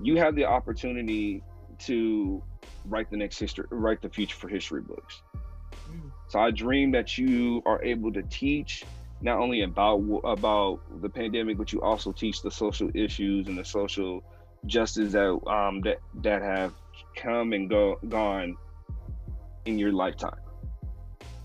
you 0.00 0.16
have 0.18 0.34
the 0.34 0.46
opportunity 0.46 1.42
to 1.86 2.42
write 2.84 3.10
the 3.10 3.16
next 3.16 3.38
history 3.38 3.66
write 3.70 4.00
the 4.02 4.08
future 4.10 4.36
for 4.36 4.48
history 4.48 4.82
books 4.82 5.22
Mm. 5.90 6.12
so 6.28 6.38
i 6.38 6.50
dream 6.50 6.92
that 6.92 7.18
you 7.18 7.60
are 7.66 7.82
able 7.82 8.12
to 8.12 8.22
teach 8.22 8.86
not 9.20 9.38
only 9.38 9.62
about 9.62 9.98
about 10.24 10.80
the 11.02 11.08
pandemic 11.08 11.58
but 11.58 11.72
you 11.72 11.80
also 11.82 12.12
teach 12.12 12.40
the 12.42 12.50
social 12.50 12.88
issues 12.94 13.48
and 13.48 13.58
the 13.58 13.64
social 13.64 14.22
justice 14.66 15.12
that 15.12 15.30
um 15.48 15.80
that 15.82 15.98
that 16.22 16.40
have 16.42 16.72
come 17.16 17.52
and 17.52 17.68
go 17.68 17.96
gone 18.08 18.56
in 19.66 19.78
your 19.78 19.92
lifetime 19.92 20.38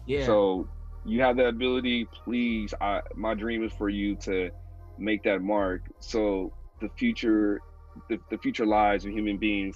Yeah. 0.05 0.25
so 0.25 0.69
you 1.05 1.21
have 1.21 1.37
that 1.37 1.47
ability 1.47 2.05
please 2.23 2.73
i 2.81 3.01
my 3.15 3.33
dream 3.33 3.63
is 3.63 3.73
for 3.73 3.89
you 3.89 4.15
to 4.17 4.51
make 4.97 5.23
that 5.23 5.41
mark 5.41 5.81
so 5.99 6.53
the 6.81 6.89
future 6.89 7.61
the, 8.09 8.19
the 8.29 8.37
future 8.37 8.65
lives 8.65 9.05
of 9.05 9.11
human 9.11 9.37
beings 9.37 9.75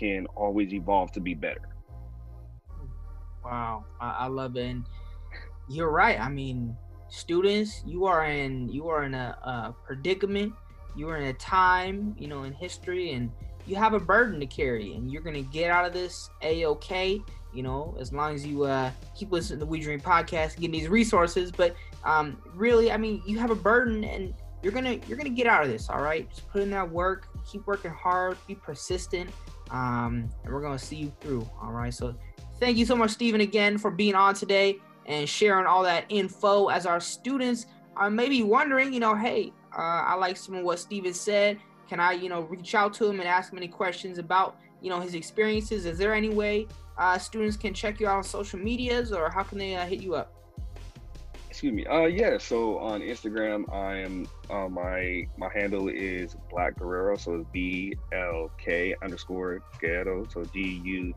can 0.00 0.26
always 0.34 0.72
evolve 0.72 1.12
to 1.12 1.20
be 1.20 1.34
better 1.34 1.70
Wow, 3.44 3.84
I, 4.00 4.10
I 4.10 4.26
love 4.26 4.56
it. 4.56 4.66
And 4.66 4.84
you're 5.68 5.90
right. 5.90 6.18
I 6.20 6.28
mean, 6.28 6.76
students, 7.08 7.82
you 7.86 8.04
are 8.06 8.24
in 8.24 8.68
you 8.68 8.88
are 8.88 9.04
in 9.04 9.14
a, 9.14 9.36
a 9.42 9.74
predicament. 9.84 10.52
You 10.96 11.08
are 11.08 11.16
in 11.16 11.28
a 11.28 11.32
time, 11.34 12.14
you 12.18 12.28
know, 12.28 12.42
in 12.42 12.52
history, 12.52 13.12
and 13.12 13.30
you 13.66 13.76
have 13.76 13.94
a 13.94 14.00
burden 14.00 14.40
to 14.40 14.46
carry, 14.46 14.94
and 14.94 15.10
you're 15.10 15.22
gonna 15.22 15.42
get 15.42 15.70
out 15.70 15.84
of 15.84 15.92
this 15.92 16.30
a 16.42 16.66
okay. 16.66 17.20
You 17.52 17.64
know, 17.64 17.96
as 17.98 18.12
long 18.12 18.34
as 18.34 18.46
you 18.46 18.64
uh, 18.64 18.92
keep 19.16 19.32
listening 19.32 19.58
to 19.58 19.64
the 19.64 19.70
We 19.70 19.80
Dream 19.80 20.00
podcast, 20.00 20.56
getting 20.56 20.70
these 20.70 20.88
resources. 20.88 21.50
But 21.50 21.74
um, 22.04 22.40
really, 22.54 22.92
I 22.92 22.96
mean, 22.96 23.22
you 23.26 23.38
have 23.38 23.50
a 23.50 23.56
burden, 23.56 24.04
and 24.04 24.34
you're 24.62 24.72
gonna 24.72 24.98
you're 25.08 25.16
gonna 25.16 25.30
get 25.30 25.46
out 25.46 25.64
of 25.64 25.70
this. 25.70 25.88
All 25.88 26.02
right, 26.02 26.28
just 26.28 26.48
put 26.50 26.62
in 26.62 26.70
that 26.70 26.88
work, 26.88 27.28
keep 27.50 27.66
working 27.66 27.90
hard, 27.90 28.36
be 28.46 28.54
persistent, 28.54 29.30
um, 29.70 30.28
and 30.44 30.52
we're 30.52 30.60
gonna 30.62 30.78
see 30.78 30.96
you 30.96 31.12
through. 31.20 31.48
All 31.62 31.72
right, 31.72 31.92
so 31.92 32.14
thank 32.58 32.76
you 32.76 32.86
so 32.86 32.96
much, 32.96 33.10
Stephen, 33.10 33.40
again 33.40 33.78
for 33.78 33.90
being 33.90 34.14
on 34.14 34.34
today 34.34 34.78
and 35.06 35.28
sharing 35.28 35.66
all 35.66 35.82
that 35.82 36.04
info. 36.08 36.68
As 36.68 36.86
our 36.86 37.00
students 37.00 37.66
are 37.96 38.10
maybe 38.10 38.42
wondering, 38.42 38.92
you 38.92 39.00
know, 39.00 39.14
hey, 39.14 39.52
uh, 39.76 39.80
I 40.06 40.14
like 40.14 40.36
some 40.36 40.54
of 40.54 40.64
what 40.64 40.78
Stephen 40.78 41.14
said. 41.14 41.58
Can 41.88 42.00
I, 42.00 42.12
you 42.12 42.28
know, 42.28 42.42
reach 42.42 42.74
out 42.74 42.94
to 42.94 43.06
him 43.06 43.18
and 43.20 43.28
ask 43.28 43.52
him 43.52 43.58
any 43.58 43.68
questions 43.68 44.18
about, 44.18 44.56
you 44.80 44.90
know, 44.90 45.00
his 45.00 45.14
experiences? 45.14 45.86
Is 45.86 45.98
there 45.98 46.14
any 46.14 46.28
way 46.28 46.68
uh, 46.98 47.18
students 47.18 47.56
can 47.56 47.74
check 47.74 47.98
you 47.98 48.06
out 48.06 48.18
on 48.18 48.24
social 48.24 48.58
medias, 48.58 49.12
or 49.12 49.30
how 49.30 49.42
can 49.42 49.58
they 49.58 49.74
uh, 49.74 49.86
hit 49.86 50.00
you 50.00 50.14
up? 50.14 50.39
Excuse 51.60 51.74
me 51.74 51.84
uh 51.84 52.06
yeah 52.06 52.38
so 52.38 52.78
on 52.78 53.02
instagram 53.02 53.70
i 53.70 53.96
am 53.96 54.26
uh, 54.48 54.66
my 54.66 55.28
my 55.36 55.50
handle 55.52 55.90
is 55.90 56.34
black 56.48 56.74
guerrero 56.78 57.18
so 57.18 57.34
it's 57.34 57.44
b-l-k 57.52 58.94
underscore 59.02 59.60
guerrero 59.78 60.26
so 60.32 60.42
g-u-e-r-r-e-r-o 60.54 61.12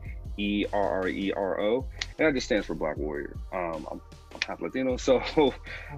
and 2.18 2.26
that 2.26 2.34
just 2.34 2.44
stands 2.44 2.66
for 2.66 2.74
black 2.74 2.98
warrior 2.98 3.34
um 3.54 3.86
i'm, 3.90 3.98
I'm 4.34 4.40
half 4.46 4.60
Latino. 4.60 4.96
So 5.04 5.22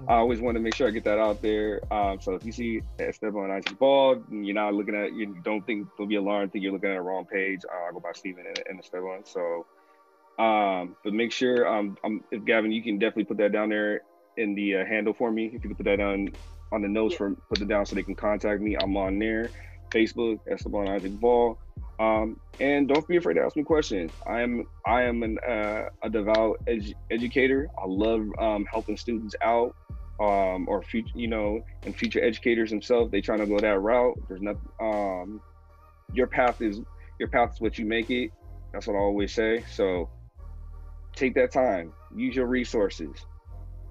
I 0.07 0.13
always 0.13 0.39
want 0.39 0.55
to 0.55 0.61
make 0.61 0.75
sure 0.75 0.87
I 0.87 0.91
get 0.91 1.03
that 1.05 1.17
out 1.19 1.41
there. 1.41 1.81
Um, 1.91 2.21
so 2.21 2.35
if 2.35 2.45
you 2.45 2.51
see 2.53 2.83
Esteban 2.99 3.51
Isaac 3.51 3.77
Ball, 3.79 4.23
and 4.29 4.45
you're 4.45 4.53
not 4.53 4.75
looking 4.75 4.95
at, 4.95 5.11
you 5.11 5.35
don't 5.43 5.65
think, 5.65 5.87
don't 5.97 6.07
be 6.07 6.15
alarmed, 6.15 6.53
think 6.53 6.63
you're 6.63 6.71
looking 6.71 6.91
at 6.91 6.93
the 6.93 7.01
wrong 7.01 7.25
page. 7.25 7.61
Uh, 7.65 7.89
I 7.89 7.91
go 7.91 7.99
by 7.99 8.11
Steven 8.13 8.45
and, 8.45 8.63
and 8.69 8.79
Esteban. 8.79 9.23
So, 9.25 9.65
um, 10.37 10.95
but 11.03 11.13
make 11.13 11.31
sure, 11.31 11.67
um, 11.67 11.97
um, 12.03 12.23
if 12.29 12.45
Gavin, 12.45 12.71
you 12.71 12.83
can 12.83 12.99
definitely 12.99 13.25
put 13.25 13.37
that 13.37 13.51
down 13.51 13.69
there 13.69 14.03
in 14.37 14.55
the 14.55 14.77
uh, 14.77 14.85
handle 14.85 15.13
for 15.13 15.31
me. 15.31 15.47
If 15.47 15.53
you 15.53 15.59
can 15.59 15.75
put 15.75 15.85
that 15.85 15.99
on 15.99 16.29
on 16.71 16.81
the 16.81 16.87
notes 16.87 17.15
for 17.15 17.33
put 17.49 17.61
it 17.61 17.67
down 17.67 17.85
so 17.85 17.95
they 17.95 18.03
can 18.03 18.15
contact 18.15 18.61
me. 18.61 18.75
I'm 18.81 18.95
on 18.97 19.19
there, 19.19 19.49
Facebook, 19.91 20.39
Esteban 20.49 20.87
Isaac 20.89 21.19
Ball. 21.19 21.57
Um, 21.99 22.39
and 22.59 22.87
don't 22.87 23.07
be 23.07 23.17
afraid 23.17 23.35
to 23.35 23.41
ask 23.41 23.55
me 23.55 23.63
questions. 23.63 24.11
I 24.25 24.41
am 24.41 24.65
I 24.85 25.03
am 25.03 25.23
an, 25.23 25.37
uh, 25.47 25.85
a 26.03 26.09
devout 26.09 26.59
edu- 26.67 26.93
educator. 27.09 27.69
I 27.77 27.85
love 27.87 28.27
um, 28.39 28.65
helping 28.71 28.97
students 28.97 29.35
out, 29.41 29.75
um, 30.19 30.67
or 30.67 30.83
future 30.83 31.11
you 31.15 31.27
know, 31.27 31.63
and 31.85 31.95
future 31.95 32.23
educators 32.23 32.69
themselves. 32.69 33.11
They 33.11 33.21
trying 33.21 33.39
to 33.39 33.47
go 33.47 33.59
that 33.59 33.79
route. 33.79 34.19
There's 34.27 34.41
nothing. 34.41 34.69
Um, 34.79 35.41
your 36.13 36.27
path 36.27 36.61
is 36.61 36.81
your 37.19 37.29
path 37.29 37.53
is 37.53 37.61
what 37.61 37.77
you 37.79 37.85
make 37.85 38.09
it. 38.09 38.31
That's 38.73 38.85
what 38.85 38.95
I 38.95 38.99
always 38.99 39.33
say. 39.33 39.63
So 39.71 40.09
take 41.15 41.33
that 41.35 41.51
time. 41.51 41.93
Use 42.15 42.35
your 42.35 42.45
resources. 42.45 43.25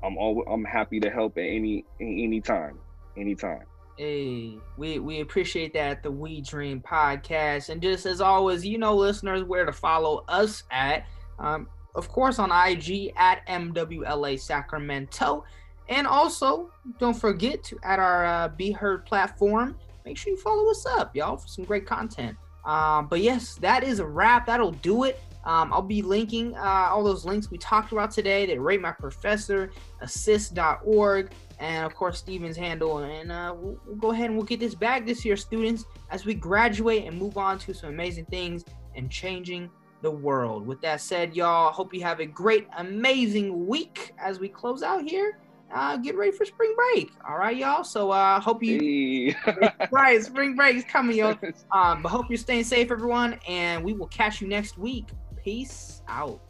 I'm 0.07 0.17
all 0.17 0.45
I'm 0.49 0.65
happy 0.65 1.01
to 1.01 1.11
help 1.11 1.37
at 1.37 1.45
any 1.45 1.85
any 2.01 2.41
time, 2.41 2.79
anytime. 3.17 3.65
Hey, 3.99 4.59
we 4.77 5.01
we 5.01 5.21
appreciate 5.21 5.73
that 5.75 6.03
the 6.03 6.11
We 6.11 6.41
Dream 6.41 6.81
podcast, 6.81 7.71
and 7.71 7.83
just 7.83 8.07
as 8.07 8.21
always, 8.21 8.65
you 8.65 8.79
know, 8.79 8.95
listeners, 8.95 9.43
where 9.43 9.67
to 9.67 9.73
follow 9.73 10.25
us 10.29 10.63
at. 10.71 11.07
Um, 11.39 11.69
of 11.97 12.09
course, 12.09 12.39
on 12.39 12.53
IG 12.53 13.13
at 13.17 13.45
MWLA 13.49 14.39
Sacramento, 14.39 15.45
and 15.89 16.07
also 16.07 16.71
don't 17.01 17.19
forget 17.19 17.65
to 17.65 17.79
at 17.83 17.99
our 17.99 18.25
uh, 18.27 18.49
Be 18.49 18.71
Heard 18.71 19.07
platform. 19.07 19.77
Make 20.05 20.19
sure 20.19 20.33
you 20.33 20.39
follow 20.39 20.71
us 20.71 20.87
up, 20.87 21.17
y'all, 21.17 21.39
for 21.39 21.49
some 21.49 21.65
great 21.65 21.87
content. 21.87 22.37
Um, 22.65 23.09
but 23.09 23.23
yes, 23.23 23.57
that 23.57 23.83
is 23.83 23.99
a 23.99 24.07
wrap. 24.07 24.47
That'll 24.47 24.73
do 24.73 25.05
it. 25.05 25.21
Um, 25.47 25.73
I'll 25.73 25.81
be 25.81 26.03
linking 26.03 26.57
uh, 26.57 26.89
all 26.91 27.05
those 27.05 27.25
links 27.25 27.51
we 27.51 27.57
talked 27.57 27.93
about 27.93 28.11
today 28.11 28.47
that 28.47 28.61
rate 28.61 28.81
my 28.81 28.91
professor, 28.91 29.71
assist.org, 30.01 31.31
and 31.61 31.87
of 31.87 31.95
course 31.95 32.19
Steven's 32.19 32.57
handle. 32.57 32.99
And 32.99 33.31
uh, 33.31 33.55
we'll, 33.57 33.79
we'll 33.87 33.97
go 33.97 34.11
ahead 34.11 34.27
and 34.27 34.37
we'll 34.37 34.45
get 34.45 34.59
this 34.59 34.75
back 34.75 35.07
this 35.07 35.25
year, 35.25 35.37
students, 35.37 35.85
as 36.11 36.27
we 36.27 36.35
graduate 36.35 37.05
and 37.05 37.17
move 37.17 37.39
on 37.39 37.59
to 37.61 37.73
some 37.73 37.91
amazing 37.91 38.25
things 38.27 38.65
and 38.97 39.09
changing 39.09 39.71
the 40.03 40.11
world. 40.11 40.67
With 40.67 40.81
that 40.81 41.01
said, 41.01 41.37
y'all, 41.37 41.73
hope 41.73 41.95
you 41.95 42.03
have 42.03 42.19
a 42.19 42.27
great, 42.27 42.67
amazing 42.79 43.69
week 43.69 44.15
as 44.19 44.41
we 44.41 44.49
close 44.49 44.83
out 44.83 45.03
here. 45.03 45.39
Uh, 45.73 45.97
get 45.97 46.17
ready 46.17 46.31
for 46.31 46.45
spring 46.45 46.75
break. 46.77 47.11
All 47.29 47.37
right, 47.37 47.57
y'all. 47.57 47.83
So 47.83 48.11
uh 48.11 48.39
hope 48.41 48.63
you 48.63 49.35
right, 49.91 50.23
spring 50.23 50.55
break 50.55 50.77
is 50.77 50.85
coming, 50.85 51.17
yo. 51.17 51.37
Um, 51.73 52.03
but 52.03 52.09
hope 52.09 52.27
you're 52.29 52.37
staying 52.37 52.65
safe, 52.65 52.91
everyone, 52.91 53.39
and 53.49 53.85
we 53.85 53.93
will 53.93 54.07
catch 54.07 54.41
you 54.41 54.49
next 54.49 54.79
week. 54.79 55.07
Peace 55.47 56.03
out. 56.09 56.46